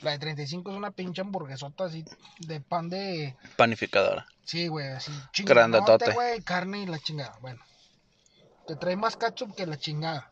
La 0.01 0.11
de 0.11 0.19
35 0.19 0.71
es 0.71 0.77
una 0.77 0.91
pinche 0.91 1.21
hamburguesota 1.21 1.85
así 1.85 2.05
de 2.39 2.59
pan 2.59 2.89
de. 2.89 3.35
Panificadora. 3.55 4.27
Sí, 4.43 4.67
güey, 4.67 4.87
así 4.87 5.11
Grandotote. 5.45 6.11
güey, 6.11 6.41
carne 6.41 6.79
y 6.79 6.85
la 6.85 6.99
chingada. 6.99 7.37
Bueno, 7.41 7.63
te 8.67 8.75
trae 8.75 8.95
más 8.95 9.15
ketchup 9.15 9.55
que 9.55 9.65
la 9.65 9.77
chingada. 9.77 10.31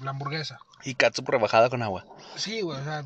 La 0.00 0.10
hamburguesa. 0.10 0.58
Y 0.84 0.94
catsup 0.94 1.28
rebajada 1.28 1.68
con 1.68 1.82
agua. 1.82 2.06
Sí, 2.36 2.62
güey, 2.62 2.80
o 2.80 2.84
sea. 2.84 3.04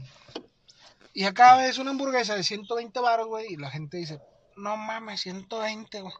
Y 1.14 1.24
acá 1.24 1.56
ves 1.56 1.78
una 1.78 1.90
hamburguesa 1.90 2.34
de 2.36 2.42
120 2.42 2.98
baros, 3.00 3.26
güey, 3.26 3.52
y 3.52 3.56
la 3.56 3.70
gente 3.70 3.98
dice, 3.98 4.20
no 4.56 4.76
mames, 4.76 5.20
120, 5.22 6.00
güey. 6.00 6.14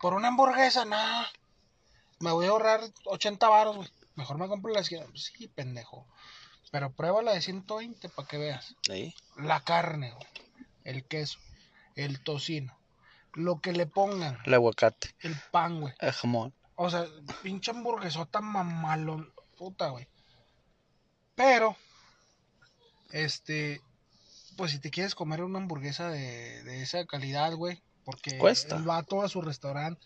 Por 0.00 0.14
una 0.14 0.28
hamburguesa, 0.28 0.84
no. 0.84 0.96
Me 2.20 2.32
voy 2.32 2.46
a 2.46 2.50
ahorrar 2.50 2.80
80 3.04 3.48
baros, 3.48 3.76
güey. 3.76 3.88
Mejor 4.14 4.38
me 4.38 4.48
compro 4.48 4.72
la 4.72 4.80
esquina. 4.80 5.04
Sí, 5.14 5.48
pendejo. 5.48 6.06
Pero 6.70 6.92
prueba 6.92 7.22
la 7.22 7.32
de 7.32 7.42
120 7.42 8.08
para 8.08 8.28
que 8.28 8.38
veas. 8.38 8.76
La 9.36 9.60
carne, 9.60 10.12
güey. 10.12 10.26
El 10.84 11.04
queso. 11.04 11.38
El 11.96 12.20
tocino. 12.22 12.78
Lo 13.34 13.60
que 13.60 13.72
le 13.72 13.86
pongan. 13.86 14.38
El 14.44 14.54
aguacate. 14.54 15.14
El 15.20 15.36
pan, 15.50 15.80
güey. 15.80 15.94
El 15.98 16.12
jamón. 16.12 16.54
O 16.76 16.88
sea, 16.88 17.06
pinche 17.42 17.70
hamburguesota 17.70 18.40
mamalón. 18.40 19.32
Puta, 19.56 19.88
güey. 19.88 20.08
Pero, 21.34 21.76
este, 23.10 23.80
pues 24.56 24.72
si 24.72 24.78
te 24.78 24.90
quieres 24.90 25.14
comer 25.14 25.42
una 25.42 25.58
hamburguesa 25.58 26.08
de, 26.08 26.62
de 26.64 26.82
esa 26.82 27.04
calidad, 27.06 27.54
güey, 27.54 27.82
porque 28.10 28.38
Cuesta. 28.38 28.76
el 28.76 28.82
vato 28.82 29.22
a 29.22 29.28
su 29.28 29.40
restaurante, 29.42 30.00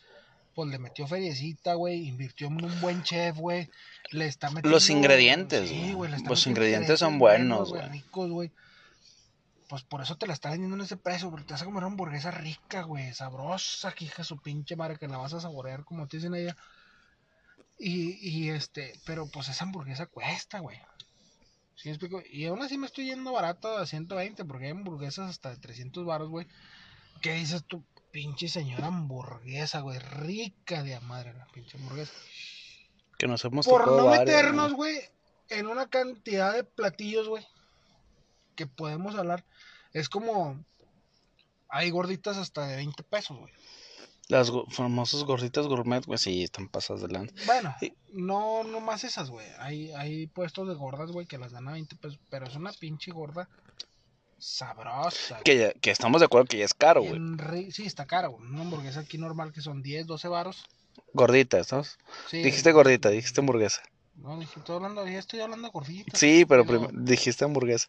pues 0.55 0.69
le 0.71 0.79
metió 0.79 1.07
feriecita, 1.07 1.75
güey, 1.75 2.07
invirtió 2.07 2.47
en 2.47 2.65
un 2.65 2.81
buen 2.81 3.03
chef, 3.03 3.37
güey, 3.37 3.69
le 4.13 4.27
está 4.27 4.49
metiendo... 4.49 4.71
Los 4.71 4.89
ingredientes, 4.91 5.69
Sí, 5.69 5.79
güey. 5.81 5.93
güey, 5.95 6.11
le 6.11 6.17
está 6.19 6.29
Los 6.31 6.47
ingredientes 6.47 6.99
son 7.01 7.19
buenos, 7.19 7.71
güey. 7.71 7.89
ricos, 7.89 8.31
güey. 8.31 8.53
Pues 9.69 9.83
por 9.83 10.03
eso 10.03 10.17
te 10.17 10.27
la 10.27 10.35
está 10.35 10.51
vendiendo 10.51 10.77
en 10.77 10.83
ese 10.83 10.97
precio, 10.97 11.31
porque 11.31 11.47
te 11.47 11.55
vas 11.55 11.63
a 11.63 11.65
comer 11.65 11.79
una 11.79 11.87
hamburguesa 11.89 12.31
rica, 12.31 12.83
güey, 12.83 13.13
sabrosa, 13.15 13.93
que 13.93 14.05
hija 14.05 14.23
su 14.23 14.37
pinche 14.41 14.77
madre, 14.77 14.99
que 14.99 15.09
la 15.09 15.17
vas 15.17 15.33
a 15.33 15.41
saborear 15.41 15.85
como 15.85 16.07
te 16.07 16.19
dicen 16.19 16.35
ella. 16.35 16.57
Y, 17.79 18.13
y 18.21 18.51
este, 18.51 18.93
pero 19.05 19.27
pues 19.27 19.49
esa 19.49 19.65
hamburguesa 19.65 20.07
cuesta, 20.07 20.61
güey. 20.61 20.79
¿Sí 21.75 21.89
me 21.89 21.95
explico? 21.95 22.23
Y 22.31 22.45
aún 22.47 22.63
así 22.63 22.79
me 22.79 22.87
estoy 22.87 23.07
yendo 23.07 23.33
barato 23.33 23.77
a 23.77 23.85
120 23.87 24.45
porque 24.45 24.67
hay 24.67 24.71
hamburguesas 24.71 25.29
hasta 25.29 25.51
de 25.51 25.57
300 25.57 26.05
baros, 26.05 26.29
güey. 26.29 26.47
¿Qué 27.21 27.33
dices 27.35 27.65
tú? 27.65 27.83
Pinche 28.15 28.47
señora 28.49 28.87
hamburguesa, 28.87 29.81
güey. 29.81 29.99
Rica 29.99 30.85
de 30.85 31.01
madre 31.01 31.35
la 31.35 31.47
pinche 31.47 31.77
hamburguesa. 31.77 32.13
Que 33.19 33.27
nos 33.27 33.45
hemos 33.45 33.67
Por 33.67 33.89
no 33.89 34.09
meternos, 34.09 34.71
¿no? 34.71 34.77
güey, 34.77 35.01
en 35.49 35.67
una 35.67 35.89
cantidad 35.91 36.53
de 36.55 36.63
platillos, 36.63 37.27
güey, 37.29 37.45
que 38.55 38.69
podemos 38.69 39.17
hablar. 39.17 39.45
Es 39.93 40.09
como. 40.09 40.65
Hay 41.69 41.91
gorditas 41.91 42.37
hasta 42.37 42.69
de 42.69 42.77
20 42.77 43.03
pesos, 43.03 43.37
güey. 43.37 43.53
Las 44.29 44.49
go- 44.49 44.67
famosas 44.71 45.25
gorditas 45.25 45.67
gourmet, 45.67 46.07
güey, 46.07 46.19
sí, 46.19 46.45
están 46.45 46.69
pasadas 46.69 47.03
de 47.03 47.09
lanza. 47.09 47.35
Bueno, 47.47 47.75
Sí. 47.81 47.95
no, 48.13 48.63
no 48.63 48.79
más 48.79 49.03
esas, 49.03 49.29
güey. 49.29 49.47
Hay, 49.59 49.91
hay 49.93 50.29
puestos 50.29 50.69
de 50.69 50.75
gordas, 50.75 51.11
güey, 51.11 51.27
que 51.27 51.37
las 51.37 51.51
dan 51.51 51.67
a 51.67 51.73
20 51.73 51.97
pesos. 51.97 52.21
Pero 52.31 52.47
es 52.47 52.55
una 52.55 52.73
pinche 52.73 53.11
gorda 53.11 53.49
sabrosa. 54.45 55.39
Que, 55.45 55.57
ya- 55.59 55.73
que 55.73 55.91
estamos 55.91 56.21
de 56.21 56.27
acuerdo 56.27 56.47
que 56.47 56.59
ya 56.59 56.65
es 56.65 56.75
caro, 56.75 57.03
güey. 57.03 57.73
Sí, 57.73 57.87
está 57.87 58.07
cara, 58.07 58.29
güey. 58.29 58.43
Una 58.47 58.61
hamburguesa 58.63 59.01
aquí 59.01 59.19
normal 59.19 59.53
que 59.53 59.61
son 59.61 59.83
10, 59.83 60.07
12 60.07 60.29
varos. 60.29 60.65
Gordita, 61.13 61.59
¿estás? 61.59 61.99
Sí, 62.29 62.43
Dijiste 62.43 62.73
gordita, 62.73 63.09
dijiste 63.09 63.41
hamburguesa. 63.41 63.83
No, 64.17 64.39
dije, 64.39 64.53
estoy 64.59 64.77
hablando, 64.77 65.07
ya 65.09 65.19
estoy 65.19 65.41
hablando 65.41 65.71
gordita. 65.71 66.17
Sí, 66.17 66.45
pero 66.45 66.65
prim- 66.65 66.89
dijiste 66.93 67.45
hamburguesa. 67.45 67.89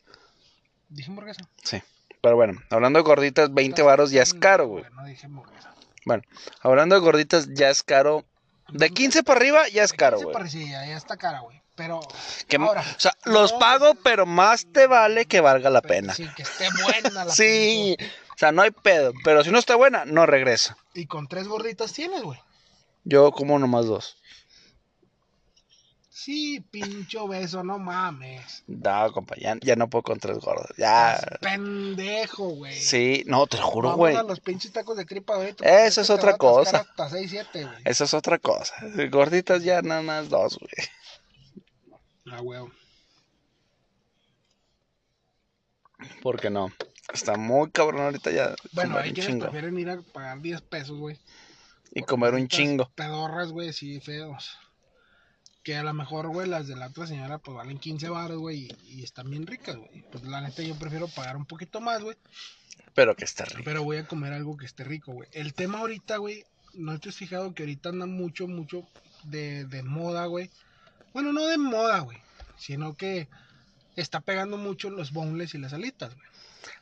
Dije 0.90 1.10
hamburguesa. 1.12 1.42
Sí. 1.64 1.82
Pero 2.22 2.36
bueno, 2.36 2.60
hablando 2.72 2.98
de 3.00 3.04
gorditas, 3.04 3.54
20 3.54 3.82
varos 3.84 4.10
ya 4.12 4.24
es 4.24 4.34
caro, 4.34 4.68
güey. 4.68 4.86
No 4.96 5.06
dije 5.06 5.26
hamburguesa. 5.28 5.74
Hablando 6.62 6.96
de 6.96 7.02
gorditas, 7.02 7.48
ya 7.54 7.70
es 7.70 7.84
caro. 7.84 8.26
De 8.70 8.90
15 8.90 9.22
para 9.24 9.40
arriba 9.40 9.68
ya 9.70 9.84
es 9.84 9.94
caro, 9.94 10.18
15 10.18 10.32
güey. 10.34 10.50
Sí, 10.50 10.72
ya 10.72 10.86
ya 10.88 10.98
está 10.98 11.18
cara, 11.18 11.42
güey. 11.42 11.62
Pero. 11.76 12.00
Que- 12.48 12.56
ahora, 12.58 12.82
O 12.82 13.00
sea, 13.00 13.14
los 13.26 13.54
no, 13.54 13.60
pago, 13.60 13.96
pero 13.96 14.26
más 14.26 14.66
te 14.72 14.88
vale 14.88 15.26
que 15.26 15.42
valga 15.42 15.70
la 15.70 15.82
pena. 15.82 16.14
Sí, 16.14 16.28
que 16.36 16.44
esté 16.44 16.68
buena 16.84 17.26
la 17.26 17.32
Sí, 17.34 17.98
o 18.34 18.38
sea, 18.38 18.52
no 18.52 18.62
hay 18.62 18.72
pedo. 18.72 19.12
Pero 19.24 19.44
si 19.44 19.52
no 19.52 19.60
está 19.60 19.76
buena, 19.76 20.06
no 20.06 20.26
regresa. 20.26 20.78
Y 20.94 21.06
con 21.06 21.28
tres 21.28 21.48
gorditas 21.48 21.92
tienes, 21.94 22.22
güey. 22.24 22.40
Yo 23.04 23.32
como 23.32 23.60
nomás 23.60 23.86
dos. 23.86 24.18
Sí, 26.10 26.60
pincho 26.72 27.28
beso, 27.28 27.64
no 27.64 27.78
mames. 27.78 28.64
No, 28.66 29.12
compa, 29.12 29.36
ya, 29.38 29.58
ya 29.62 29.76
no 29.76 29.90
puedo 29.90 30.02
con 30.02 30.20
tres 30.20 30.40
gordas. 30.40 30.70
Ya. 30.76 31.14
Estás 31.16 31.38
pendejo, 31.40 32.50
güey. 32.50 32.74
Sí, 32.80 33.24
no, 33.28 33.46
te 33.46 33.58
lo 33.58 33.64
juro, 33.68 33.90
Vamos 33.90 34.00
güey. 34.00 34.16
a 34.16 34.24
los 34.24 34.40
pinches 34.40 34.72
tacos 34.72 34.98
de 34.98 35.06
tripa 35.06 35.36
ahorita. 35.36 35.86
Eso 35.86 36.02
es 36.02 36.10
otra 36.10 36.36
cosa. 36.38 36.78
Hasta 36.78 37.10
6, 37.10 37.30
7, 37.30 37.66
güey. 37.66 37.76
Eso 37.84 38.06
es 38.06 38.14
otra 38.16 38.40
cosa. 38.40 38.74
Gorditas 39.12 39.62
ya 39.64 39.82
nada 39.84 40.02
más 40.02 40.30
dos, 40.30 40.58
güey. 40.58 40.72
Ah, 42.32 42.42
güey. 42.42 42.62
¿Por 46.22 46.40
qué 46.40 46.50
no? 46.50 46.72
Está 47.14 47.38
muy 47.38 47.70
cabrón 47.72 48.02
ahorita 48.02 48.32
ya. 48.32 48.56
Bueno, 48.74 48.98
hay 48.98 49.14
quienes 49.14 49.42
prefieren 49.44 49.78
ir 49.78 49.90
a 49.90 50.02
pagar 50.02 50.42
10 50.42 50.62
pesos, 50.62 50.98
güey. 50.98 51.20
Y 51.94 52.02
comer 52.02 52.34
un 52.34 52.48
chingo. 52.48 52.90
Pedorras, 52.96 53.52
güey, 53.52 53.72
sí, 53.72 54.00
feos. 54.02 54.58
Que 55.64 55.76
a 55.76 55.84
lo 55.84 55.94
mejor, 55.94 56.28
güey, 56.28 56.48
las 56.48 56.68
de 56.68 56.76
la 56.76 56.88
otra 56.88 57.08
señora, 57.08 57.38
pues 57.38 57.56
valen 57.56 57.80
15 57.80 58.10
baros, 58.10 58.38
güey, 58.38 58.68
y, 58.68 58.98
y 58.98 59.04
están 59.04 59.30
bien 59.30 59.48
ricas, 59.48 59.78
güey. 59.78 60.04
Pues 60.12 60.24
la 60.24 60.42
neta, 60.42 60.62
yo 60.62 60.76
prefiero 60.76 61.08
pagar 61.08 61.38
un 61.38 61.46
poquito 61.46 61.80
más, 61.80 62.04
güey. 62.04 62.18
Pero 62.94 63.16
que 63.16 63.26
está 63.26 63.46
rico. 63.46 63.64
Pero 63.64 63.84
voy 63.84 63.98
a 63.98 64.08
comer 64.08 64.34
algo 64.34 64.58
que 64.58 64.66
esté 64.66 64.84
rico, 64.84 65.14
güey. 65.14 65.30
El 65.32 65.54
tema 65.54 65.80
ahorita, 65.80 66.18
güey, 66.18 66.46
¿no 66.74 67.00
te 67.00 67.10
has 67.10 67.16
fijado 67.16 67.54
que 67.54 67.64
ahorita 67.64 67.90
anda 67.90 68.06
mucho, 68.06 68.48
mucho 68.48 68.88
de, 69.24 69.66
de 69.66 69.84
moda, 69.84 70.26
güey? 70.26 70.50
Bueno, 71.16 71.32
no 71.32 71.46
de 71.48 71.58
moda, 71.58 72.00
güey, 72.00 72.18
sino 72.58 72.94
que 72.98 73.30
está 73.96 74.20
pegando 74.20 74.58
mucho 74.58 74.90
los 74.90 75.14
boneless 75.14 75.56
y 75.56 75.60
las 75.60 75.72
alitas, 75.72 76.14
güey. 76.14 76.28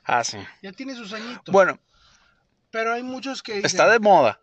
Ah, 0.04 0.24
sí. 0.24 0.40
Ya 0.64 0.72
tiene 0.72 0.96
sus 0.96 1.14
añitos. 1.14 1.54
Bueno, 1.54 1.80
pero 2.72 2.94
hay 2.94 3.04
muchos 3.04 3.44
que 3.44 3.54
dicen, 3.54 3.68
está 3.68 3.88
de 3.88 4.00
moda. 4.00 4.40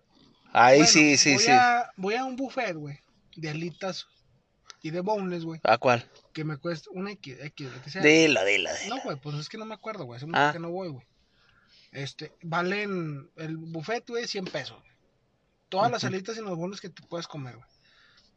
Ahí 0.53 0.77
bueno, 0.79 0.93
sí, 0.93 1.17
sí, 1.17 1.35
voy 1.35 1.43
sí. 1.43 1.51
A, 1.51 1.91
voy 1.97 2.15
a 2.15 2.25
un 2.25 2.37
buffet, 2.37 2.77
güey, 2.77 3.01
de 3.35 3.51
alitas 3.51 4.07
y 4.81 4.91
de 4.91 5.01
boneless, 5.01 5.45
güey, 5.45 5.61
¿A 5.65 5.77
cuál? 5.77 6.09
que 6.33 6.45
me 6.45 6.57
cuesta 6.57 6.89
una 6.93 7.11
X, 7.11 7.37
X, 7.41 7.73
lo 7.75 7.83
que 7.83 7.91
sea. 7.91 8.01
Dila, 8.01 8.45
dila. 8.45 8.71
No, 8.89 9.01
güey, 9.03 9.17
pues 9.17 9.35
es 9.39 9.49
que 9.49 9.59
no 9.59 9.65
me 9.65 9.75
acuerdo, 9.75 10.05
güey. 10.05 10.19
Hace 10.19 10.27
mucho 10.27 10.39
Ah. 10.39 10.51
que 10.53 10.61
no 10.61 10.71
voy, 10.71 10.91
güey. 10.91 11.05
Este, 11.91 12.33
valen 12.43 13.29
el 13.35 13.57
buffet, 13.57 14.09
güey, 14.09 14.29
100 14.29 14.45
pesos. 14.45 14.81
Todas 15.69 15.91
las 15.91 16.05
alitas 16.05 16.37
y 16.37 16.41
los 16.43 16.57
bonos 16.57 16.81
que 16.81 16.91
te 16.91 17.03
puedes 17.03 17.27
comer, 17.27 17.57
güey. 17.57 17.67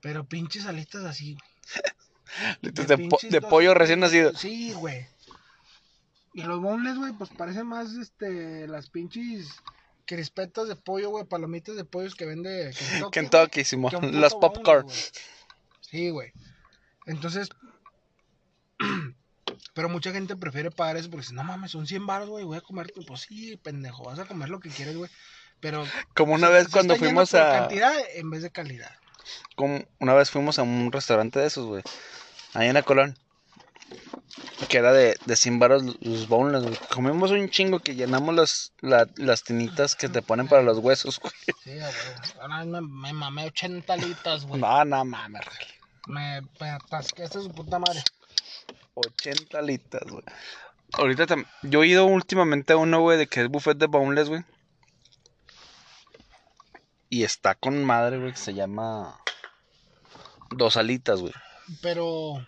Pero 0.03 0.25
pinches 0.25 0.65
alitas 0.67 1.03
así, 1.05 1.33
güey. 1.35 2.53
Litas 2.61 2.87
de, 2.87 2.97
po- 3.09 3.49
pollo 3.49 3.73
recién 3.73 4.01
nacido. 4.01 4.35
Sí, 4.35 4.73
güey. 4.73 5.07
Y 6.33 6.41
los 6.43 6.59
boneless, 6.59 6.97
güey, 6.97 7.13
pues 7.13 7.29
parecen 7.31 7.65
más, 7.67 7.93
este, 7.93 8.67
las 8.67 8.89
pinches 8.89 9.47
crispetas 10.05 10.67
de 10.67 10.75
pollo, 10.75 11.09
güey, 11.09 11.23
palomitas 11.25 11.75
de 11.77 11.85
pollos 11.85 12.15
que 12.15 12.25
vende 12.25 12.73
Kentucky. 12.77 13.11
Kentucky, 13.11 13.63
Simón. 13.63 14.19
Las 14.19 14.35
popcorn. 14.35 14.87
Sí, 15.79 16.09
güey. 16.09 16.33
Entonces, 17.05 17.49
pero 19.73 19.89
mucha 19.89 20.11
gente 20.11 20.35
prefiere 20.35 20.71
pagar 20.71 20.97
eso 20.97 21.09
porque 21.09 21.21
dice, 21.23 21.33
no 21.35 21.43
mames, 21.43 21.71
son 21.71 21.87
100 21.87 22.05
baros, 22.05 22.29
güey, 22.29 22.43
voy 22.43 22.57
a 22.57 22.61
comer. 22.61 22.91
Pues 23.07 23.21
sí, 23.21 23.57
pendejo, 23.57 24.03
vas 24.03 24.19
a 24.19 24.25
comer 24.25 24.49
lo 24.49 24.59
que 24.59 24.69
quieres, 24.69 24.97
güey. 24.97 25.09
Pero 25.59 25.85
Como 26.13 26.33
una 26.33 26.49
vez 26.49 26.65
se 26.65 26.71
cuando 26.71 26.95
fuimos 26.97 27.31
por 27.31 27.39
a. 27.39 27.59
cantidad 27.59 27.93
en 28.15 28.29
vez 28.29 28.41
de 28.41 28.49
calidad. 28.51 28.91
Como 29.55 29.83
una 29.99 30.13
vez 30.13 30.29
fuimos 30.31 30.59
a 30.59 30.63
un 30.63 30.91
restaurante 30.91 31.39
de 31.39 31.47
esos, 31.47 31.65
güey. 31.65 31.83
Ahí 32.53 32.67
en 32.67 32.73
la 32.75 32.83
Colón. 32.83 33.17
Que 34.67 34.77
era 34.77 34.91
de, 34.93 35.15
de 35.25 35.35
100 35.35 35.59
baros 35.59 35.83
los 36.01 36.27
boneless, 36.27 36.63
güey. 36.63 36.77
Comimos 36.91 37.31
un 37.31 37.49
chingo 37.49 37.79
que 37.79 37.95
llenamos 37.95 38.33
las, 38.33 38.73
la- 38.81 39.07
las 39.17 39.43
tinitas 39.43 39.95
que 39.95 40.09
te 40.09 40.21
ponen 40.21 40.47
para 40.47 40.63
los 40.63 40.79
huesos, 40.79 41.19
güey. 41.19 41.33
Sí, 41.63 41.71
güey. 41.75 41.91
Ahora 42.41 42.63
me, 42.65 42.81
me 42.81 43.13
mamé 43.13 43.45
80 43.45 43.95
litas, 43.97 44.45
güey. 44.45 44.59
No, 44.61 44.85
no 44.85 45.05
mames. 45.05 45.41
Me, 46.07 46.41
me 46.59 46.69
atasqué 46.69 47.27
su 47.27 47.51
puta 47.51 47.77
madre. 47.79 48.01
80 48.95 49.61
litas, 49.61 50.01
güey. 50.09 50.23
Ahorita 50.93 51.25
yo 51.63 51.83
he 51.83 51.87
ido 51.87 52.05
últimamente 52.05 52.73
a 52.73 52.77
uno, 52.77 53.01
güey, 53.01 53.17
de 53.17 53.27
que 53.27 53.41
es 53.41 53.49
buffet 53.49 53.77
de 53.77 53.87
boneless, 53.87 54.29
güey. 54.29 54.43
Y 57.13 57.23
está 57.23 57.53
con 57.53 57.85
madre, 57.85 58.17
güey, 58.17 58.31
que 58.31 58.39
se 58.39 58.55
llama 58.55 59.21
Dos 60.49 60.77
alitas, 60.77 61.21
güey. 61.21 61.31
Pero, 61.79 62.43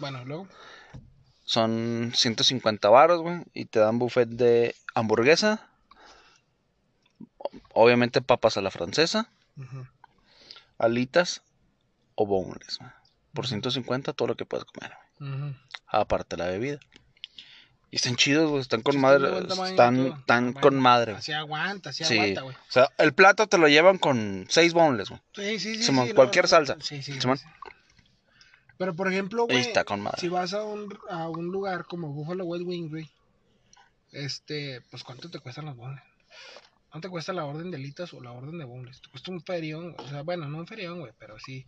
bueno, 0.00 0.24
luego. 0.24 0.48
Son 1.44 2.10
150 2.12 2.88
varos, 2.88 3.20
güey. 3.20 3.44
Y 3.54 3.66
te 3.66 3.78
dan 3.78 4.00
buffet 4.00 4.28
de 4.28 4.74
hamburguesa. 4.96 5.70
Obviamente 7.72 8.20
papas 8.20 8.56
a 8.56 8.62
la 8.62 8.72
francesa. 8.72 9.30
Alitas 10.76 11.42
o 12.16 12.26
boneless, 12.26 12.78
güey. 12.78 12.90
Por 13.32 13.46
150 13.46 14.12
todo 14.12 14.26
lo 14.26 14.34
que 14.34 14.44
puedes 14.44 14.64
comer, 14.64 14.92
güey. 15.20 15.30
Ujú. 15.32 15.56
Aparte 15.86 16.36
la 16.36 16.46
bebida. 16.46 16.80
Y 17.92 17.96
están 17.96 18.14
chidos, 18.16 18.48
güey. 18.50 18.60
Están 18.62 18.82
con 18.82 18.92
Sí, 18.94 18.98
madre. 18.98 19.38
Están, 19.48 20.14
Bueno, 20.24 20.60
con 20.60 20.78
madre. 20.78 21.12
Así 21.12 21.32
aguanta, 21.32 21.90
así 21.90 22.04
Sí. 22.04 22.14
aguanta, 22.18 22.42
güey. 22.42 22.56
O 22.56 22.72
sea, 22.72 22.88
el 22.98 23.12
plato 23.12 23.46
te 23.48 23.58
lo 23.58 23.66
llevan 23.68 23.98
con 23.98 24.46
seis 24.48 24.72
boneless, 24.72 25.08
güey. 25.10 25.20
Sí, 25.34 25.58
sí, 25.58 25.74
sí. 25.76 25.82
Simón, 25.82 26.06
sí, 26.08 26.14
cualquier 26.14 26.44
no, 26.44 26.48
salsa. 26.48 26.76
Sí, 26.80 27.02
sí. 27.02 27.20
Simón. 27.20 27.38
Pero 28.78 28.94
por 28.94 29.08
ejemplo, 29.12 29.44
güey, 29.44 29.58
está 29.58 29.84
con 29.84 30.00
madre. 30.00 30.18
si 30.20 30.28
vas 30.28 30.54
a 30.54 30.62
un, 30.62 30.96
a 31.10 31.28
un 31.28 31.46
lugar 31.48 31.84
como 31.84 32.12
Buffalo 32.12 32.44
Wild 32.44 32.66
Wings, 32.66 32.90
güey, 32.90 33.10
este, 34.12 34.80
pues 34.90 35.04
¿cuánto 35.04 35.28
te 35.30 35.38
cuestan 35.40 35.66
los 35.66 35.76
bonles? 35.76 36.02
¿Cuánto 36.88 37.06
te 37.08 37.10
cuesta 37.10 37.32
la 37.32 37.44
orden 37.44 37.70
de 37.70 37.78
litas 37.78 38.12
o 38.14 38.20
la 38.22 38.32
orden 38.32 38.56
de 38.58 38.64
bonles? 38.64 39.00
Te 39.02 39.08
cuesta 39.10 39.30
un 39.32 39.42
ferión, 39.42 39.94
o 39.98 40.08
sea, 40.08 40.22
bueno, 40.22 40.48
no 40.48 40.58
un 40.58 40.66
ferión, 40.66 41.00
güey, 41.00 41.12
pero 41.18 41.38
sí, 41.38 41.64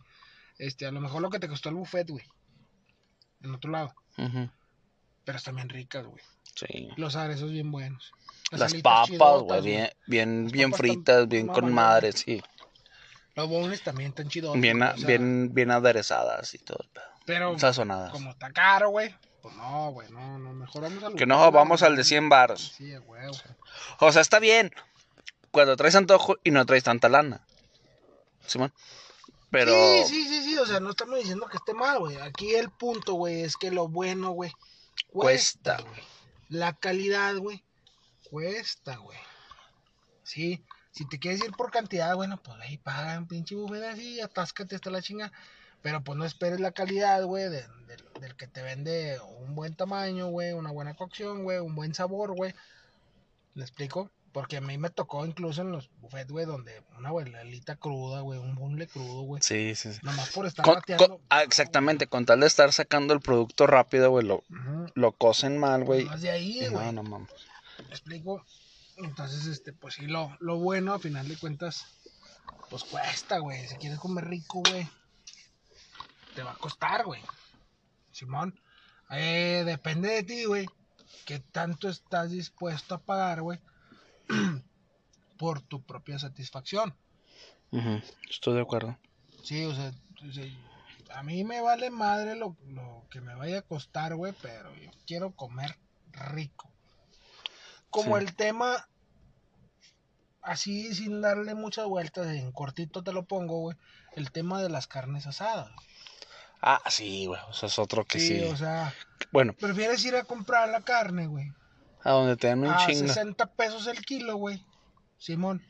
este, 0.57 0.85
a 0.87 0.91
lo 0.91 1.01
mejor 1.01 1.21
lo 1.21 1.29
que 1.29 1.39
te 1.39 1.47
costó 1.47 1.69
el 1.69 1.75
buffet, 1.75 2.09
güey, 2.09 2.25
en 3.43 3.53
otro 3.53 3.69
lado, 3.71 3.93
Ujú. 4.17 4.49
Pero 5.25 5.37
están 5.37 5.55
bien 5.55 5.69
ricas, 5.69 6.05
güey. 6.05 6.23
Sí. 6.55 6.89
Los 6.97 7.15
aderezos 7.15 7.51
bien 7.51 7.71
buenos. 7.71 8.11
Las 8.51 8.73
papas, 8.75 9.41
güey, 9.41 9.61
bien, 9.61 9.89
bien, 10.05 10.47
bien 10.47 10.73
fritas, 10.73 11.27
bien 11.27 11.47
con 11.47 11.65
mamalonas. 11.65 11.75
madre, 11.75 12.11
sí. 12.11 12.43
Los 13.35 13.49
bonles 13.49 13.81
también 13.81 14.09
están 14.09 14.29
chidos. 14.29 14.59
Bien, 14.59 14.83
a- 14.83 14.91
o 14.91 14.97
sea, 14.97 15.07
bien, 15.07 15.51
bien 15.53 15.71
aderezadas 15.71 16.53
y 16.53 16.59
todo. 16.59 16.85
Pero 17.25 17.57
Sazonadas. 17.57 18.11
como 18.11 18.29
está 18.29 18.51
caro, 18.51 18.89
güey, 18.89 19.15
pues 19.41 19.55
no, 19.55 19.91
güey, 19.91 20.09
no, 20.11 20.37
no, 20.37 20.53
mejor 20.53 20.83
vamos 20.83 21.03
al 21.03 21.15
Que 21.15 21.25
no, 21.25 21.51
vamos 21.51 21.81
al 21.81 21.95
de 21.95 22.03
100 22.03 22.29
baros. 22.29 22.73
Sí, 22.77 22.95
huevo. 22.95 23.33
O 23.99 24.11
sea, 24.11 24.21
está 24.21 24.37
bien. 24.39 24.71
Cuando 25.49 25.75
traes 25.75 25.95
antojo 25.95 26.37
y 26.43 26.51
no 26.51 26.65
traes 26.65 26.83
tanta 26.83 27.09
lana. 27.09 27.43
Simón. 28.45 28.71
Pero. 29.49 29.71
Sí, 29.71 30.03
sí, 30.05 30.27
sí, 30.27 30.43
sí, 30.43 30.57
o 30.57 30.65
sea, 30.65 30.79
no 30.79 30.91
estamos 30.91 31.17
diciendo 31.17 31.47
que 31.47 31.57
esté 31.57 31.73
mal, 31.73 31.99
güey. 31.99 32.17
Aquí 32.17 32.53
el 32.55 32.69
punto, 32.69 33.13
güey, 33.13 33.41
es 33.41 33.55
que 33.57 33.71
lo 33.71 33.87
bueno, 33.87 34.31
güey, 34.31 34.51
cuesta, 35.07 35.81
güey. 35.81 36.01
La 36.49 36.73
calidad, 36.73 37.35
güey, 37.37 37.63
cuesta, 38.29 38.97
güey. 38.97 39.17
Sí, 40.23 40.63
Si 40.95 41.07
te 41.09 41.17
quieres 41.17 41.43
ir 41.43 41.51
por 41.53 41.71
cantidad, 41.71 42.15
bueno, 42.15 42.39
pues 42.43 42.55
ahí 42.61 42.77
paga 42.77 43.17
un 43.17 43.27
pinche 43.27 43.55
buffet 43.55 43.83
así, 43.83 44.21
atáscate 44.21 44.75
hasta 44.75 44.91
la 44.91 45.01
chinga. 45.01 45.31
Pero 45.81 46.03
pues 46.03 46.15
no 46.19 46.23
esperes 46.23 46.59
la 46.59 46.71
calidad, 46.71 47.23
güey, 47.23 47.45
de- 47.45 47.67
del- 47.87 48.07
del 48.21 48.35
que 48.35 48.45
te 48.47 48.61
vende 48.61 49.19
un 49.39 49.55
buen 49.55 49.75
tamaño, 49.75 50.27
güey, 50.27 50.53
una 50.53 50.71
buena 50.71 50.93
cocción, 50.93 51.43
güey, 51.43 51.57
un 51.57 51.73
buen 51.73 51.95
sabor, 51.95 52.35
güey. 52.35 52.53
¿Le 53.55 53.63
explico? 53.63 54.11
Porque 54.33 54.57
a 54.57 54.61
mí 54.61 54.77
me 54.79 54.89
tocó 54.89 55.25
incluso 55.27 55.61
en 55.61 55.71
los 55.71 55.91
buffets, 55.99 56.31
güey, 56.31 56.45
donde 56.47 56.83
una 56.97 57.09
abuelita 57.09 57.75
cruda, 57.75 58.21
güey, 58.21 58.39
un 58.39 58.55
bunle 58.55 58.87
crudo, 58.87 59.21
güey. 59.21 59.41
Sí, 59.43 59.75
sí, 59.75 59.93
sí. 59.93 59.99
Nomás 60.01 60.29
por 60.31 60.47
estar 60.47 60.65
Con- 60.65 60.75
bateando. 60.75 61.07
con- 61.07 61.21
ah, 61.29 61.43
exactamente, 61.43 62.07
con 62.07 62.25
tal 62.25 62.39
de 62.39 62.47
estar 62.47 62.73
sacando 62.73 63.13
el 63.13 63.19
producto 63.19 63.67
rápido, 63.67 64.09
güey, 64.09 64.25
lo, 64.25 64.37
Ujú. 64.49 64.87
lo 64.95 65.11
cocen 65.11 65.57
mal, 65.59 65.83
güey. 65.83 66.05
Nomás 66.05 66.21
de 66.23 66.31
ahí, 66.31 66.63
y 66.63 66.67
güey. 66.67 66.85
No, 66.87 66.91
no 66.93 67.03
mames. 67.03 67.29
¿Me 67.77 67.89
explico? 67.91 68.43
Entonces, 68.97 69.45
este, 69.45 69.71
pues 69.71 69.93
sí, 69.95 70.07
lo, 70.07 70.35
lo 70.39 70.57
bueno, 70.57 70.93
a 70.95 70.99
final 70.99 71.27
de 71.27 71.37
cuentas, 71.37 71.85
pues 72.71 72.83
cuesta, 72.85 73.37
güey. 73.37 73.67
Si 73.67 73.75
quieres 73.75 73.99
comer 73.99 74.25
rico, 74.25 74.61
güey, 74.67 74.87
te 76.35 76.41
va 76.41 76.53
a 76.53 76.55
costar, 76.55 77.03
güey. 77.05 77.21
Simón, 78.11 78.59
eh, 79.11 79.61
depende 79.65 80.09
de 80.09 80.23
ti, 80.23 80.45
güey, 80.45 80.67
qué 81.25 81.37
tanto 81.39 81.87
estás 81.89 82.31
dispuesto 82.31 82.95
a 82.95 82.99
pagar, 83.01 83.41
güey, 83.43 83.59
por 85.37 85.61
tu 85.61 85.81
propia 85.83 86.19
satisfacción. 86.19 86.95
Estoy 88.29 88.55
de 88.55 88.61
acuerdo. 88.61 88.97
Sí, 89.43 89.65
o 89.65 89.73
sea, 89.73 89.91
o 90.27 90.31
sea, 90.31 90.45
a 91.15 91.23
mí 91.23 91.43
me 91.43 91.59
vale 91.61 91.89
madre 91.89 92.35
lo, 92.35 92.55
lo 92.67 93.05
que 93.09 93.19
me 93.19 93.35
vaya 93.35 93.59
a 93.59 93.61
costar, 93.63 94.15
güey, 94.15 94.33
pero 94.41 94.73
yo 94.75 94.91
quiero 95.07 95.31
comer 95.31 95.77
rico. 96.11 96.71
Como 97.89 98.17
Sí. 98.17 98.23
el 98.23 98.35
tema, 98.35 98.87
así 100.41 100.93
sin 100.93 101.21
darle 101.21 101.55
muchas 101.55 101.85
vueltas, 101.87 102.27
en 102.27 102.51
cortito 102.51 103.03
te 103.03 103.11
lo 103.13 103.25
pongo, 103.25 103.59
güey, 103.59 103.77
el 104.15 104.31
tema 104.31 104.61
de 104.61 104.69
las 104.69 104.87
carnes 104.87 105.25
asadas. 105.27 105.71
Ah, 106.61 106.81
sí, 106.89 107.25
güey. 107.25 107.41
O 107.49 107.53
sea, 107.53 107.67
es 107.67 107.77
otro 107.79 108.05
que 108.05 108.19
sí. 108.19 108.39
Sí, 108.39 108.43
o 108.45 108.55
sea, 108.55 108.93
Bueno, 109.31 109.53
prefieres 109.53 110.03
ir 110.05 110.15
a 110.15 110.23
comprar 110.23 110.69
la 110.69 110.81
carne, 110.81 111.27
güey, 111.27 111.51
a 112.03 112.11
donde 112.11 112.35
te 112.37 112.47
dan 112.47 112.59
un 112.59 112.67
a 112.71 112.77
chingo. 112.85 113.07
60 113.07 113.45
pesos 113.53 113.87
el 113.87 114.03
kilo, 114.05 114.35
güey, 114.37 114.63
Simón. 115.17 115.63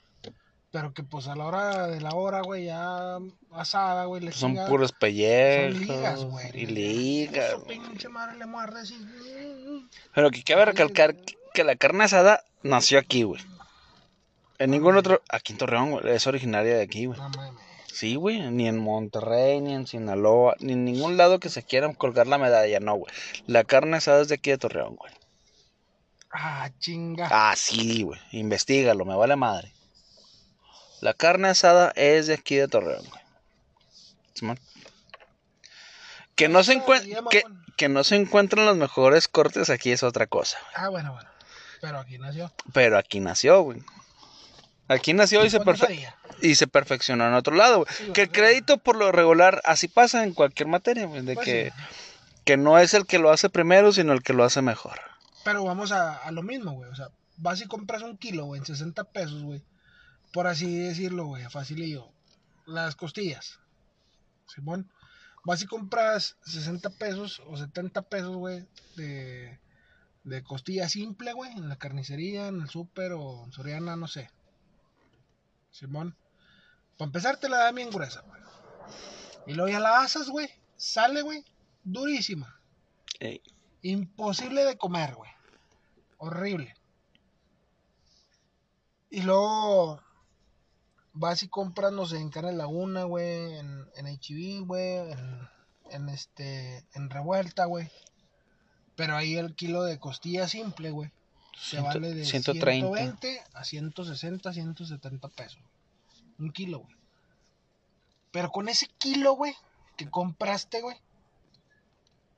Pero 0.72 0.92
que 0.92 1.04
pues 1.04 1.28
a 1.28 1.36
la 1.36 1.46
hora 1.46 1.88
de 1.88 2.02
la 2.02 2.16
hora, 2.16 2.42
güey, 2.42 2.66
ya 2.66 3.20
asada, 3.52 4.06
güey, 4.06 4.24
Pues 4.24 4.36
Son 4.36 4.56
puros 4.68 4.90
Son 4.90 5.00
pellejos. 5.00 5.80
ligas, 5.80 6.26
güey. 6.26 6.50
Y 6.54 6.66
ligas. 6.66 7.52
Su 7.52 7.64
pinche 7.66 8.10
madre 8.10 8.38
le 8.40 8.48
muerde 8.48 8.80
así. 8.82 8.98
Pero 10.16 10.32
que 10.32 10.44
cabe 10.44 10.66
recalcar 10.66 11.16
que 11.54 11.64
la 11.64 11.76
carne 11.76 12.06
asada 12.06 12.44
nació 12.64 12.98
aquí, 12.98 13.22
güey. 13.22 13.40
En 14.58 14.72
ningún 14.72 14.98
otro. 14.98 15.22
Aquí 15.30 15.54
en 15.54 15.60
Torreón, 15.60 15.92
güey. 15.92 16.10
Es 16.10 16.26
originaria 16.26 16.76
de 16.76 16.82
aquí, 16.82 17.06
güey. 17.06 17.20
Sí, 17.86 18.16
güey. 18.16 18.50
Ni 18.50 18.68
en 18.68 18.80
Monterrey, 18.80 19.62
ni 19.62 19.76
en 19.76 19.86
Sinaloa, 19.86 20.56
ni 20.60 20.74
en 20.74 20.86
ningún 20.86 21.18
lado 21.18 21.40
que 21.40 21.50
se 21.50 21.62
quieran 21.62 21.94
colgar 21.94 22.26
la 22.26 22.40
medalla, 22.40 22.80
no, 22.80 22.96
güey. 22.96 23.14
La 23.46 23.64
carne 23.64 23.98
asada 23.98 24.24
es 24.24 24.28
de 24.28 24.36
aquí 24.36 24.50
de 24.50 24.58
Torreón, 24.58 24.96
güey. 24.96 25.12
Ah, 26.34 26.70
chinga. 26.80 27.28
Ah, 27.32 27.54
sí, 27.56 28.04
güey. 28.04 28.20
Investígalo, 28.32 29.06
me 29.06 29.16
vale 29.16 29.36
madre. 29.36 29.72
La 31.02 31.14
carne 31.14 31.50
asada 31.50 31.92
es 31.96 32.28
de 32.28 32.34
aquí 32.36 32.56
de 32.56 32.68
Torreón, 32.68 33.06
güey. 33.08 33.22
Simón. 34.34 34.60
Que 36.36 36.48
no, 36.50 36.64
se 36.64 36.72
Ah, 36.74 36.76
encuent- 36.76 37.06
ya, 37.06 37.22
que, 37.78 37.90
no 37.90 38.04
se 38.04 38.16
encuentran 38.16 38.66
los 38.66 38.78
mejores 38.78 39.28
cortes 39.28 39.70
aquí 39.70 39.92
es 39.92 40.02
otra 40.02 40.26
cosa, 40.28 40.58
güey. 40.62 40.74
Ah, 40.76 40.90
bueno, 40.90 41.14
bueno. 41.14 41.30
Pero 41.82 42.00
aquí 42.00 42.18
nació. 42.18 42.52
Pero 42.74 42.98
aquí 42.98 43.20
nació, 43.20 43.62
güey. 43.62 43.84
Aquí 44.88 45.14
nació 45.14 45.46
y 45.46 45.50
se, 45.50 45.60
y 46.42 46.56
se 46.56 46.68
perfeccionó 46.68 47.28
en 47.28 47.34
otro 47.36 47.56
lado, 47.56 47.80
güey. 47.84 47.88
Sí, 47.96 48.12
que 48.14 48.24
el 48.24 48.32
crédito 48.32 48.78
por 48.78 48.96
lo 48.96 49.12
regular 49.12 49.62
así 49.66 49.88
pasa 49.88 50.24
en 50.24 50.34
cualquier 50.34 50.68
materia, 50.68 51.06
güey. 51.06 51.22
De 51.22 51.36
Pues 51.36 51.46
que, 51.46 51.74
sí. 51.76 51.84
que 52.46 52.58
no 52.58 52.80
es 52.80 52.94
el 52.94 53.06
que 53.06 53.20
lo 53.20 53.32
hace 53.32 53.50
primero, 53.50 53.92
sino 53.92 54.14
el 54.14 54.24
que 54.24 54.34
lo 54.34 54.44
hace 54.44 54.62
mejor. 54.62 55.00
Pero 55.44 55.64
vamos 55.64 55.92
a, 55.92 56.18
a 56.18 56.32
lo 56.32 56.44
mismo, 56.44 56.74
güey. 56.74 56.90
O 56.90 56.96
sea, 56.96 57.10
vas 57.38 57.62
y 57.62 57.68
compras 57.68 58.02
un 58.02 58.18
kilo, 58.18 58.46
güey, 58.46 58.60
en 58.60 58.66
60 58.66 59.04
pesos, 59.06 59.44
güey. 59.44 59.64
Por 60.32 60.48
así 60.48 60.78
decirlo, 60.78 61.26
güey, 61.26 61.44
facilillo. 61.50 62.10
Las 62.66 62.96
costillas. 62.96 63.60
Simón. 64.48 64.90
Vas 65.46 65.62
y 65.62 65.66
compras 65.66 66.38
60 66.46 66.90
pesos 66.92 67.42
o 67.48 67.58
70 67.58 68.02
pesos, 68.04 68.36
güey, 68.36 68.66
de, 68.96 69.60
de 70.24 70.44
costilla 70.44 70.88
simple, 70.88 71.34
güey, 71.34 71.52
en 71.52 71.68
la 71.68 71.76
carnicería, 71.76 72.48
en 72.48 72.62
el 72.62 72.70
súper 72.70 73.12
o 73.12 73.44
en 73.46 73.52
Soriana, 73.52 73.96
no 73.98 74.08
sé. 74.08 74.30
Simón. 75.72 76.16
Para 76.98 77.08
empezar, 77.08 77.38
te 77.38 77.50
la 77.50 77.58
da 77.58 77.72
bien 77.72 77.90
gruesa, 77.90 78.22
güey. 78.22 78.42
Y 79.48 79.54
luego 79.54 79.70
ya 79.70 79.80
la 79.80 80.02
asas, 80.02 80.30
güey. 80.30 80.50
Sale, 80.78 81.22
güey, 81.22 81.44
durísima. 81.84 82.58
Ey. 83.20 83.42
Imposible 83.84 84.66
de 84.66 84.78
comer, 84.78 85.14
güey. 85.14 85.30
Horrible. 86.18 86.74
Y 89.10 89.22
luego 89.22 90.02
vas 91.14 91.44
y 91.44 91.48
compras, 91.48 91.94
no 91.94 92.06
sé, 92.06 92.18
en 92.18 92.30
Carne 92.30 92.54
Laguna, 92.54 93.04
güey, 93.04 93.54
en, 93.60 93.86
en 93.96 94.08
HB, 94.08 94.66
güey, 94.66 95.12
en, 95.12 95.50
en 95.92 96.10
este, 96.10 96.86
en 96.94 97.10
Revuelta, 97.10 97.66
güey. 97.66 97.90
Pero 98.96 99.16
ahí 99.16 99.36
el 99.36 99.56
kilo 99.56 99.84
de 99.84 100.00
costilla 100.00 100.48
simple, 100.48 100.92
güey, 100.92 101.12
se 101.60 101.80
vale 101.80 102.14
de 102.14 102.26
130. 102.26 102.88
120 102.88 103.44
a 103.54 103.64
160, 103.64 104.54
170 104.54 105.28
pesos. 105.30 105.62
Un 106.40 106.52
kilo, 106.52 106.80
güey. 106.80 106.96
Pero 108.32 108.52
con 108.52 108.70
ese 108.70 108.88
kilo, 108.98 109.34
güey, 109.34 109.54
que 109.96 110.10
compraste, 110.10 110.82
güey, 110.82 110.98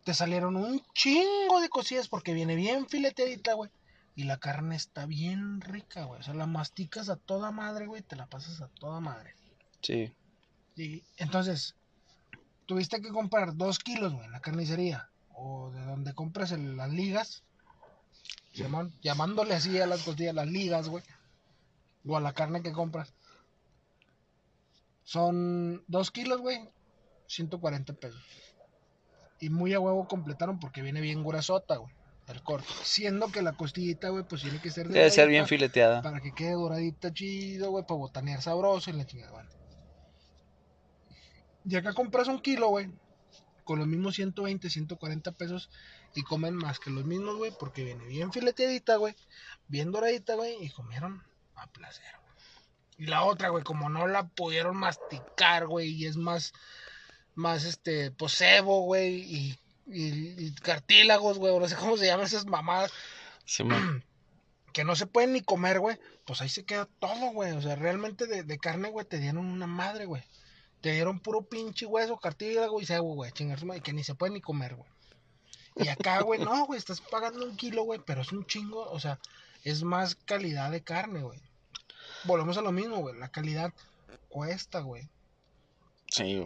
te 0.06 0.14
salieron 0.14 0.56
un 0.56 0.82
chingo 0.94 1.60
de 1.60 1.68
cosillas 1.68 2.08
porque 2.08 2.34
viene 2.34 2.56
bien 2.56 2.88
fileteadita, 2.88 3.54
güey. 3.56 3.72
Y 4.16 4.24
la 4.24 4.38
carne 4.38 4.76
está 4.76 5.06
bien 5.08 5.60
rica, 5.62 6.06
güey. 6.06 6.22
O 6.22 6.24
sea, 6.24 6.36
la 6.36 6.46
masticas 6.46 7.10
a 7.10 7.18
toda 7.18 7.52
madre, 7.52 7.88
güey. 7.88 8.02
Te 8.04 8.16
la 8.16 8.28
pasas 8.28 8.62
a 8.62 8.68
toda 8.70 9.00
madre. 9.02 9.34
Sí. 9.82 10.14
Entonces, 11.18 11.76
tuviste 12.68 13.02
que 13.02 13.10
comprar 13.10 13.56
dos 13.58 13.80
kilos, 13.80 14.14
güey, 14.14 14.26
en 14.26 14.32
la 14.32 14.40
carnicería. 14.42 15.10
O 15.34 15.72
de 15.72 15.84
donde 15.84 16.14
compras 16.14 16.52
el- 16.52 16.78
las 16.78 16.92
ligas. 16.92 17.44
Llamándole 19.02 19.56
así 19.56 19.78
a 19.82 19.88
las 19.88 20.04
costillas, 20.04 20.36
las 20.36 20.48
ligas, 20.48 20.88
güey. 20.88 21.04
O 22.08 22.16
a 22.16 22.22
la 22.22 22.34
carne 22.34 22.62
que 22.62 22.72
compras. 22.72 23.12
Son 25.04 25.84
dos 25.88 26.12
kilos, 26.12 26.40
güey. 26.42 26.70
140 27.28 27.94
pesos. 27.94 28.22
Y 29.40 29.50
muy 29.50 29.74
a 29.74 29.80
huevo 29.80 30.08
completaron 30.08 30.60
porque 30.60 30.82
viene 30.82 31.02
bien 31.02 31.24
gruesota, 31.24 31.78
güey. 31.78 31.94
El 32.28 32.42
corte. 32.42 32.68
Siendo 32.84 33.32
que 33.32 33.42
la 33.42 33.54
costillita, 33.54 34.10
güey, 34.10 34.24
pues 34.24 34.42
tiene 34.42 34.60
que 34.60 34.72
ser 34.72 34.88
Debe 34.88 35.12
ser 35.12 35.28
bien 35.28 35.46
fileteada. 35.46 36.02
Para 36.02 36.22
que 36.22 36.34
quede 36.34 36.54
doradita 36.54 37.14
chido, 37.14 37.70
güey, 37.70 37.86
para 37.86 38.00
botanear 38.00 38.42
sabroso 38.42 38.90
y 38.90 38.94
la 38.94 39.06
chingada, 39.06 39.32
bueno. 39.32 39.50
Y 41.68 41.76
acá 41.76 41.94
compras 41.94 42.28
un 42.28 42.40
kilo, 42.40 42.70
güey, 42.70 42.92
con 43.64 43.80
los 43.80 43.88
mismos 43.88 44.16
120, 44.16 44.70
140 44.70 45.32
pesos 45.34 45.70
y 46.14 46.24
comen 46.24 46.56
más 46.56 46.80
que 46.80 46.92
los 46.92 47.06
mismos, 47.06 47.36
güey, 47.36 47.52
porque 47.60 47.84
viene 47.84 48.06
bien 48.06 48.32
fileteadita, 48.32 48.96
güey, 48.98 49.16
bien 49.68 49.92
doradita, 49.92 50.36
güey, 50.36 50.64
y 50.64 50.70
comieron 50.70 51.24
a 51.56 51.68
placer, 51.68 52.06
güey. 52.22 52.36
Y 52.98 53.06
la 53.08 53.24
otra, 53.24 53.50
güey, 53.50 53.64
como 53.64 53.90
no 53.90 54.08
la 54.08 54.28
pudieron 54.28 54.78
masticar, 54.78 55.66
güey, 55.66 55.90
y 55.90 56.06
es 56.06 56.16
más, 56.16 56.54
más, 57.36 57.66
este, 57.66 58.12
posebo, 58.12 58.82
güey, 58.82 59.16
y, 59.22 59.60
y, 59.88 60.46
y 60.46 60.56
cartílagos, 60.56 61.38
güey, 61.38 61.54
o 61.54 61.60
no 61.60 61.68
sé 61.68 61.76
cómo 61.76 61.98
se 61.98 62.08
llaman 62.08 62.26
esas 62.26 62.46
mamadas 62.46 62.92
Simón. 63.46 64.04
que 64.74 64.84
no 64.84 64.96
se 64.96 65.08
pueden 65.08 65.32
ni 65.32 65.42
comer, 65.42 65.80
güey, 65.80 65.98
pues 66.26 66.42
ahí 66.42 66.50
se 66.50 66.66
queda 66.66 66.88
todo, 67.00 67.32
güey. 67.32 67.54
O 67.54 67.62
sea, 67.62 67.76
realmente 67.76 68.28
de, 68.28 68.44
de 68.44 68.58
carne, 68.58 68.90
güey, 68.90 69.06
te 69.06 69.20
dieron 69.20 69.46
una 69.46 69.68
madre, 69.68 70.06
güey. 70.06 70.24
Te 70.82 70.92
dieron 70.92 71.20
puro 71.20 71.44
pinche 71.44 71.86
hueso, 71.86 72.18
cartílago 72.18 72.82
y 72.82 72.86
cebo, 72.86 73.16
güey, 73.16 73.32
chingar 73.32 73.60
su 73.60 73.66
madre, 73.66 73.82
que 73.82 73.94
ni 73.94 74.04
se 74.04 74.16
puede 74.16 74.34
ni 74.34 74.42
comer, 74.42 74.76
güey. 74.76 74.90
Y 75.78 75.88
acá, 75.88 76.22
güey, 76.24 76.42
no, 76.42 76.66
güey, 76.66 76.78
estás 76.78 77.00
pagando 77.00 77.46
un 77.46 77.56
kilo, 77.56 77.84
güey, 77.84 78.02
pero 78.06 78.22
es 78.22 78.32
un 78.32 78.46
chingo, 78.46 78.90
o 78.90 79.00
sea, 79.00 79.20
es 79.64 79.84
más 79.84 80.16
calidad 80.16 80.72
de 80.72 80.84
carne, 80.84 81.22
güey. 81.22 81.40
Volvemos 82.26 82.58
a 82.58 82.62
lo 82.62 82.72
mismo, 82.72 82.98
güey, 82.98 83.18
la 83.18 83.30
calidad 83.30 83.74
cuesta, 84.30 84.82
güey. 84.82 85.08
Sí, 86.10 86.46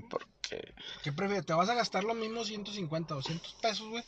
porque. 0.50 0.74
¿Qué 1.04 1.12
prefieres? 1.12 1.46
¿Te 1.46 1.54
vas 1.54 1.70
a 1.70 1.76
gastar 1.76 2.04
lo 2.04 2.14
mismo 2.14 2.44
150, 2.44 3.14
200 3.14 3.54
pesos, 3.56 3.88
güey? 3.90 4.04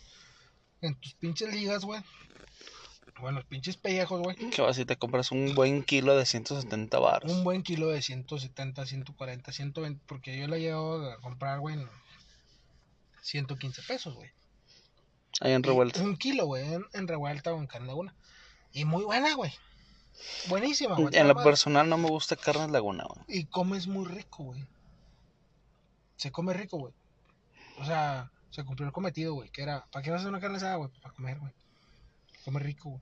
En 0.81 0.95
tus 0.95 1.13
pinches 1.13 1.53
ligas, 1.53 1.85
güey. 1.85 2.01
Bueno, 3.19 3.39
los 3.39 3.45
pinches 3.47 3.77
pellejos, 3.77 4.21
güey. 4.21 4.35
Que 4.35 4.61
vas 4.61 4.79
y 4.79 4.85
te 4.85 4.97
compras 4.97 5.31
un 5.31 5.53
buen 5.53 5.83
kilo 5.83 6.15
de 6.15 6.25
170 6.25 6.97
baros. 6.97 7.31
Un 7.31 7.43
buen 7.43 7.61
kilo 7.61 7.89
de 7.89 8.01
170, 8.01 8.85
140, 8.85 9.51
120, 9.51 10.03
porque 10.07 10.37
yo 10.39 10.47
la 10.47 10.57
llevo 10.57 10.95
a 11.11 11.21
comprar, 11.21 11.59
güey, 11.59 11.75
en 11.75 11.87
115 13.21 13.83
pesos, 13.83 14.15
güey. 14.15 14.31
Ahí 15.39 15.51
en 15.51 15.61
revuelta. 15.61 16.01
Un 16.01 16.17
kilo, 16.17 16.47
güey, 16.47 16.73
en, 16.73 16.85
en 16.93 17.07
revuelta 17.07 17.53
o 17.53 17.59
en 17.59 17.67
carne 17.67 17.93
una. 17.93 18.15
Y 18.73 18.85
muy 18.85 19.03
buena, 19.03 19.35
güey. 19.35 19.51
Buenísima, 20.47 20.95
güey. 20.95 21.15
En 21.15 21.27
lo 21.27 21.35
personal 21.35 21.87
no 21.89 21.97
me 21.97 22.09
gusta 22.09 22.35
carnes 22.35 22.71
laguna, 22.71 23.05
güey. 23.05 23.21
Y 23.27 23.45
comes 23.45 23.87
muy 23.87 24.05
rico, 24.05 24.45
güey. 24.45 24.65
Se 26.21 26.31
come 26.31 26.53
rico, 26.53 26.77
güey. 26.77 26.93
O 27.79 27.85
sea, 27.85 28.29
se 28.51 28.63
cumplió 28.63 28.85
el 28.85 28.93
cometido, 28.93 29.33
güey. 29.33 29.49
Que 29.49 29.63
era, 29.63 29.87
¿para 29.91 30.03
qué 30.03 30.11
vas 30.11 30.19
a 30.19 30.21
hacer 30.21 30.29
una 30.29 30.39
carne 30.39 30.57
asada, 30.57 30.75
güey? 30.75 30.91
Para 31.01 31.15
comer, 31.15 31.39
güey. 31.39 31.51
Come 32.45 32.59
rico, 32.59 32.89
güey. 32.91 33.01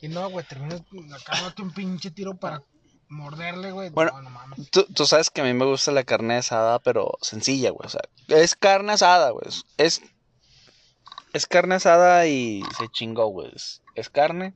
Y 0.00 0.08
no, 0.08 0.28
güey, 0.28 0.44
terminas 0.44 0.82
acá 1.14 1.34
dándote 1.36 1.62
un 1.62 1.70
pinche 1.72 2.10
tiro 2.10 2.34
para 2.36 2.64
morderle, 3.08 3.70
güey. 3.70 3.90
Bueno, 3.90 4.10
no, 4.14 4.22
no 4.22 4.30
mames. 4.30 4.68
Tú, 4.72 4.84
tú 4.92 5.06
sabes 5.06 5.30
que 5.30 5.40
a 5.40 5.44
mí 5.44 5.54
me 5.54 5.64
gusta 5.66 5.92
la 5.92 6.02
carne 6.02 6.34
asada, 6.34 6.80
pero 6.80 7.12
sencilla, 7.22 7.70
güey. 7.70 7.86
O 7.86 7.88
sea, 7.90 8.00
es 8.26 8.56
carne 8.56 8.92
asada, 8.94 9.30
güey. 9.30 9.46
Es- 9.76 10.02
Es, 11.32 11.46
carne 11.46 11.76
asada 11.76 12.26
y 12.26 12.64
se 12.76 12.88
chingó, 12.88 13.26
güey. 13.28 13.52
Es, 13.54 13.82
es 13.94 14.10
carne, 14.10 14.54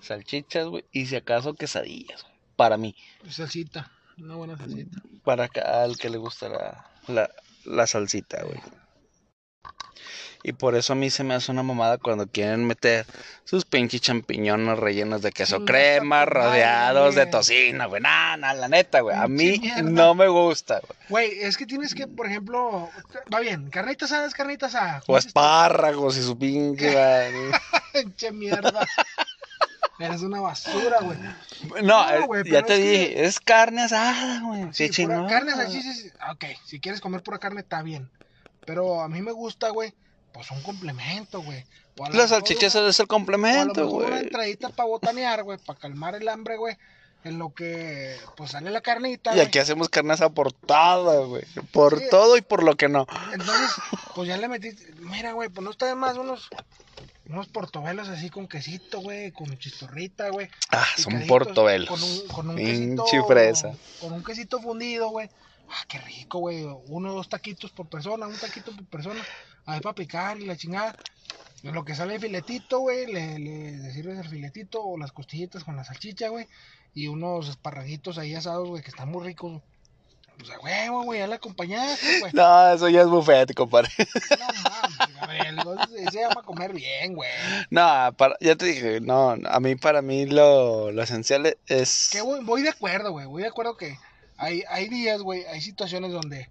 salchichas, 0.00 0.66
güey. 0.66 0.84
Y 0.90 1.06
si 1.06 1.14
acaso 1.14 1.54
quesadillas, 1.54 2.22
güey. 2.24 2.34
Para 2.56 2.76
mí. 2.78 2.96
Salsita. 3.30 3.92
Una 4.18 4.34
buena 4.34 4.56
salsita. 4.58 5.00
Para 5.24 5.44
acá, 5.44 5.82
al 5.84 5.96
que 5.98 6.10
le 6.10 6.18
gusta 6.18 6.48
la, 6.48 6.90
la, 7.06 7.30
la 7.64 7.86
salsita, 7.86 8.42
güey. 8.42 8.60
Y 10.44 10.52
por 10.52 10.74
eso 10.74 10.92
a 10.92 10.96
mí 10.96 11.08
se 11.08 11.22
me 11.22 11.34
hace 11.34 11.52
una 11.52 11.62
mamada 11.62 11.98
cuando 11.98 12.26
quieren 12.26 12.66
meter 12.66 13.06
sus 13.44 13.64
pinches 13.64 14.00
champiñones 14.00 14.76
rellenos 14.76 15.22
de 15.22 15.30
queso 15.30 15.64
crema, 15.64 16.26
madre, 16.26 16.30
rodeados 16.30 17.14
de 17.14 17.26
tocino, 17.26 17.88
güey. 17.88 18.02
Nah, 18.02 18.36
nah, 18.36 18.52
la 18.52 18.68
neta, 18.68 19.00
güey. 19.00 19.16
A 19.16 19.28
mí 19.28 19.62
no 19.84 20.16
me 20.16 20.26
gusta, 20.26 20.80
güey. 20.80 20.98
Güey, 21.08 21.42
es 21.42 21.56
que 21.56 21.64
tienes 21.64 21.94
que, 21.94 22.08
por 22.08 22.26
ejemplo, 22.26 22.90
va 23.32 23.38
bien, 23.38 23.70
carnita 23.70 24.06
asada 24.06 24.26
es 24.26 24.34
carnita 24.34 24.66
asada. 24.66 25.02
O 25.06 25.16
espárragos 25.16 26.16
y 26.16 26.22
su 26.22 26.36
pinche. 26.36 26.92
Pinche 27.92 28.32
mierda. 28.32 28.86
Eres 29.98 30.22
una 30.22 30.40
basura, 30.40 31.00
güey. 31.00 31.18
No, 31.18 31.82
No, 31.82 32.10
eh, 32.10 32.20
güey, 32.26 32.50
ya 32.50 32.62
te 32.64 32.74
es 32.74 32.80
que- 32.80 32.84
dije, 32.90 33.24
es 33.24 33.40
carne 33.40 33.82
asada, 33.82 34.40
güey. 34.40 34.64
Sí, 34.72 34.88
Sí, 34.88 35.02
pura 35.04 35.14
chingón. 35.16 35.28
carne, 35.30 35.52
salchichas. 35.52 36.12
Ok, 36.32 36.44
si 36.64 36.80
quieres 36.80 37.00
comer 37.00 37.22
pura 37.22 37.38
carne, 37.38 37.60
está 37.60 37.82
bien. 37.82 38.10
Pero 38.66 39.00
a 39.02 39.08
mí 39.08 39.20
me 39.22 39.32
gusta, 39.32 39.68
güey, 39.70 39.92
pues 40.32 40.50
un 40.50 40.62
complemento, 40.62 41.42
güey. 41.42 41.64
Las 41.96 42.10
mejor 42.10 42.28
salchichas 42.28 42.74
es 42.74 43.00
el 43.00 43.06
complemento, 43.06 43.84
mejor 43.84 44.02
Una 44.04 44.10
güey. 44.16 44.22
entradita 44.24 44.70
para 44.70 44.88
botanear, 44.88 45.42
güey, 45.44 45.58
para 45.58 45.78
calmar 45.78 46.14
el 46.14 46.28
hambre, 46.28 46.56
güey. 46.56 46.76
En 47.24 47.38
lo 47.38 47.54
que, 47.54 48.16
pues 48.36 48.50
sale 48.50 48.70
la 48.70 48.80
carnita. 48.80 49.30
Y 49.30 49.34
güey. 49.34 49.46
aquí 49.46 49.60
hacemos 49.60 49.88
carne 49.88 50.14
asada 50.14 50.30
por 50.30 50.52
todo, 50.52 51.28
güey. 51.28 51.44
Por 51.70 52.00
Sí. 52.00 52.06
todo 52.10 52.36
y 52.36 52.40
por 52.40 52.64
lo 52.64 52.76
que 52.76 52.88
no. 52.88 53.06
Entonces, 53.32 53.70
pues 54.16 54.26
ya 54.26 54.36
le 54.38 54.48
metiste. 54.48 54.92
Mira, 55.00 55.32
güey, 55.32 55.48
pues 55.48 55.62
no 55.62 55.70
está 55.70 55.86
de 55.86 55.94
más 55.94 56.16
unos. 56.16 56.48
Unos 57.28 57.46
portobelos 57.48 58.08
así 58.08 58.30
con 58.30 58.48
quesito, 58.48 59.00
güey, 59.00 59.30
con 59.32 59.56
chistorrita, 59.56 60.30
güey. 60.30 60.48
Ah, 60.70 60.84
son 60.96 61.26
portobelos. 61.26 61.88
Con 61.88 62.02
un, 62.02 62.28
con 62.28 62.50
un 62.50 62.56
quesito. 62.56 63.26
fresa. 63.26 63.74
Con 64.00 64.12
un 64.12 64.24
quesito 64.24 64.60
fundido, 64.60 65.10
güey. 65.10 65.28
Ah, 65.68 65.84
qué 65.88 65.98
rico, 65.98 66.40
güey. 66.40 66.64
Uno 66.86 67.12
o 67.12 67.14
dos 67.14 67.28
taquitos 67.28 67.70
por 67.70 67.86
persona, 67.86 68.26
un 68.26 68.36
taquito 68.36 68.72
por 68.72 68.84
persona. 68.86 69.22
A 69.66 69.74
ver, 69.74 69.82
para 69.82 69.94
picar 69.94 70.40
y 70.40 70.46
la 70.46 70.56
chingada. 70.56 70.96
En 71.62 71.74
lo 71.74 71.84
que 71.84 71.94
sale 71.94 72.16
el 72.16 72.20
filetito, 72.20 72.80
güey, 72.80 73.06
le, 73.06 73.38
le, 73.38 73.78
le 73.78 73.92
sirves 73.92 74.18
el 74.18 74.28
filetito 74.28 74.82
o 74.82 74.98
las 74.98 75.12
costillitas 75.12 75.62
con 75.62 75.76
la 75.76 75.84
salchicha, 75.84 76.28
güey. 76.28 76.48
Y 76.92 77.06
unos 77.06 77.48
esparraguitos 77.48 78.18
ahí 78.18 78.34
asados, 78.34 78.68
güey, 78.68 78.82
que 78.82 78.90
están 78.90 79.08
muy 79.10 79.24
ricos. 79.24 79.62
Pues 80.38 80.50
a 80.50 80.58
huevo, 80.60 81.04
güey, 81.04 81.20
ya 81.20 81.26
le 81.26 81.34
acompañaste, 81.34 82.20
güey. 82.20 82.32
No, 82.32 82.72
eso 82.72 82.88
ya 82.88 83.02
es 83.02 83.08
buffet, 83.08 83.54
compadre. 83.54 83.90
No 83.98 84.70
mames, 84.70 85.20
Gabriel, 85.20 85.58
eso 85.58 86.10
se 86.10 86.20
llama 86.20 86.42
comer 86.42 86.72
bien, 86.72 87.14
güey. 87.14 87.30
No, 87.70 88.12
para, 88.16 88.36
ya 88.40 88.56
te 88.56 88.66
dije, 88.66 89.00
no, 89.00 89.36
a 89.44 89.60
mí, 89.60 89.76
para 89.76 90.02
mí, 90.02 90.26
lo, 90.26 90.90
lo 90.90 91.02
esencial 91.02 91.56
es. 91.66 92.08
Que 92.10 92.22
voy, 92.22 92.42
voy 92.44 92.62
de 92.62 92.70
acuerdo, 92.70 93.12
güey. 93.12 93.26
Voy 93.26 93.42
de 93.42 93.48
acuerdo 93.48 93.76
que 93.76 93.96
hay, 94.36 94.64
hay 94.68 94.88
días, 94.88 95.20
güey, 95.20 95.44
hay 95.44 95.60
situaciones 95.60 96.12
donde, 96.12 96.50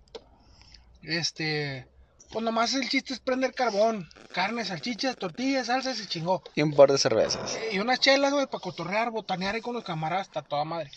este, 1.03 1.87
pues 2.31 2.45
nomás 2.45 2.73
el 2.73 2.87
chiste 2.87 3.13
es 3.13 3.19
prender 3.19 3.53
carbón, 3.53 4.07
carne, 4.33 4.63
salchichas, 4.63 5.17
tortillas, 5.17 5.67
salsa 5.67 5.91
y 5.91 6.07
chingó. 6.07 6.41
Y 6.55 6.61
un 6.61 6.73
par 6.73 6.91
de 6.91 6.97
cervezas. 6.97 7.59
Y 7.71 7.79
unas 7.79 7.99
chelas, 7.99 8.31
güey, 8.31 8.45
para 8.47 8.61
cotorrear, 8.61 9.11
botanear 9.11 9.55
ahí 9.55 9.61
con 9.61 9.73
los 9.73 9.83
camaradas, 9.83 10.27
está 10.27 10.41
toda 10.41 10.63
madre. 10.63 10.89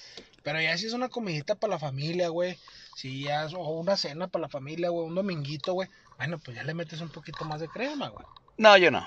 Pero 0.45 0.61
ya 0.61 0.79
si 0.79 0.87
es 0.87 0.93
una 0.93 1.09
comidita 1.09 1.57
para 1.57 1.73
la 1.73 1.79
familia, 1.81 2.29
güey, 2.29 2.57
si 2.95 3.25
ya 3.25 3.47
es, 3.47 3.55
o 3.55 3.59
una 3.71 3.97
cena 3.97 4.29
para 4.29 4.43
la 4.43 4.49
familia, 4.49 4.91
güey, 4.91 5.07
un 5.09 5.15
dominguito, 5.17 5.73
güey, 5.73 5.89
bueno, 6.19 6.39
pues 6.39 6.57
ya 6.57 6.63
le 6.63 6.75
metes 6.75 7.01
un 7.01 7.09
poquito 7.09 7.45
más 7.47 7.61
de 7.61 7.69
crema, 7.69 8.11
güey. 8.11 8.27
No, 8.59 8.77
yo 8.77 8.91
no. 8.93 9.05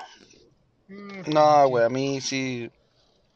Mm, 0.90 1.22
No, 1.32 1.64
sí. 1.64 1.70
güey, 1.70 1.86
a 1.86 1.90
mí 1.90 2.20
sí. 2.20 2.70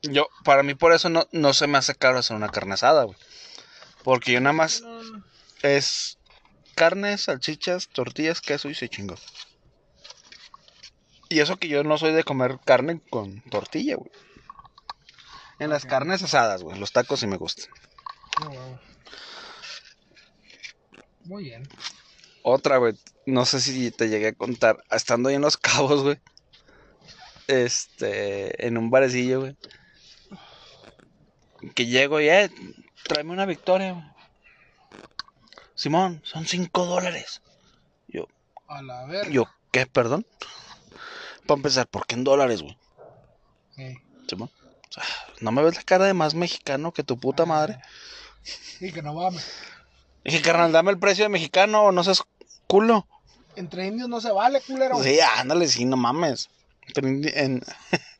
Yo, 0.01 0.27
para 0.43 0.63
mí, 0.63 0.73
por 0.73 0.93
eso 0.93 1.09
no, 1.09 1.27
no 1.31 1.53
se 1.53 1.67
me 1.67 1.77
hace 1.77 1.93
caro 1.95 2.17
hacer 2.17 2.35
una 2.35 2.49
carne 2.49 2.73
asada, 2.73 3.03
güey. 3.03 3.17
Porque 4.03 4.31
yo 4.31 4.41
nada 4.41 4.53
más 4.53 4.81
No, 4.81 5.03
no. 5.03 5.23
es 5.61 6.17
carne, 6.73 7.17
salchichas, 7.19 7.87
tortillas, 7.89 8.41
queso 8.41 8.67
y 8.69 8.73
se 8.73 8.89
chingó. 8.89 9.15
Y 11.29 11.39
eso 11.39 11.57
que 11.57 11.67
yo 11.67 11.83
no 11.83 11.97
soy 11.99 12.13
de 12.13 12.23
comer 12.23 12.57
carne 12.65 12.99
con 13.11 13.41
tortilla, 13.43 13.95
güey. 13.95 14.11
En 15.59 15.69
las 15.69 15.85
carnes 15.85 16.23
asadas, 16.23 16.63
güey. 16.63 16.79
Los 16.79 16.91
tacos 16.91 17.19
sí 17.19 17.27
me 17.27 17.37
gustan. 17.37 17.67
No. 18.41 18.79
Muy 21.25 21.43
bien. 21.45 21.67
Otra, 22.43 22.77
güey. 22.77 22.95
No 23.25 23.45
sé 23.45 23.59
si 23.61 23.91
te 23.91 24.09
llegué 24.09 24.29
a 24.29 24.33
contar. 24.33 24.83
Estando 24.89 25.29
ahí 25.29 25.35
en 25.35 25.41
Los 25.41 25.57
Cabos, 25.57 26.03
güey. 26.03 26.19
Este. 27.47 28.65
En 28.65 28.77
un 28.77 28.89
barecillo, 28.89 29.41
güey. 29.41 29.55
Que 31.75 31.85
llego 31.85 32.19
y, 32.19 32.27
eh, 32.27 32.49
tráeme 33.03 33.31
una 33.31 33.45
victoria, 33.45 33.93
güey. 33.93 34.05
Simón, 35.75 36.21
son 36.23 36.45
cinco 36.45 36.85
dólares. 36.85 37.41
Yo, 38.07 38.27
A 38.67 38.81
la 38.81 39.05
verga. 39.05 39.31
yo, 39.31 39.47
¿qué? 39.71 39.85
Perdón. 39.85 40.25
Para 41.45 41.57
empezar, 41.57 41.87
¿por 41.87 42.05
qué 42.05 42.15
en 42.15 42.23
dólares, 42.23 42.61
güey? 42.61 42.77
Ey. 43.77 43.97
Simón. 44.27 44.49
O 44.89 44.91
sea, 44.93 45.03
¿no 45.39 45.51
me 45.51 45.63
ves 45.63 45.75
la 45.75 45.83
cara 45.83 46.05
de 46.05 46.13
más 46.13 46.33
mexicano 46.33 46.91
que 46.91 47.03
tu 47.03 47.17
puta 47.19 47.45
madre? 47.45 47.79
Y 48.79 48.91
que 48.91 49.01
no 49.01 49.13
mames. 49.13 49.45
Dije, 50.23 50.41
carnal, 50.41 50.71
dame 50.71 50.91
el 50.91 50.99
precio 50.99 51.23
de 51.25 51.29
mexicano 51.29 51.83
o 51.83 51.91
no 51.91 52.03
seas 52.03 52.23
culo. 52.67 53.07
Entre 53.55 53.87
indios 53.87 54.07
no 54.09 54.21
se 54.21 54.31
vale, 54.31 54.61
culero. 54.61 55.01
Sí, 55.03 55.19
ándale, 55.19 55.67
sí, 55.67 55.85
no 55.85 55.97
mames. 55.97 56.49
En- 56.95 57.61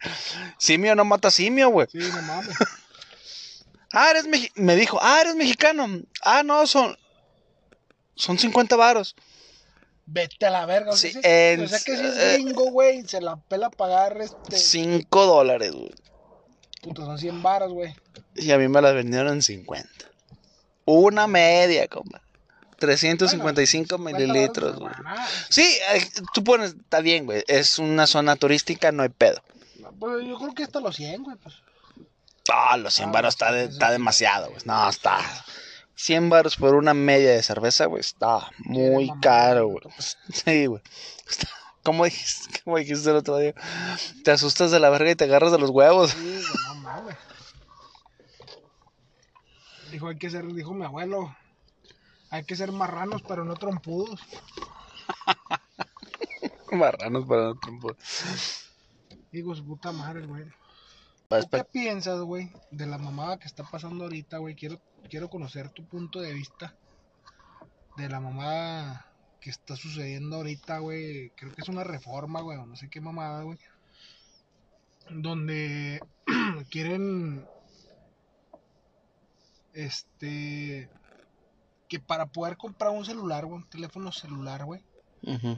simio 0.58 0.96
no 0.96 1.06
mata 1.06 1.32
simio, 1.32 1.70
güey. 1.70 1.88
Sí, 1.92 2.00
no 2.00 2.22
mames. 2.24 2.56
Ah, 3.94 4.10
eres 4.12 4.26
mexi- 4.26 4.52
me 4.56 4.78
dijo, 4.78 4.98
ah, 5.02 5.20
eres 5.20 5.36
mexicano. 5.36 5.86
Ah, 6.22 6.44
no, 6.44 6.66
son 6.66 6.98
son 8.16 8.40
50 8.40 8.78
varos. 8.78 9.18
Vete 10.06 10.46
a 10.46 10.50
la 10.50 10.66
verga. 10.66 10.92
O 10.92 10.96
sea, 10.96 11.12
Sí, 11.12 11.18
sí- 11.18 11.28
en- 11.28 11.66
o 11.66 11.68
sea 11.68 11.80
que 11.80 11.98
si 11.98 12.06
es 12.06 12.18
eh, 12.18 12.34
gringo, 12.36 12.72
güey, 12.72 13.06
se 13.06 13.20
la 13.20 13.36
pela 13.36 13.70
pagar 13.70 14.18
este. 14.22 14.58
5 14.58 15.26
dólares, 15.26 15.74
güey. 15.74 15.92
Puta, 16.82 17.04
son 17.04 17.18
100 17.18 17.44
varos, 17.44 17.74
güey. 17.74 17.94
Y 18.36 18.52
a 18.52 18.58
mí 18.58 18.70
me 18.70 18.82
las 18.82 18.94
vendieron 18.96 19.34
en 19.34 19.42
50. 19.42 19.90
Una 20.86 21.28
media, 21.28 21.88
compa. 21.88 22.22
355 22.80 23.98
Bueno, 24.00 24.18
mililitros, 24.18 24.74
50 24.76 25.02
güey. 25.04 25.18
Sí, 25.50 25.78
eh, 25.94 26.08
tú 26.34 26.44
pones, 26.44 26.72
está 26.74 27.00
bien, 27.02 27.26
güey. 27.26 27.44
Es 27.48 27.78
una 27.78 28.08
zona 28.08 28.36
turística, 28.36 28.92
no 28.92 29.04
hay 29.04 29.10
pedo. 29.10 29.42
Pues 30.00 30.26
yo 30.26 30.38
creo 30.40 30.54
que 30.56 30.64
hasta 30.64 30.80
los 30.80 30.96
100, 30.96 31.24
güey. 31.24 31.38
Pues. 31.38 31.56
Ah, 32.52 32.76
los 32.78 32.94
100 32.96 33.10
Ah, 33.10 33.12
baros 33.12 33.36
está, 33.36 33.52
de- 33.52 33.64
eso 33.66 33.74
está 33.74 33.92
demasiado, 33.92 34.48
güey. 34.50 34.62
No, 34.66 34.90
está. 34.90 35.20
100 35.96 36.30
baros 36.32 36.56
por 36.56 36.74
una 36.74 36.96
media 36.96 37.30
de 37.32 37.44
cerveza, 37.44 37.86
güey. 37.86 38.00
Está 38.02 38.50
muy 38.58 39.12
caro, 39.22 39.68
güey. 39.68 39.84
Sí, 40.34 40.66
güey. 40.66 40.82
Está- 41.30 41.50
¿Cómo 41.84 42.06
dijiste, 42.06 42.62
cómo 42.64 42.78
dijiste 42.78 43.10
el 43.10 43.16
otro 43.18 43.38
día? 43.38 43.54
Te 44.24 44.32
asustas 44.32 44.72
de 44.72 44.80
la 44.80 44.90
verga 44.90 45.12
y 45.12 45.16
te 45.16 45.24
agarras 45.26 45.52
de 45.52 45.58
los 45.60 45.70
huevos. 45.72 46.12
Sí, 46.12 46.42
no 46.68 46.76
mames. 46.76 47.16
Dijo, 49.92 50.08
hay 50.08 50.18
que 50.18 50.30
ser, 50.30 50.46
dijo 50.54 50.74
mi 50.74 50.86
abuelo. 50.86 51.36
Hay 52.30 52.44
que 52.46 52.56
ser 52.56 52.72
marranos, 52.72 53.22
pero 53.28 53.44
no 53.44 53.56
trompudos. 53.56 54.22
Marranos 56.72 57.26
para 57.26 57.44
no 57.44 57.56
trompo. 57.56 57.96
Digo, 59.32 59.54
su 59.56 59.66
puta 59.66 59.92
madre, 59.92 60.26
güey. 60.26 60.46
¿Tú 61.28 61.48
qué 61.50 61.64
piensas, 61.64 62.22
güey, 62.22 62.52
de 62.72 62.86
la 62.86 62.98
mamada 62.98 63.38
que 63.40 63.48
está 63.48 63.64
pasando 63.64 64.04
ahorita, 64.04 64.38
güey? 64.38 64.56
Quiero, 64.56 64.82
quiero 65.10 65.30
conocer 65.30 65.70
tu 65.70 65.86
punto 65.86 66.20
de 66.20 66.34
vista 66.34 66.76
de 67.98 68.10
la 68.10 68.20
mamada 68.20 69.06
que 69.40 69.50
está 69.50 69.76
sucediendo 69.76 70.38
ahorita, 70.38 70.80
güey. 70.80 71.32
Creo 71.32 71.54
que 71.54 71.62
es 71.62 71.70
una 71.70 71.84
reforma, 71.84 72.42
güey, 72.42 72.58
o 72.58 72.66
no 72.66 72.76
sé 72.76 72.90
qué 72.90 73.00
mamada, 73.00 73.44
güey. 73.44 73.58
Donde 75.10 76.02
quieren, 76.70 77.46
este, 79.74 80.90
que 81.88 82.00
para 82.00 82.26
poder 82.28 82.58
comprar 82.58 82.92
un 82.92 83.06
celular, 83.06 83.46
güey, 83.46 83.58
un 83.62 83.70
teléfono 83.70 84.12
celular, 84.12 84.66
güey, 84.66 84.82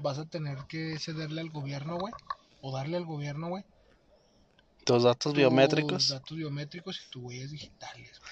vas 0.02 0.18
a 0.20 0.26
tener 0.26 0.58
que 0.68 0.98
cederle 1.00 1.42
al 1.42 1.50
gobierno, 1.50 1.98
güey, 1.98 2.14
o 2.62 2.76
darle 2.76 2.98
al 2.98 3.06
gobierno, 3.06 3.50
güey, 3.50 3.64
Tus 4.84 5.04
datos 5.04 5.32
tus 5.32 5.34
biométricos. 5.34 6.10
datos 6.10 6.38
biométricos 6.38 7.00
y 7.06 7.10
tus 7.10 7.24
huellas 7.24 7.52
digitales. 7.52 8.20
güey. 8.20 8.32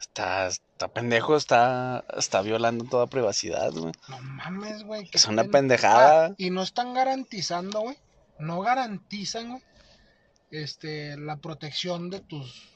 Está, 0.00 0.48
está 0.48 0.88
pendejo, 0.88 1.36
está, 1.36 2.04
está 2.16 2.42
violando 2.42 2.84
toda 2.84 3.06
privacidad, 3.06 3.72
güey. 3.72 3.92
No 4.08 4.18
mames, 4.20 4.82
güey. 4.84 5.08
Es 5.12 5.26
una 5.26 5.42
pen- 5.42 5.52
pendejada. 5.52 6.26
Ah, 6.26 6.34
y 6.36 6.50
no 6.50 6.62
están 6.62 6.92
garantizando, 6.94 7.80
güey. 7.80 7.96
No 8.38 8.60
garantizan, 8.60 9.50
güey. 9.52 9.62
Este, 10.50 11.16
la 11.16 11.36
protección 11.36 12.10
de 12.10 12.20
tus 12.20 12.70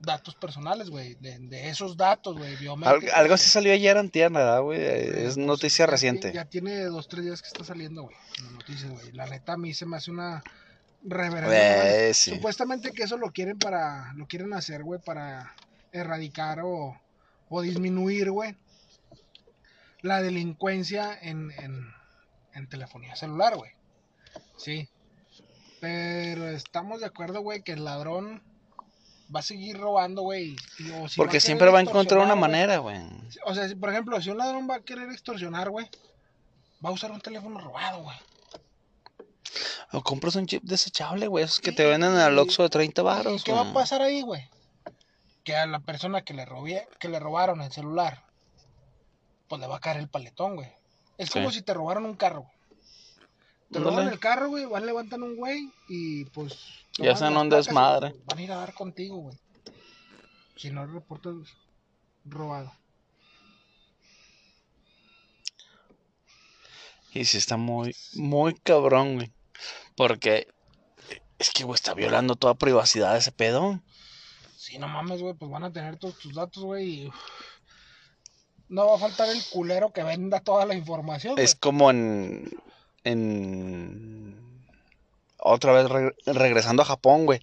datos 0.00 0.34
personales, 0.34 0.90
güey. 0.90 1.14
De, 1.16 1.38
de 1.38 1.68
esos 1.68 1.96
datos, 1.96 2.36
güey. 2.36 2.56
Al- 2.84 3.10
algo 3.14 3.34
así 3.34 3.48
salió 3.48 3.72
ayer 3.72 3.96
antier, 3.96 4.30
¿verdad, 4.30 4.62
güey? 4.62 4.80
Es 4.80 5.12
pues, 5.12 5.36
noticia 5.36 5.84
ya 5.84 5.90
reciente. 5.90 6.32
Ya 6.32 6.44
tiene 6.44 6.84
dos, 6.84 7.08
tres 7.08 7.24
días 7.24 7.42
que 7.42 7.48
está 7.48 7.64
saliendo, 7.64 8.02
güey. 8.02 8.16
La 8.42 8.50
noticia, 8.50 8.88
güey. 8.88 9.12
La 9.12 9.26
neta 9.26 9.54
a 9.54 9.56
mí 9.56 9.74
se 9.74 9.86
me 9.86 9.96
hace 9.96 10.10
una 10.10 10.42
reverenda. 11.02 12.08
Eh, 12.08 12.14
sí. 12.14 12.34
Supuestamente 12.34 12.92
que 12.92 13.04
eso 13.04 13.16
lo 13.16 13.30
quieren 13.30 13.58
para, 13.58 14.12
lo 14.14 14.26
quieren 14.26 14.52
hacer, 14.54 14.82
güey, 14.82 15.00
para 15.00 15.54
erradicar 15.92 16.60
o, 16.60 17.00
o 17.48 17.62
disminuir, 17.62 18.30
güey, 18.30 18.56
la 20.02 20.20
delincuencia 20.22 21.16
en, 21.20 21.50
en, 21.52 21.92
en 22.54 22.68
telefonía 22.68 23.16
celular, 23.16 23.56
güey. 23.56 23.72
Sí. 24.56 24.88
Pero 25.80 26.48
estamos 26.48 27.00
de 27.00 27.06
acuerdo, 27.06 27.40
güey, 27.40 27.62
que 27.62 27.72
el 27.72 27.84
ladrón 27.84 28.42
va 29.34 29.40
a 29.40 29.42
seguir 29.42 29.76
robando, 29.78 30.22
güey. 30.22 30.56
si 30.76 31.16
Porque 31.16 31.40
siempre 31.40 31.70
va 31.70 31.78
a 31.78 31.82
encontrar 31.82 32.20
una 32.24 32.36
manera, 32.36 32.78
güey. 32.78 32.98
o 33.44 33.54
sea, 33.54 33.68
si, 33.68 33.74
por 33.74 33.90
ejemplo, 33.90 34.20
si 34.20 34.30
un 34.30 34.38
ladrón 34.38 34.68
va 34.68 34.76
a 34.76 34.80
querer 34.80 35.10
extorsionar, 35.10 35.70
güey, 35.70 35.88
va 36.84 36.90
a 36.90 36.92
usar 36.92 37.10
un 37.10 37.20
teléfono 37.20 37.58
robado, 37.60 38.02
güey. 38.02 38.16
O 39.92 40.02
compras 40.02 40.34
un 40.36 40.46
chip 40.46 40.62
desechable, 40.64 41.26
güey. 41.28 41.44
Esos 41.44 41.60
que 41.60 41.70
Sí, 41.70 41.76
te 41.76 41.84
venden 41.86 42.12
en 42.14 42.20
el 42.20 42.34
y- 42.34 42.38
Oxxo 42.38 42.62
de 42.64 42.68
30 42.68 43.00
¿Y 43.02 43.04
baros, 43.04 43.44
qué 43.44 43.52
va 43.52 43.70
a 43.70 43.72
pasar 43.72 44.02
ahí, 44.02 44.20
güey? 44.22 44.48
Que 45.44 45.56
a 45.56 45.66
la 45.66 45.78
persona 45.80 46.22
que 46.22 46.34
le 46.34 46.44
robé, 46.44 46.88
que 46.98 47.08
le 47.08 47.20
robaron 47.20 47.60
el 47.62 47.70
celular, 47.72 48.24
pues 49.48 49.60
le 49.60 49.66
va 49.68 49.76
a 49.76 49.80
caer 49.80 49.98
el 49.98 50.08
paletón, 50.08 50.56
güey. 50.56 50.68
Es 51.18 51.30
como 51.30 51.50
Sí. 51.50 51.58
si 51.58 51.62
te 51.62 51.72
robaron 51.72 52.04
un 52.04 52.16
carro. 52.16 52.46
Te 53.70 53.78
roban 53.80 54.08
el 54.08 54.18
carro, 54.20 54.48
güey, 54.48 54.64
van 54.66 54.86
levantan 54.86 55.22
un 55.22 55.36
güey 55.36 55.70
y 55.88 56.24
pues 56.26 56.54
Ya 56.98 57.14
toman 57.14 57.16
hacen 57.16 57.36
un 57.36 57.46
y 57.46 57.50
desmadre. 57.50 58.14
Van 58.24 58.38
a 58.38 58.42
ir 58.42 58.52
a 58.52 58.56
dar 58.56 58.74
contigo, 58.74 59.16
güey. 59.16 59.38
Si 60.56 60.70
no 60.70 60.86
reportas 60.86 61.34
robado. 62.24 62.72
Y 67.12 67.24
sí 67.24 67.38
está 67.38 67.56
muy, 67.56 67.94
muy 68.14 68.54
cabrón, 68.54 69.16
güey. 69.16 69.32
Porque 69.96 70.48
es 71.38 71.50
que, 71.50 71.64
güey, 71.64 71.74
está 71.74 71.94
violando 71.94 72.36
toda 72.36 72.54
privacidad 72.54 73.16
ese 73.16 73.32
pedo. 73.32 73.80
Si 74.56 74.78
no 74.78 74.88
mames, 74.88 75.22
güey, 75.22 75.34
pues 75.34 75.50
van 75.50 75.64
a 75.64 75.72
tener 75.72 75.96
todos 75.98 76.18
tus 76.18 76.34
datos, 76.34 76.62
güey. 76.62 77.04
Y... 77.04 77.12
No 78.68 78.86
va 78.88 78.96
a 78.96 78.98
faltar 78.98 79.28
el 79.28 79.42
culero 79.50 79.92
que 79.92 80.02
venda 80.02 80.40
toda 80.40 80.66
la 80.66 80.74
información. 80.74 81.38
Es 81.38 81.54
como 81.54 81.90
en. 81.90 82.50
En. 83.04 84.55
Otra 85.38 85.72
vez 85.72 85.88
re- 85.88 86.14
regresando 86.26 86.82
a 86.82 86.86
Japón, 86.86 87.26
güey. 87.26 87.40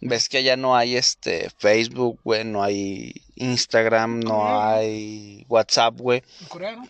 Ves 0.00 0.28
que 0.28 0.38
allá 0.38 0.56
no 0.56 0.76
hay 0.76 0.96
este 0.96 1.48
Facebook, 1.58 2.20
güey, 2.24 2.44
no 2.44 2.62
hay 2.62 3.22
Instagram, 3.36 4.20
no 4.20 4.60
hay 4.62 5.46
WhatsApp, 5.48 5.96
güey. 5.98 6.22
En 6.40 6.46
Corea, 6.48 6.76
¿no? 6.76 6.88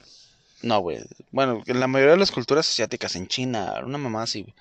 No, 0.62 0.80
güey. 0.80 0.98
Bueno, 1.30 1.62
en 1.66 1.78
la 1.80 1.86
mayoría 1.86 2.12
de 2.14 2.18
las 2.18 2.30
culturas 2.32 2.68
asiáticas, 2.68 3.14
en 3.16 3.28
China, 3.28 3.74
una 3.84 3.98
mamá 3.98 4.22
así, 4.22 4.42
güey. 4.42 4.54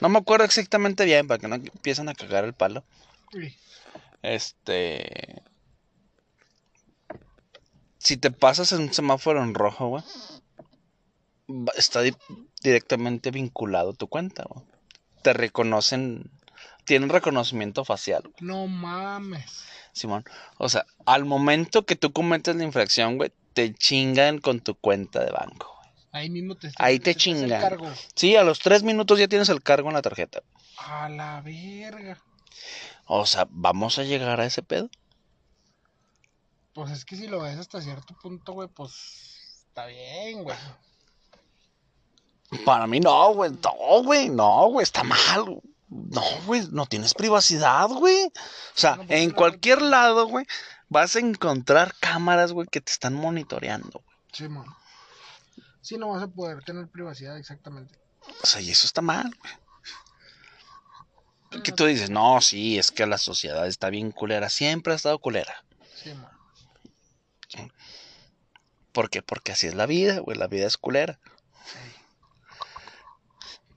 No 0.00 0.08
me 0.08 0.18
acuerdo 0.18 0.44
exactamente 0.44 1.04
bien, 1.04 1.28
para 1.28 1.38
que 1.38 1.46
no 1.46 1.54
empiecen 1.56 2.08
a 2.08 2.14
cagar 2.14 2.44
el 2.44 2.54
palo. 2.54 2.82
Sí. 3.30 3.56
Este. 4.22 5.42
Si 7.98 8.16
te 8.16 8.30
pasas 8.32 8.72
en 8.72 8.80
un 8.82 8.92
semáforo 8.92 9.42
en 9.44 9.54
rojo, 9.54 9.88
güey. 9.88 10.04
Está 11.76 12.00
di- 12.00 12.16
directamente 12.62 13.30
vinculado 13.30 13.92
tu 13.92 14.08
cuenta, 14.08 14.44
güey. 14.48 14.64
Te 15.22 15.32
reconocen. 15.32 16.30
Tienen 16.84 17.08
reconocimiento 17.10 17.84
facial, 17.84 18.22
güey, 18.22 18.34
No 18.40 18.66
mames. 18.66 19.62
Simón. 19.92 20.24
O 20.58 20.68
sea, 20.68 20.84
al 21.06 21.24
momento 21.24 21.84
que 21.86 21.96
tú 21.96 22.12
cometes 22.12 22.56
la 22.56 22.64
infracción, 22.64 23.18
güey, 23.18 23.30
te 23.52 23.72
chingan 23.74 24.38
con 24.38 24.60
tu 24.60 24.74
cuenta 24.74 25.24
de 25.24 25.30
banco, 25.30 25.70
güey. 25.78 25.90
Ahí 26.12 26.30
mismo 26.30 26.56
te 26.56 26.72
Ahí 26.76 26.98
te 26.98 27.14
chingan. 27.14 27.60
cargo. 27.60 27.90
Sí, 28.16 28.36
a 28.36 28.42
los 28.42 28.58
tres 28.58 28.82
minutos 28.82 29.18
ya 29.18 29.28
tienes 29.28 29.48
el 29.48 29.62
cargo 29.62 29.88
en 29.88 29.94
la 29.94 30.02
tarjeta. 30.02 30.42
A 30.78 31.08
la 31.08 31.40
verga. 31.42 32.18
O 33.06 33.26
sea, 33.26 33.46
¿vamos 33.50 33.98
a 33.98 34.02
llegar 34.04 34.40
a 34.40 34.46
ese 34.46 34.62
pedo? 34.62 34.90
Pues 36.74 36.90
es 36.90 37.04
que 37.04 37.16
si 37.16 37.26
lo 37.26 37.42
ves 37.42 37.58
hasta 37.58 37.80
cierto 37.82 38.14
punto, 38.20 38.52
güey, 38.54 38.68
pues 38.68 38.92
está 39.68 39.86
bien, 39.86 40.42
güey. 40.42 40.56
Para 42.64 42.86
mí 42.86 43.00
no, 43.00 43.34
güey. 43.34 43.50
No, 43.50 44.02
güey. 44.02 44.28
No, 44.28 44.66
güey. 44.68 44.84
Está 44.84 45.02
mal. 45.02 45.60
No, 45.88 46.22
güey. 46.46 46.66
No 46.70 46.86
tienes 46.86 47.14
privacidad, 47.14 47.88
güey. 47.88 48.26
O 48.26 48.30
sea, 48.74 48.96
No, 48.96 49.06
pues, 49.06 49.20
en 49.20 49.30
cualquier 49.30 49.80
no. 49.82 49.88
lado, 49.88 50.26
güey, 50.26 50.46
vas 50.88 51.16
a 51.16 51.20
encontrar 51.20 51.94
cámaras, 52.00 52.52
güey, 52.52 52.68
que 52.68 52.80
te 52.80 52.92
están 52.92 53.14
monitoreando. 53.14 54.02
Sí, 54.32 54.48
man. 54.48 54.66
Sí, 55.80 55.96
no 55.96 56.10
vas 56.10 56.22
a 56.22 56.28
poder 56.28 56.62
tener 56.64 56.88
privacidad, 56.88 57.36
exactamente. 57.38 57.98
O 58.42 58.46
sea, 58.46 58.60
y 58.60 58.70
eso 58.70 58.86
está 58.86 59.02
mal, 59.02 59.34
güey. 61.50 61.62
Que 61.62 61.72
tú 61.72 61.84
dices, 61.84 62.08
no, 62.08 62.40
sí, 62.40 62.78
es 62.78 62.90
que 62.90 63.04
la 63.06 63.18
sociedad 63.18 63.66
está 63.66 63.90
bien 63.90 64.10
culera. 64.12 64.48
Siempre 64.48 64.92
ha 64.94 64.96
estado 64.96 65.18
culera. 65.18 65.64
Sí, 65.94 66.14
man. 66.14 66.30
¿Por 68.92 69.10
qué? 69.10 69.22
Porque 69.22 69.52
así 69.52 69.66
es 69.66 69.74
la 69.74 69.86
vida, 69.86 70.18
güey. 70.20 70.36
La 70.38 70.46
vida 70.46 70.66
es 70.66 70.76
culera. 70.78 71.18
Sí. 71.66 71.78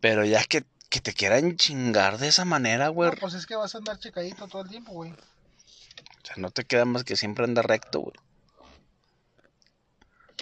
Pero 0.05 0.23
ya 0.23 0.43
que, 0.43 0.63
que 0.91 1.01
te 1.01 1.13
quieran 1.13 1.57
chingar 1.57 2.19
de 2.19 2.27
esa 2.27 2.45
manera, 2.45 2.89
güey. 2.89 3.09
No, 3.09 3.17
pues 3.17 3.33
es 3.33 3.47
que 3.47 3.55
vas 3.55 3.73
a 3.73 3.79
andar 3.79 3.97
checadito 3.97 4.47
todo 4.47 4.61
el 4.61 4.69
tiempo, 4.69 4.91
güey. 4.91 5.11
O 5.11 5.15
sea, 6.21 6.35
no 6.37 6.51
te 6.51 6.63
queda 6.63 6.85
más 6.85 7.03
que 7.03 7.15
siempre 7.15 7.43
andar 7.43 7.67
recto, 7.67 8.01
güey. 8.01 8.13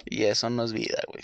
Y 0.03 0.26
eso 0.26 0.49
no 0.49 0.66
es 0.66 0.74
vida, 0.74 1.01
güey. 1.07 1.24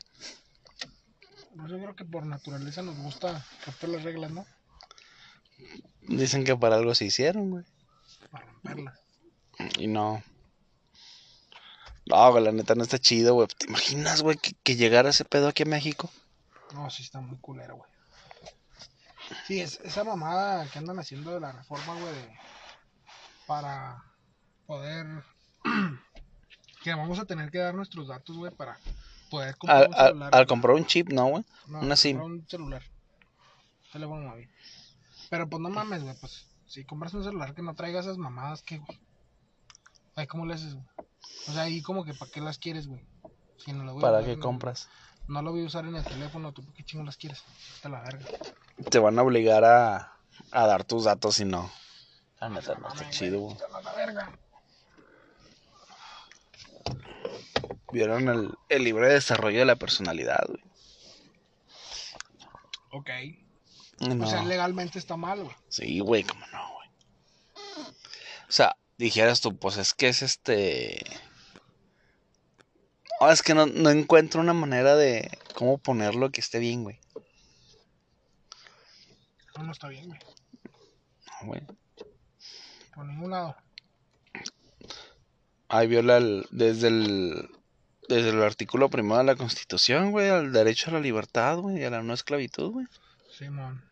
Pues 1.58 1.70
yo 1.70 1.80
creo 1.80 1.96
que 1.98 2.06
por 2.06 2.26
naturaleza 2.26 2.82
nos 2.82 2.96
gusta 3.00 3.46
romper 3.66 3.90
las 3.90 4.04
reglas, 4.04 4.32
¿no? 4.32 4.46
Dicen 6.04 6.46
que 6.46 6.56
para 6.56 6.78
algo 6.78 6.96
se 6.96 7.04
hicieron, 7.04 7.50
güey. 7.50 7.66
Para 8.32 8.46
romperlas. 8.46 9.00
Y 9.78 9.88
no. 9.88 10.24
No, 12.06 12.32
güey, 12.32 12.42
la 12.46 12.54
neta 12.54 12.74
no 12.74 12.84
está 12.84 13.00
chido, 13.00 13.34
güey. 13.34 13.50
¿Te 13.50 13.66
imaginas, 13.68 14.22
güey, 14.22 14.38
que, 14.38 14.54
que 14.64 14.78
llegara 14.78 15.10
ese 15.10 15.26
pedo 15.26 15.50
aquí 15.50 15.64
a 15.64 15.66
México? 15.66 16.10
No, 16.74 16.90
sí 16.90 17.04
está 17.04 17.20
muy 17.20 17.38
culero, 17.40 17.76
güey. 17.76 17.99
Sí, 19.48 19.60
es, 19.62 19.80
esa 19.84 20.04
mamada 20.04 20.66
que 20.68 20.80
andan 20.80 21.00
haciendo 21.00 21.32
de 21.32 21.40
la 21.40 21.52
reforma, 21.52 21.94
güey, 21.96 22.14
de- 22.14 22.40
para 23.48 24.04
poder... 24.66 25.24
que 26.84 26.94
vamos 26.94 27.20
a 27.20 27.26
tener 27.26 27.52
que 27.52 27.58
dar 27.58 27.74
nuestros 27.76 28.08
datos, 28.08 28.38
güey, 28.38 28.52
para 28.54 28.78
poder 29.30 29.56
comprar 29.58 29.84
Al, 29.84 29.88
un 29.90 29.96
celular. 29.96 30.36
al 30.36 30.48
comprar 30.48 30.76
un 30.76 30.86
chip, 30.86 31.10
¿no, 31.10 31.26
güey? 31.28 31.46
No, 31.68 31.80
una 31.80 31.96
SIM. 31.96 32.22
un 32.22 32.48
celular. 32.48 32.82
Teléfono 33.92 34.30
móvil. 34.30 34.50
Pero 35.30 35.50
pues 35.50 35.62
no 35.62 35.70
mames, 35.70 36.04
güey, 36.04 36.16
pues 36.20 36.48
si 36.68 36.86
compras 36.86 37.14
un 37.14 37.24
celular 37.24 37.54
que 37.54 37.62
no 37.62 37.74
traiga 37.76 38.00
esas 38.00 38.18
mamadas, 38.18 38.62
¿qué, 38.64 38.78
güey? 38.78 39.00
Ay, 40.16 40.28
¿cómo 40.28 40.46
le 40.46 40.54
haces, 40.56 40.74
güey? 40.74 40.86
O 41.48 41.52
sea, 41.54 41.64
ahí 41.64 41.82
como 41.82 42.04
que 42.06 42.14
¿para 42.14 42.32
qué 42.32 42.42
las 42.42 42.58
quieres, 42.58 42.88
güey? 42.88 43.06
Si 43.58 43.74
no 43.74 43.84
lo 43.84 43.94
voy 43.94 44.02
a 44.02 44.06
¿Para 44.06 44.18
usar 44.20 44.26
qué 44.26 44.34
el- 44.34 44.40
compras? 44.40 44.88
No 45.28 45.42
lo 45.44 45.52
voy 45.52 45.64
a 45.64 45.66
usar 45.68 45.86
en 45.86 45.96
el 45.96 46.04
teléfono, 46.04 46.52
¿tú 46.54 46.64
por 46.64 46.74
qué 46.74 46.84
chingo 46.84 47.04
las 47.04 47.18
quieres? 47.18 47.44
Está 47.76 47.90
la 47.90 48.02
verga. 48.02 48.26
Te 48.90 49.00
van 49.00 49.20
a 49.20 49.24
obligar 49.24 49.66
a, 49.66 50.14
a 50.52 50.68
dar 50.68 50.84
tus 50.84 51.04
datos 51.04 51.36
si 51.36 51.46
no. 51.46 51.72
La 52.40 52.50
neta 52.50 52.76
no 52.76 52.88
está 52.88 53.10
chido, 53.10 53.40
güey. 53.42 53.56
está 53.56 53.82
la 53.82 53.94
verga. 53.94 54.40
Vieron 57.92 58.30
el, 58.30 58.52
el 58.70 58.84
libre 58.84 59.12
desarrollo 59.12 59.60
de 59.60 59.66
la 59.66 59.76
personalidad, 59.76 60.46
güey. 60.48 60.64
Ok. 62.92 63.10
No. 64.00 64.26
O 64.26 64.30
sea, 64.30 64.44
legalmente 64.44 64.98
está 64.98 65.18
mal, 65.18 65.44
güey. 65.44 65.56
Sí, 65.68 66.00
güey, 66.00 66.24
cómo 66.24 66.46
no, 66.48 66.74
güey. 66.74 66.90
O 68.48 68.52
sea, 68.52 68.78
dijeras 68.98 69.42
tú, 69.42 69.58
pues 69.58 69.78
es 69.78 69.94
que 69.94 70.08
es 70.08 70.22
este. 70.22 71.04
Ah, 73.20 73.34
es 73.34 73.44
que 73.44 73.54
no, 73.54 73.66
no 73.66 73.90
encuentro 73.90 74.40
una 74.40 74.54
manera 74.54 74.96
de 74.96 75.30
cómo 75.54 75.78
ponerlo 75.78 76.32
que 76.32 76.40
esté 76.40 76.60
bien, 76.60 76.84
güey. 76.84 77.00
No, 79.60 79.66
no 79.66 79.72
está 79.74 79.90
bien, 79.90 80.08
güey. 80.08 80.20
No, 81.42 81.48
güey. 81.48 81.62
Por 82.96 83.06
ningún 83.06 83.32
lado. 83.32 83.56
Ahí 85.68 85.88
viola 85.88 86.18
el- 86.18 86.48
desde 86.52 86.88
el 86.88 87.50
desde 88.08 88.30
el 88.30 88.42
artículo 88.42 88.90
primero 88.90 89.18
de 89.20 89.26
la 89.26 89.36
Constitución, 89.36 90.10
güey, 90.12 90.30
al 90.30 90.52
derecho 90.52 90.90
a 90.90 90.94
la 90.94 91.00
libertad, 91.00 91.58
güey, 91.60 91.80
y 91.80 91.84
a 91.84 91.92
la 91.92 92.02
no 92.02 92.14
esclavitud, 92.14 92.72
güey. 92.72 92.88
Simón. 93.38 93.84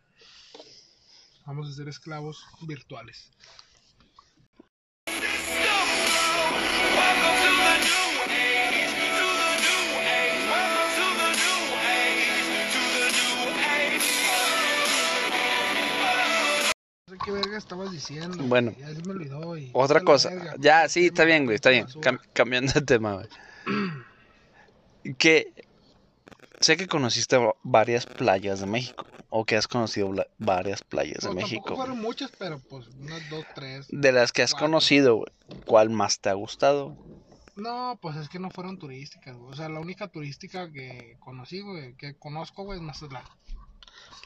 Vamos 1.46 1.68
a 1.70 1.72
ser 1.74 1.86
esclavos 1.88 2.44
virtuales. 2.62 3.30
Qué 17.28 17.32
verga 17.40 17.58
estabas 17.58 17.92
diciendo. 17.92 18.36
Bueno. 18.44 18.72
Ya 18.78 18.88
se 18.94 19.02
me 19.02 19.10
olvidó. 19.12 19.56
y- 19.56 19.70
Otra 19.74 20.00
cosa. 20.00 20.30
verga. 20.30 20.54
Ya, 20.58 20.88
sí, 20.88 21.06
está 21.06 21.24
bien, 21.24 21.44
güey, 21.44 21.56
está 21.56 21.70
bien. 21.70 21.86
Cam- 22.00 22.20
cambiando 22.32 22.72
de 22.72 22.80
tema, 22.82 23.14
güey. 23.14 23.28
Que 25.18 25.52
sé 26.60 26.76
que 26.76 26.86
conociste 26.86 27.36
va- 27.36 27.54
varias 27.62 28.06
playas 28.06 28.60
de 28.60 28.66
México. 28.66 29.06
O 29.30 29.44
que 29.44 29.56
has 29.56 29.68
conocido 29.68 30.12
varias 30.38 30.82
playas 30.82 31.18
de 31.20 31.26
Pues, 31.28 31.34
México. 31.36 31.76
Fueron 31.76 32.00
muchas, 32.00 32.30
pero 32.38 32.58
pues 32.60 32.88
unas 32.88 33.28
dos, 33.28 33.44
tres. 33.54 33.86
De 33.90 34.10
las 34.12 34.32
que 34.32 34.42
has 34.42 34.52
Cuatro. 34.52 34.66
conocido, 34.68 35.16
güey, 35.16 35.28
¿cuál 35.66 35.90
más 35.90 36.20
te 36.20 36.30
ha 36.30 36.34
gustado? 36.34 36.96
No, 37.56 37.98
pues 38.00 38.16
es 38.16 38.28
que 38.30 38.38
no 38.38 38.50
fueron 38.50 38.78
turísticas, 38.78 39.36
güey. 39.36 39.52
O 39.52 39.56
sea, 39.56 39.68
la 39.68 39.80
única 39.80 40.08
turística 40.08 40.70
que 40.72 41.16
conocí, 41.20 41.60
güey, 41.60 41.94
que 41.96 42.14
conozco, 42.16 42.64
güey, 42.64 42.78
es 42.78 42.82
Mazatlán. 42.84 43.24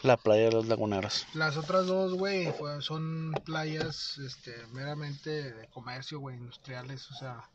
La 0.02 0.16
playa 0.16 0.44
de 0.44 0.52
los 0.52 0.66
laguneros. 0.66 1.26
Las 1.34 1.56
otras 1.56 1.86
dos, 1.86 2.14
güey, 2.14 2.52
son 2.80 3.32
playas, 3.44 4.18
este, 4.18 4.54
meramente 4.72 5.52
de 5.52 5.68
comercio, 5.68 6.18
güey, 6.18 6.36
industriales, 6.36 7.08
o 7.10 7.14
sea. 7.14 7.48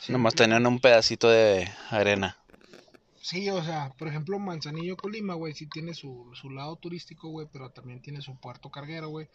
sí, 0.00 0.12
Nomás 0.12 0.34
tenían 0.34 0.66
un 0.66 0.80
pedacito 0.80 1.28
de 1.28 1.70
arena. 1.90 2.38
Sí, 3.20 3.50
o 3.50 3.62
sea, 3.62 3.92
por 3.98 4.08
ejemplo, 4.08 4.38
Manzanillo, 4.38 4.96
Colima, 4.96 5.34
güey, 5.34 5.52
sí 5.52 5.66
tiene 5.66 5.92
su, 5.94 6.30
su 6.34 6.48
lado 6.48 6.76
turístico, 6.76 7.28
güey, 7.28 7.46
pero 7.52 7.70
también 7.70 8.00
tiene 8.00 8.22
su 8.22 8.36
puerto 8.36 8.70
carguero, 8.70 9.08
güey, 9.08 9.28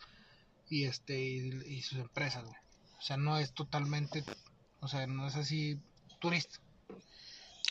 y 0.70 0.86
este, 0.86 1.20
y, 1.20 1.50
y 1.68 1.82
sus 1.82 2.00
empresas, 2.00 2.44
güey. 2.44 2.58
O 2.98 3.02
sea, 3.02 3.18
no 3.18 3.38
es 3.38 3.54
totalmente, 3.54 4.24
o 4.80 4.88
sea, 4.88 5.06
no 5.08 5.28
es 5.28 5.36
así 5.36 5.80
turista. 6.20 6.60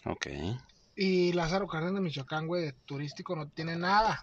Ok. 0.05 0.27
Y 1.03 1.33
Lázaro 1.33 1.67
Cárdenas 1.67 1.95
de 1.95 2.01
Michoacán, 2.03 2.47
güey, 2.47 2.63
de 2.63 2.73
turístico 2.73 3.35
no 3.35 3.49
tiene 3.49 3.75
nada. 3.75 4.21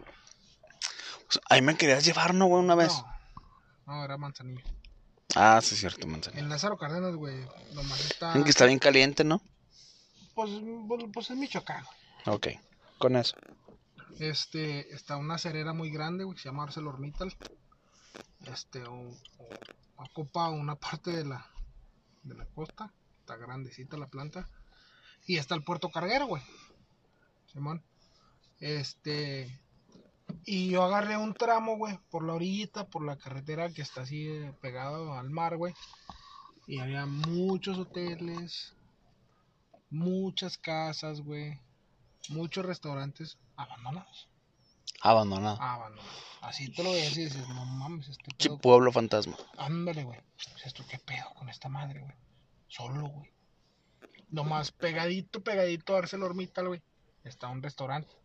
Sea, 1.28 1.42
ahí 1.50 1.60
me 1.60 1.76
querías 1.76 2.06
llevar, 2.06 2.36
¿no, 2.36 2.46
güey? 2.46 2.64
Una 2.64 2.76
vez. 2.76 2.94
No, 3.88 3.96
no, 3.96 4.04
era 4.06 4.16
Manzanillo. 4.18 4.64
Ah, 5.36 5.60
sí, 5.64 5.74
es 5.74 5.80
cierto, 5.80 6.06
manzanilla. 6.08 6.44
En 6.44 6.50
Lázaro 6.50 6.78
Cárdenas, 6.78 7.16
güey, 7.16 7.44
nomás 7.74 8.00
está, 8.06 8.32
que 8.44 8.50
está 8.52 8.66
bien 8.66 8.78
caliente, 8.78 9.24
¿no? 9.24 9.42
pues, 10.36 10.52
pues, 10.88 11.04
pues 11.12 11.30
es 11.32 11.36
Michoacán. 11.38 11.84
güey. 12.26 12.36
Ok. 12.38 12.48
Con 13.00 13.16
eso. 13.16 13.36
Este, 14.20 14.94
está 14.94 15.18
una 15.18 15.40
cerera 15.40 15.74
muy 15.74 15.90
grande, 15.90 16.26
güey, 16.26 16.36
que 16.36 16.44
se 16.44 16.50
llama 16.50 16.64
ArcelorMittal. 16.64 17.36
Este, 18.46 18.84
o, 18.84 18.94
o- 19.40 19.50
ocupa 19.98 20.50
una 20.50 20.76
parte 20.76 21.10
de 21.12 21.26
la, 21.26 21.44
de 22.22 22.36
la 22.36 22.46
costa. 22.46 22.94
Está 23.22 23.36
grandecita 23.36 23.98
la 23.98 24.08
planta. 24.08 24.48
Y 25.26 25.38
está 25.38 25.56
el 25.56 25.64
puerto 25.64 25.90
carguero, 25.90 26.28
güey. 26.28 26.44
Simón. 27.58 27.84
Este, 28.60 29.60
y 30.46 30.70
yo 30.70 30.84
agarré 30.84 31.18
un 31.18 31.34
tramo, 31.34 31.78
güey, 31.78 32.00
por 32.10 32.24
la 32.24 32.34
orillita, 32.34 32.88
por 32.88 33.04
la 33.04 33.18
carretera 33.18 33.70
que 33.70 33.82
está 33.82 34.02
así 34.02 34.28
eh, 34.28 34.54
pegado 34.62 35.14
al 35.14 35.30
mar, 35.30 35.58
güey. 35.58 35.74
Y 36.68 36.80
había 36.80 37.06
muchos 37.06 37.78
hoteles, 37.78 38.76
muchas 39.90 40.58
casas, 40.58 41.22
güey, 41.22 41.60
muchos 42.30 42.66
restaurantes 42.66 43.38
abandonados. 43.56 44.30
Abandonado. 45.02 45.62
Abandonados. 45.62 46.24
Así 46.42 46.72
te 46.72 46.84
lo 46.84 46.92
ves 46.92 47.18
y 47.18 47.26
dices, 47.26 47.48
no 47.50 47.66
mames, 47.66 48.10
este 48.10 48.50
pueblo 48.62 48.92
fantasma. 48.92 49.36
Ándale, 49.58 50.04
güey. 50.04 50.20
¿Esto 50.64 50.84
qué 50.90 50.98
pedo 51.00 51.34
con 51.36 51.50
esta 51.50 51.70
madre, 51.70 52.02
güey? 52.02 52.14
Solo, 52.68 53.08
güey. 53.08 53.32
Nomás 54.30 54.72
pegadito, 54.72 55.42
pegadito 55.42 55.96
a 55.96 56.00
ArcelorMittal, 56.00 56.68
güey. 56.68 56.82
Está 57.28 57.48
un 57.50 57.62
restaurante. 57.62 58.16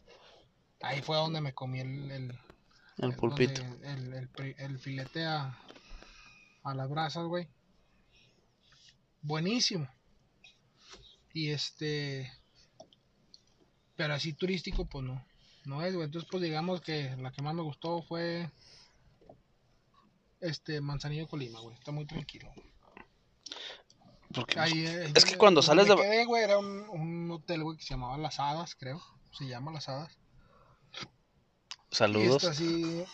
Ahí 0.80 1.02
fue 1.02 1.16
donde 1.16 1.40
me 1.40 1.52
comí 1.52 1.80
el... 1.80 2.10
el 2.10 2.38
El 2.98 3.10
el- 3.10 3.16
pulpito. 3.16 3.62
El, 3.82 4.12
el 4.14 4.54
el 4.58 4.78
filete 4.78 5.24
a, 5.24 5.58
a 6.64 6.74
las 6.74 6.88
brasas, 6.88 7.24
güey. 7.26 7.48
Buenísimo. 9.22 9.88
Y 11.32 11.50
este... 11.50 12.32
Pero 13.96 14.14
así 14.14 14.32
turístico, 14.32 14.86
pues 14.86 15.04
no. 15.04 15.24
No 15.64 15.82
es, 15.82 15.94
güey. 15.94 16.06
Entonces, 16.06 16.28
pues 16.30 16.42
digamos 16.42 16.80
que 16.80 17.14
la 17.16 17.30
que 17.30 17.42
más 17.42 17.54
me 17.54 17.62
gustó 17.62 18.02
fue... 18.02 18.50
Este, 20.40 20.80
Manzanillo 20.80 21.28
Colima, 21.28 21.60
güey. 21.60 21.76
Está 21.76 21.92
muy 21.92 22.04
tranquilo. 22.04 22.52
Porque, 24.34 24.58
Ahí, 24.58 24.84
es 25.14 25.24
que 25.24 25.36
cuando 25.36 25.62
sales 25.62 25.88
me 25.88 25.94
de... 25.94 26.02
quedé, 26.02 26.24
güey, 26.24 26.42
era 26.42 26.58
un, 26.58 26.88
un 26.88 27.30
hotel, 27.30 27.62
güey, 27.62 27.76
que 27.76 27.82
se 27.82 27.90
llamaba 27.90 28.16
Las 28.16 28.40
Hadas, 28.40 28.74
creo. 28.74 29.02
Se 29.32 29.46
llama 29.46 29.72
Las 29.72 29.88
Hadas. 29.88 30.16
Y 31.90 31.94
Saludos. 31.94 32.42
está 32.42 32.50
así. 32.50 33.04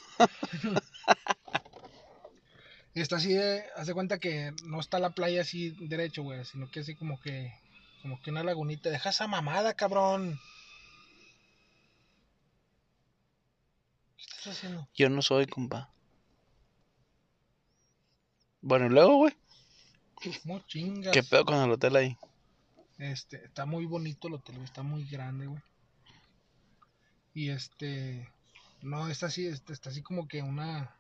está 2.94 3.16
así 3.16 3.32
de. 3.32 3.64
Haz 3.76 3.88
de 3.88 3.94
cuenta 3.94 4.18
que 4.18 4.52
no 4.64 4.78
está 4.78 4.98
la 5.00 5.10
playa 5.10 5.40
así 5.40 5.70
derecho, 5.80 6.22
güey. 6.22 6.44
Sino 6.44 6.70
que 6.70 6.80
así 6.80 6.94
como 6.94 7.20
que. 7.20 7.52
Como 8.02 8.20
que 8.22 8.30
una 8.30 8.44
lagunita. 8.44 8.90
Deja 8.90 9.10
esa 9.10 9.26
mamada, 9.26 9.74
cabrón. 9.74 10.38
¿Qué 14.16 14.22
estás 14.22 14.46
haciendo? 14.48 14.88
Yo 14.94 15.08
no 15.08 15.22
soy, 15.22 15.46
compa. 15.46 15.90
Bueno, 18.60 18.86
y 18.86 18.90
luego, 18.90 19.16
güey. 19.16 19.34
¿Qué 21.12 21.22
pedo 21.22 21.44
con 21.44 21.56
el 21.62 21.70
hotel 21.70 21.96
ahí? 21.96 22.16
Este, 22.98 23.44
está 23.44 23.64
muy 23.64 23.86
bonito 23.86 24.28
el 24.28 24.34
hotel, 24.34 24.60
está 24.62 24.82
muy 24.82 25.04
grande, 25.04 25.46
güey. 25.46 25.62
Y 27.34 27.50
este, 27.50 28.28
no, 28.82 29.08
está 29.08 29.26
así, 29.26 29.46
este, 29.46 29.72
está 29.72 29.90
así 29.90 30.02
como 30.02 30.26
que 30.26 30.42
una, 30.42 30.96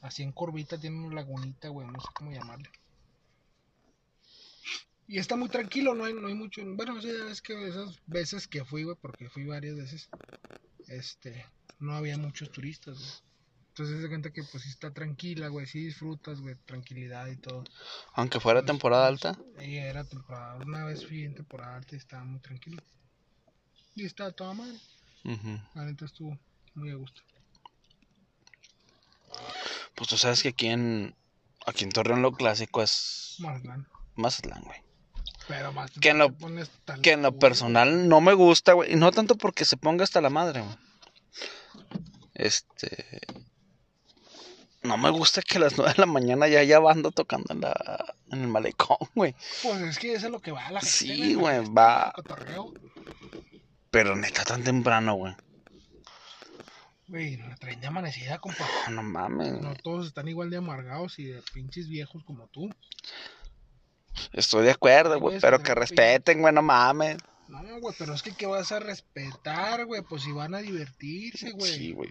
así 0.00 0.22
en 0.22 0.30
curvita, 0.30 0.78
tiene 0.78 1.04
una 1.04 1.16
lagunita, 1.16 1.68
güey, 1.68 1.88
no 1.88 2.00
sé 2.00 2.06
cómo 2.14 2.30
llamarle. 2.30 2.70
Y 5.08 5.18
está 5.18 5.34
muy 5.34 5.48
tranquilo, 5.48 5.94
no 5.94 6.04
hay, 6.04 6.14
no 6.14 6.28
hay 6.28 6.34
mucho, 6.34 6.62
bueno, 6.64 6.98
es 6.98 7.42
que 7.42 7.68
esas 7.68 7.98
veces 8.06 8.46
que 8.46 8.64
fui, 8.64 8.84
güey, 8.84 8.96
porque 9.00 9.28
fui 9.28 9.44
varias 9.44 9.74
veces, 9.74 10.08
este, 10.86 11.44
no 11.80 11.94
había 11.94 12.16
muchos 12.16 12.52
turistas, 12.52 12.98
güey. 12.98 13.31
Entonces 13.72 14.02
se 14.02 14.08
cuenta 14.08 14.30
que 14.30 14.42
pues 14.42 14.64
sí 14.64 14.68
está 14.68 14.92
tranquila, 14.92 15.48
güey, 15.48 15.66
sí 15.66 15.82
disfrutas, 15.82 16.40
güey, 16.42 16.56
tranquilidad 16.66 17.26
y 17.28 17.36
todo. 17.36 17.64
Aunque 18.12 18.38
fuera 18.38 18.62
temporada 18.62 19.06
alta. 19.06 19.38
Y 19.62 19.76
era 19.76 20.04
temporada. 20.04 20.56
Una 20.56 20.84
vez 20.84 21.06
fui 21.06 21.24
en 21.24 21.34
temporada 21.34 21.76
alta 21.76 21.94
y 21.94 21.98
estaba 21.98 22.22
muy 22.22 22.40
tranquilo. 22.40 22.82
Y 23.94 24.04
estaba 24.04 24.30
toda 24.32 24.52
madre. 24.52 24.78
La 25.74 25.84
neta 25.84 26.04
estuvo 26.04 26.38
muy 26.74 26.90
a 26.90 26.96
gusto. 26.96 27.22
Pues 29.94 30.08
tú 30.10 30.16
sabes 30.18 30.42
que 30.42 30.48
aquí 30.50 30.66
en... 30.66 31.14
Aquí 31.64 31.84
en 31.84 31.90
Torreón 31.92 32.22
lo 32.22 32.32
clásico 32.32 32.82
es 32.82 33.36
Mazatlán. 33.38 33.86
Mazatlán, 34.16 34.62
güey. 34.64 34.80
Pero 35.48 35.72
más 35.72 35.92
Que 35.92 36.10
en 36.10 36.18
lo- 36.18 36.36
Que 37.02 37.12
en 37.12 37.22
lo 37.22 37.38
personal 37.38 38.08
no 38.08 38.20
me 38.20 38.34
gusta, 38.34 38.72
güey. 38.74 38.92
Y 38.92 38.96
no 38.96 39.12
tanto 39.12 39.36
porque 39.36 39.64
se 39.64 39.76
ponga 39.78 40.04
hasta 40.04 40.20
la 40.20 40.28
madre, 40.28 40.60
güey. 40.60 40.76
Este... 42.34 43.20
No 44.82 44.96
me 44.96 45.10
gusta 45.10 45.42
que 45.42 45.58
a 45.58 45.60
las 45.60 45.76
9 45.76 45.92
de 45.94 46.00
la 46.00 46.06
mañana 46.06 46.48
ya 46.48 46.60
haya 46.60 46.80
banda 46.80 47.10
tocando 47.10 47.52
en, 47.52 47.60
la... 47.60 48.14
en 48.30 48.42
el 48.42 48.48
malecón, 48.48 48.96
güey. 49.14 49.34
Pues 49.62 49.80
es 49.80 49.98
que 49.98 50.14
eso 50.14 50.26
es 50.26 50.32
lo 50.32 50.40
que 50.40 50.50
va 50.50 50.66
a 50.66 50.72
la 50.72 50.80
gente. 50.80 50.92
Sí, 50.92 51.34
güey, 51.34 51.64
va. 51.72 52.12
Pero 53.90 54.16
neta 54.16 54.44
tan 54.44 54.64
temprano, 54.64 55.14
güey. 55.14 55.34
Güey, 57.08 57.36
la 57.36 57.54
traen 57.56 57.80
de 57.80 57.86
amanecida, 57.86 58.38
compa. 58.38 58.66
Ah, 58.86 58.90
No 58.90 59.02
mames. 59.02 59.60
No 59.60 59.74
todos 59.76 60.06
están 60.06 60.28
igual 60.28 60.50
de 60.50 60.56
amargados 60.56 61.18
y 61.18 61.26
de 61.26 61.42
pinches 61.52 61.88
viejos 61.88 62.24
como 62.24 62.46
tú. 62.48 62.70
Estoy 64.32 64.64
de 64.64 64.70
acuerdo, 64.70 65.20
güey. 65.20 65.38
Pero 65.40 65.62
que 65.62 65.74
respeten, 65.74 66.40
güey, 66.40 66.54
no 66.54 66.62
mames. 66.62 67.18
No, 67.60 67.80
güey, 67.80 67.94
pero 67.98 68.14
es 68.14 68.22
que 68.22 68.32
¿qué 68.32 68.46
vas 68.46 68.72
a 68.72 68.80
respetar, 68.80 69.84
güey? 69.84 70.00
Pues 70.02 70.22
si 70.22 70.32
van 70.32 70.54
a 70.54 70.58
divertirse, 70.58 71.50
güey. 71.50 71.72
Sí, 71.72 71.92
güey. 71.92 72.10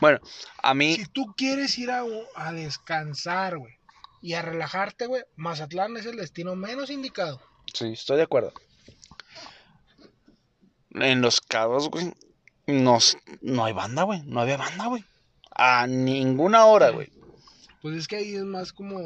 Bueno, 0.00 0.20
a 0.62 0.74
mí... 0.74 0.96
Si 0.96 1.06
tú 1.06 1.34
quieres 1.34 1.78
ir 1.78 1.90
a, 1.90 2.04
a 2.34 2.52
descansar, 2.52 3.56
güey, 3.56 3.72
y 4.20 4.34
a 4.34 4.42
relajarte, 4.42 5.06
güey, 5.06 5.22
Mazatlán 5.36 5.96
es 5.96 6.04
el 6.04 6.16
destino 6.16 6.56
menos 6.56 6.90
indicado. 6.90 7.40
Sí, 7.72 7.92
estoy 7.92 8.18
de 8.18 8.24
acuerdo. 8.24 8.52
En 10.90 11.22
los 11.22 11.40
cabos, 11.40 11.88
güey, 11.88 12.12
no, 12.66 12.98
hay 13.64 13.72
banda, 13.72 14.02
güey. 14.02 14.22
No 14.24 14.40
había 14.40 14.58
banda, 14.58 14.86
güey. 14.88 15.04
A 15.52 15.86
ninguna 15.86 16.66
hora, 16.66 16.90
güey. 16.90 17.10
Pues 17.80 17.96
es 17.96 18.08
que 18.08 18.16
ahí 18.16 18.34
es 18.34 18.44
más 18.44 18.72
como. 18.72 19.00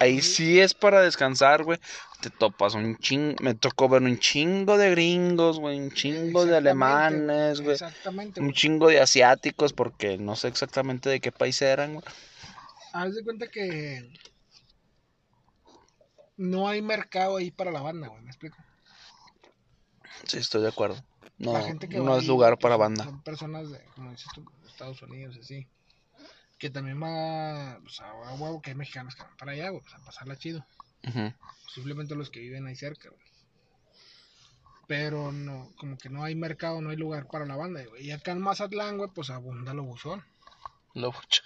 Ahí 0.00 0.20
sí 0.20 0.58
es 0.60 0.74
para 0.74 1.00
descansar, 1.00 1.62
güey. 1.62 1.78
Te 2.20 2.30
topas 2.30 2.74
un 2.74 2.98
ching... 2.98 3.36
Me 3.40 3.54
tocó 3.54 3.88
ver 3.88 4.02
un 4.02 4.18
chingo 4.18 4.76
de 4.76 4.90
gringos, 4.90 5.60
güey. 5.60 5.78
Un 5.78 5.90
chingo 5.92 6.44
de 6.44 6.56
alemanes, 6.56 7.60
güey. 7.60 7.74
Exactamente, 7.74 8.40
Un 8.40 8.52
chingo 8.52 8.88
de 8.88 9.00
asiáticos, 9.00 9.72
porque 9.72 10.18
no 10.18 10.34
sé 10.34 10.48
exactamente 10.48 11.08
de 11.08 11.20
qué 11.20 11.30
país 11.30 11.62
eran, 11.62 11.94
güey. 11.94 12.04
Haz 12.92 13.14
de 13.14 13.22
cuenta 13.22 13.48
que 13.48 14.10
no 16.36 16.68
hay 16.68 16.80
mercado 16.80 17.36
ahí 17.36 17.50
para 17.50 17.70
la 17.70 17.82
banda, 17.82 18.08
güey, 18.08 18.22
¿me 18.22 18.30
explico? 18.30 18.56
Sí, 20.24 20.38
estoy 20.38 20.62
de 20.62 20.68
acuerdo. 20.68 20.96
No, 21.36 21.52
la 21.52 21.62
gente 21.62 21.88
que 21.88 21.98
no 21.98 22.16
es 22.16 22.22
ahí, 22.22 22.28
lugar 22.28 22.54
pues, 22.54 22.62
para 22.62 22.76
banda. 22.76 23.04
Son 23.04 23.22
personas 23.22 23.70
de, 23.70 23.84
como 23.94 24.10
dices 24.10 24.28
tú, 24.34 24.44
Estados 24.66 25.02
Unidos, 25.02 25.36
así. 25.40 25.68
Que 26.58 26.70
también 26.70 27.00
va, 27.00 27.78
pues, 27.80 28.00
a 28.00 28.10
a 28.10 28.34
huevo 28.34 28.60
que 28.60 28.70
hay 28.70 28.76
mexicanos 28.76 29.14
que 29.14 29.22
van 29.22 29.36
para 29.36 29.52
allá, 29.52 29.70
güey, 29.70 29.82
pues, 29.82 29.94
a 29.94 30.04
pasarla 30.04 30.36
chido. 30.36 30.64
Simplemente 31.74 32.14
los 32.14 32.30
que 32.30 32.40
viven 32.40 32.66
ahí 32.66 32.76
cerca, 32.76 33.08
güey. 33.10 33.22
Pero 34.86 35.32
no, 35.32 35.70
como 35.76 35.98
que 35.98 36.08
no 36.08 36.24
hay 36.24 36.34
mercado, 36.34 36.80
no 36.80 36.90
hay 36.90 36.96
lugar 36.96 37.26
para 37.28 37.44
la 37.44 37.56
banda, 37.56 37.84
güey. 37.84 38.06
Y 38.06 38.10
acá 38.10 38.32
en 38.32 38.40
Mazatlán, 38.40 38.96
güey, 38.96 39.10
pues 39.14 39.28
abunda 39.30 39.74
lo 39.74 39.84
buzón, 39.84 40.24
Lo 40.94 41.12
mucho. 41.12 41.42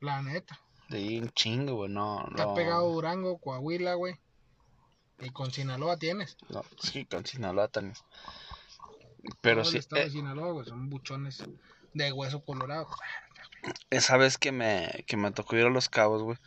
la 0.00 0.22
neta. 0.22 0.60
De 0.88 0.98
ahí 0.98 1.18
un 1.18 1.30
chingo, 1.30 1.74
güey. 1.74 1.90
No, 1.90 2.24
Está 2.30 2.44
no. 2.46 2.54
pegado 2.54 2.92
Durango, 2.92 3.38
Coahuila, 3.38 3.94
güey. 3.94 4.14
Y 5.18 5.30
con 5.30 5.50
Sinaloa 5.50 5.96
tienes. 5.98 6.36
No, 6.48 6.62
sí, 6.80 7.06
con 7.06 7.26
Sinaloa 7.26 7.68
también. 7.68 7.96
Pero 9.40 9.62
el 9.62 9.66
sí, 9.66 9.80
de 9.90 10.02
eh, 10.02 10.10
Sinaloa, 10.10 10.52
güey, 10.52 10.66
son 10.66 10.88
buchones 10.88 11.42
de 11.92 12.12
hueso 12.12 12.44
colorado. 12.44 12.86
esa 13.90 14.16
vez 14.16 14.38
que 14.38 14.52
me, 14.52 15.04
que 15.08 15.16
me 15.16 15.32
tocó 15.32 15.56
ir 15.56 15.66
a 15.66 15.70
Los 15.70 15.88
Cabos, 15.88 16.22
güey. 16.22 16.38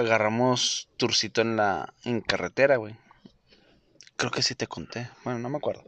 Agarramos 0.00 0.88
turcito 0.96 1.40
en 1.42 1.56
la 1.56 1.92
en 2.04 2.20
carretera, 2.20 2.76
güey. 2.76 2.96
Creo 4.16 4.30
que 4.30 4.42
sí 4.42 4.54
te 4.54 4.66
conté. 4.66 5.10
Bueno, 5.24 5.38
no 5.40 5.48
me 5.48 5.58
acuerdo. 5.58 5.84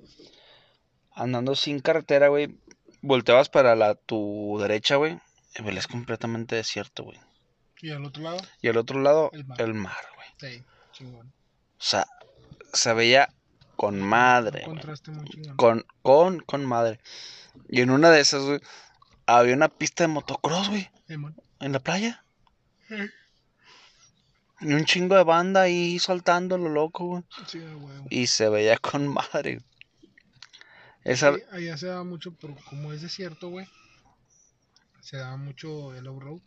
Andando 1.15 1.55
sin 1.55 1.81
carretera, 1.81 2.29
güey. 2.29 2.59
Volteabas 3.03 3.49
para 3.49 3.75
la 3.75 3.95
tu 3.95 4.59
derecha, 4.61 4.97
güey. 4.97 5.19
Y 5.59 5.63
ves 5.63 5.87
completamente 5.87 6.57
desierto, 6.57 7.05
güey. 7.05 7.19
Y 7.81 7.91
al 7.91 8.05
otro 8.05 8.23
lado, 8.23 8.39
Y 8.61 8.69
al 8.69 8.77
otro 8.77 9.01
lado, 9.01 9.31
El 9.59 9.75
mar. 9.75 9.97
güey. 10.15 10.29
sí, 10.39 10.65
chingón. 10.93 11.27
O 11.29 11.85
sea, 11.85 12.07
se 12.73 12.93
veía 12.95 13.29
con 13.77 14.01
madre, 14.01 14.61
Un 14.61 14.65
güey. 14.67 14.77
contraste 14.77 15.11
muy 15.11 15.25
chingón. 15.29 15.57
Con, 15.57 15.87
con, 16.03 16.41
con 16.41 16.65
madre. 16.65 17.01
Y 17.69 17.81
en 17.81 17.91
una 17.91 18.11
de 18.11 18.21
esas, 18.21 18.43
güey, 18.45 18.61
había 19.27 19.55
una 19.55 19.69
pista 19.69 20.05
de 20.05 20.09
motocross, 20.09 20.69
güey, 20.69 20.89
en 21.09 21.73
la 21.73 21.81
playa. 21.81 22.25
Sí, 22.89 22.95
Y 24.63 24.73
un 24.73 24.85
chingo 24.85 25.17
de 25.17 25.25
banda 25.25 25.63
ahí 25.63 25.99
saltando 25.99 26.57
lo 26.57 26.69
loco, 26.69 27.07
güey. 27.07 27.23
sí, 27.47 27.59
huevo. 27.59 28.07
Y 28.11 28.27
se 28.29 28.49
veía 28.49 28.79
con 28.79 29.09
madre. 29.09 29.61
Esa, 31.05 31.35
Sí, 31.35 31.43
allá 31.51 31.77
se 31.77 31.87
da 31.89 32.05
mucho, 32.05 32.33
por, 32.33 32.55
como 32.65 32.93
es 32.93 33.03
desierto, 33.03 33.49
güey. 33.49 33.67
Se 35.01 35.17
da 35.17 35.37
mucho 35.37 35.95
el 35.95 36.07
off-road. 36.07 36.41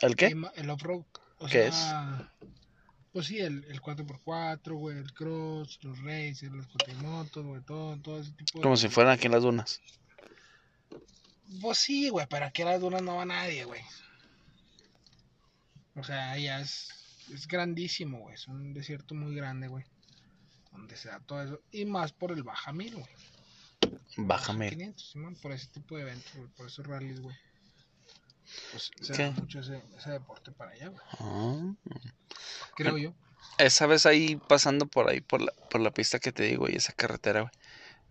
¿El 0.00 0.16
qué? 0.16 0.34
El 0.56 0.70
off-road. 0.70 1.04
O 1.38 1.46
¿Qué 1.46 1.70
sea, 1.70 2.32
Pues 3.12 3.26
sí, 3.26 3.38
el, 3.38 3.64
el 3.64 3.80
4x4, 3.80 4.74
güey, 4.74 4.96
el 4.96 5.12
cross, 5.12 5.78
los 5.82 5.98
racers, 6.02 6.52
las 6.52 6.66
cuatrimotos, 6.66 7.44
güey, 7.44 7.60
todo, 7.62 7.96
todo 7.98 8.20
ese 8.20 8.32
tipo 8.32 8.58
de... 8.58 8.62
Como 8.62 8.76
si 8.76 8.88
fueran 8.88 9.12
aquí 9.12 9.26
en 9.26 9.32
las 9.32 9.42
dunas. 9.42 9.80
Pues 11.60 11.78
sí, 11.78 12.08
güey, 12.08 12.26
pero 12.28 12.46
aquí 12.46 12.62
a 12.62 12.66
las 12.66 12.80
dunas 12.80 13.02
no 13.02 13.16
va 13.16 13.24
nadie, 13.24 13.64
güey. 13.64 13.82
O 15.94 16.04
sea, 16.04 16.36
ya 16.38 16.60
es, 16.60 16.88
es 17.32 17.46
grandísimo, 17.46 18.20
güey. 18.20 18.34
Es 18.34 18.48
un 18.48 18.72
desierto 18.72 19.14
muy 19.14 19.34
grande, 19.34 19.68
güey. 19.68 19.84
Donde 20.72 20.96
se 20.96 21.08
da 21.08 21.20
todo 21.20 21.42
eso. 21.42 21.60
Y 21.72 21.84
más 21.84 22.12
por 22.12 22.32
el 22.32 22.42
Baja 22.42 22.72
Mil, 22.72 22.94
güey. 22.94 23.06
Bájame. 24.16 24.70
500, 24.70 25.10
Simón, 25.10 25.36
por 25.36 25.52
ese 25.52 25.68
tipo 25.68 25.96
de 25.96 26.02
eventos, 26.02 26.34
güey, 26.34 26.48
por 26.48 26.66
esos 26.66 26.86
rallies, 26.86 27.20
güey. 27.20 27.36
Pues 28.72 28.90
se 29.00 29.12
¿Qué? 29.12 29.22
da 29.24 29.30
mucho 29.30 29.60
ese, 29.60 29.82
ese 29.96 30.10
deporte 30.10 30.50
para 30.52 30.72
allá, 30.72 30.88
güey. 30.88 31.00
Ah. 31.18 31.74
Creo 32.74 32.98
yo. 32.98 33.14
Esa 33.58 33.86
vez 33.86 34.06
ahí 34.06 34.36
pasando 34.36 34.86
por 34.86 35.08
ahí, 35.08 35.20
por 35.20 35.40
la, 35.40 35.52
por 35.70 35.80
la 35.80 35.92
pista 35.92 36.18
que 36.18 36.32
te 36.32 36.44
digo, 36.44 36.68
y 36.68 36.76
esa 36.76 36.92
carretera, 36.92 37.42
güey. 37.42 37.52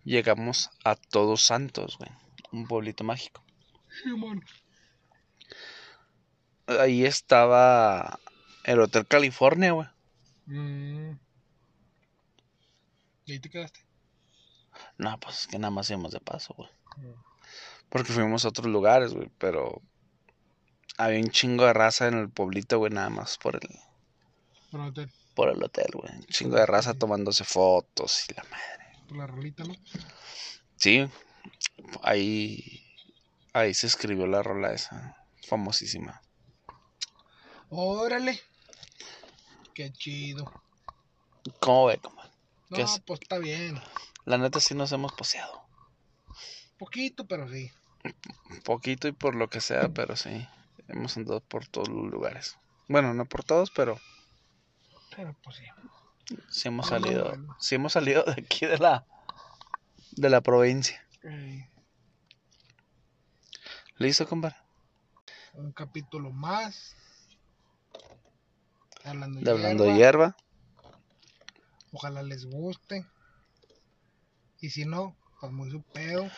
Llegamos 0.04 0.70
a 0.84 0.94
Todos 0.96 1.42
Santos, 1.42 1.98
güey. 1.98 2.10
Un 2.52 2.66
pueblito 2.66 3.04
mágico. 3.04 3.44
Simón. 4.02 4.44
Ahí 6.66 7.04
estaba 7.04 8.20
el 8.68 8.80
Hotel 8.80 9.06
California, 9.06 9.72
güey. 9.72 9.88
Mm. 10.44 11.18
¿Y 13.24 13.32
ahí 13.32 13.38
te 13.40 13.48
quedaste? 13.48 13.80
No, 14.98 15.18
pues 15.18 15.40
es 15.40 15.46
que 15.46 15.58
nada 15.58 15.70
más 15.70 15.88
íbamos 15.88 16.12
de 16.12 16.20
paso, 16.20 16.54
güey. 16.54 16.68
Mm. 16.98 17.14
Porque 17.88 18.12
fuimos 18.12 18.44
a 18.44 18.48
otros 18.48 18.66
lugares, 18.66 19.14
güey. 19.14 19.30
Pero 19.38 19.80
había 20.98 21.18
un 21.18 21.30
chingo 21.30 21.64
de 21.64 21.72
raza 21.72 22.08
en 22.08 22.18
el 22.18 22.28
pueblito, 22.28 22.76
güey, 22.76 22.92
nada 22.92 23.08
más 23.08 23.38
por 23.38 23.56
el, 23.56 23.70
Por 24.70 24.80
el 24.80 24.88
hotel, 24.88 25.12
por 25.34 25.48
el 25.48 25.62
hotel, 25.62 25.90
güey. 25.94 26.14
Un 26.14 26.26
chingo 26.26 26.56
de 26.56 26.66
raza 26.66 26.92
tomándose 26.92 27.44
fotos 27.44 28.26
y 28.28 28.34
la 28.34 28.44
madre. 28.44 29.06
por 29.08 29.16
la 29.16 29.26
rolita, 29.26 29.64
¿no? 29.64 29.74
Sí, 30.76 31.08
ahí, 32.02 32.84
ahí 33.54 33.72
se 33.72 33.86
escribió 33.86 34.26
la 34.26 34.42
rola 34.42 34.74
esa, 34.74 35.16
famosísima. 35.48 36.20
Órale. 37.70 38.38
Qué 39.78 39.92
chido. 39.92 40.44
¿Cómo 41.60 41.86
ve, 41.86 41.98
compa? 41.98 42.24
No, 42.68 42.78
pues 43.06 43.20
está 43.20 43.38
bien. 43.38 43.80
La 44.24 44.36
neta 44.36 44.58
sí 44.58 44.74
nos 44.74 44.90
hemos 44.90 45.12
poseado. 45.12 45.62
Poquito, 46.78 47.28
pero 47.28 47.48
sí. 47.48 47.70
Poquito 48.64 49.06
y 49.06 49.12
por 49.12 49.36
lo 49.36 49.48
que 49.48 49.60
sea, 49.60 49.88
pero 49.90 50.16
sí. 50.16 50.44
Hemos 50.88 51.16
andado 51.16 51.38
por 51.38 51.64
todos 51.68 51.90
los 51.90 52.10
lugares. 52.10 52.58
Bueno, 52.88 53.14
no 53.14 53.24
por 53.26 53.44
todos, 53.44 53.70
pero 53.70 54.00
Pero 55.14 55.36
pues 55.44 55.58
sí. 55.58 55.64
sí 56.48 56.66
hemos 56.66 56.90
Ah, 56.90 56.98
no, 56.98 57.06
salido. 57.06 57.56
Sí 57.60 57.76
hemos 57.76 57.92
salido 57.92 58.24
de 58.24 58.32
aquí 58.32 58.66
de 58.66 58.78
la 58.78 59.06
de 60.10 60.28
la 60.28 60.40
provincia. 60.40 61.06
¿Listo, 63.98 64.26
compadre? 64.28 64.56
un 65.54 65.70
capítulo 65.70 66.30
más. 66.32 66.96
Hablando, 69.08 69.40
De 69.40 69.50
hablando 69.50 69.84
hierba. 69.84 69.96
hierba. 69.98 70.36
Ojalá 71.92 72.22
les 72.22 72.44
guste. 72.46 73.06
Y 74.60 74.70
si 74.70 74.84
no, 74.84 75.16
pues 75.40 75.52
muy 75.52 75.70
su 75.70 75.82
pedo. 75.82 76.28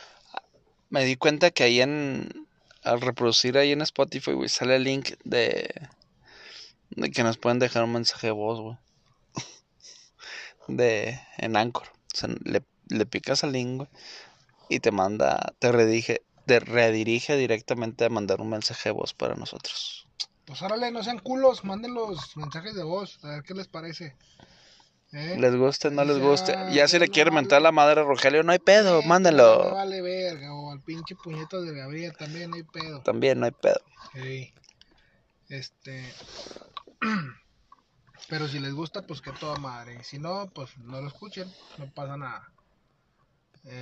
Me 0.89 1.05
di 1.05 1.17
cuenta 1.17 1.51
que 1.51 1.65
ahí 1.65 1.81
en. 1.81 2.47
Al 2.83 3.01
reproducir 3.01 3.59
ahí 3.59 3.73
en 3.73 3.83
Spotify, 3.83 4.33
güey, 4.33 4.49
sale 4.49 4.77
el 4.77 4.85
link 4.85 5.11
de. 5.25 5.69
De 6.91 7.11
que 7.11 7.23
nos 7.23 7.39
pueden 7.39 7.59
dejar 7.59 7.85
un 7.85 7.93
mensaje 7.93 8.29
de 8.29 8.33
voz, 8.33 8.61
güey. 8.61 8.77
De. 10.69 11.21
En 11.39 11.57
Anchor. 11.57 11.89
O 12.13 12.17
sea, 12.17 12.29
le, 12.45 12.63
le 12.89 13.07
picas 13.07 13.45
al 13.45 13.53
link, 13.53 13.77
güey. 13.79 13.89
Y 14.69 14.81
te 14.81 14.91
manda. 14.91 15.55
Te 15.59 15.73
redirige. 15.73 16.23
Te 16.47 16.59
redirige 16.59 17.37
directamente 17.37 18.05
a 18.05 18.09
mandar 18.09 18.41
un 18.41 18.51
mensaje 18.51 18.89
de 18.89 18.93
voz 18.93 19.15
para 19.15 19.35
nosotros. 19.37 20.09
Pues 20.51 20.63
órale, 20.63 20.91
no 20.91 21.05
sean 21.05 21.21
culos, 21.21 21.63
manden 21.65 21.95
los 21.95 22.37
mensajes 22.37 22.75
de 22.75 22.83
voz, 22.83 23.25
a 23.25 23.29
ver 23.29 23.45
qué 23.45 23.55
les 23.55 23.69
parece. 23.69 24.17
¿Eh? 25.13 25.37
Les 25.39 25.55
guste, 25.55 25.93
no 25.93 26.05
les 26.05 26.17
Ya, 26.19 26.23
guste. 26.25 26.53
Ya 26.73 26.89
si 26.89 26.99
le 26.99 27.07
no 27.07 27.13
quiere 27.13 27.31
vale. 27.31 27.43
mentar 27.43 27.63
la 27.63 27.71
madre 27.71 28.01
a 28.01 28.03
Rogelio, 28.05 28.43
no 28.43 28.51
hay 28.51 28.59
pedo, 28.59 28.99
Eh, 28.99 29.07
mándenlo. 29.07 29.73
vale 29.73 30.03
verga, 30.03 30.53
o 30.53 30.73
al 30.73 30.81
pinche 30.81 31.15
puñeto 31.15 31.63
de 31.63 31.73
Gabriel 31.73 32.17
también, 32.17 32.51
no 32.51 32.57
hay 32.57 32.65
pedo. 32.65 33.01
También 33.03 33.39
no 33.39 33.47
hay 33.47 33.53
pedo. 33.53 33.81
Sí. 34.13 34.53
Este. 35.49 36.13
Pero 38.29 38.49
si 38.49 38.59
les 38.59 38.73
gusta, 38.75 39.07
pues 39.07 39.21
que 39.21 39.31
toda 39.31 39.55
madre. 39.57 39.99
Y 40.01 40.03
si 40.03 40.19
no, 40.19 40.51
pues 40.53 40.77
no 40.79 41.01
lo 41.01 41.07
escuchen, 41.07 41.49
no 41.79 41.87
pasa 41.95 42.17
nada. 42.17 42.51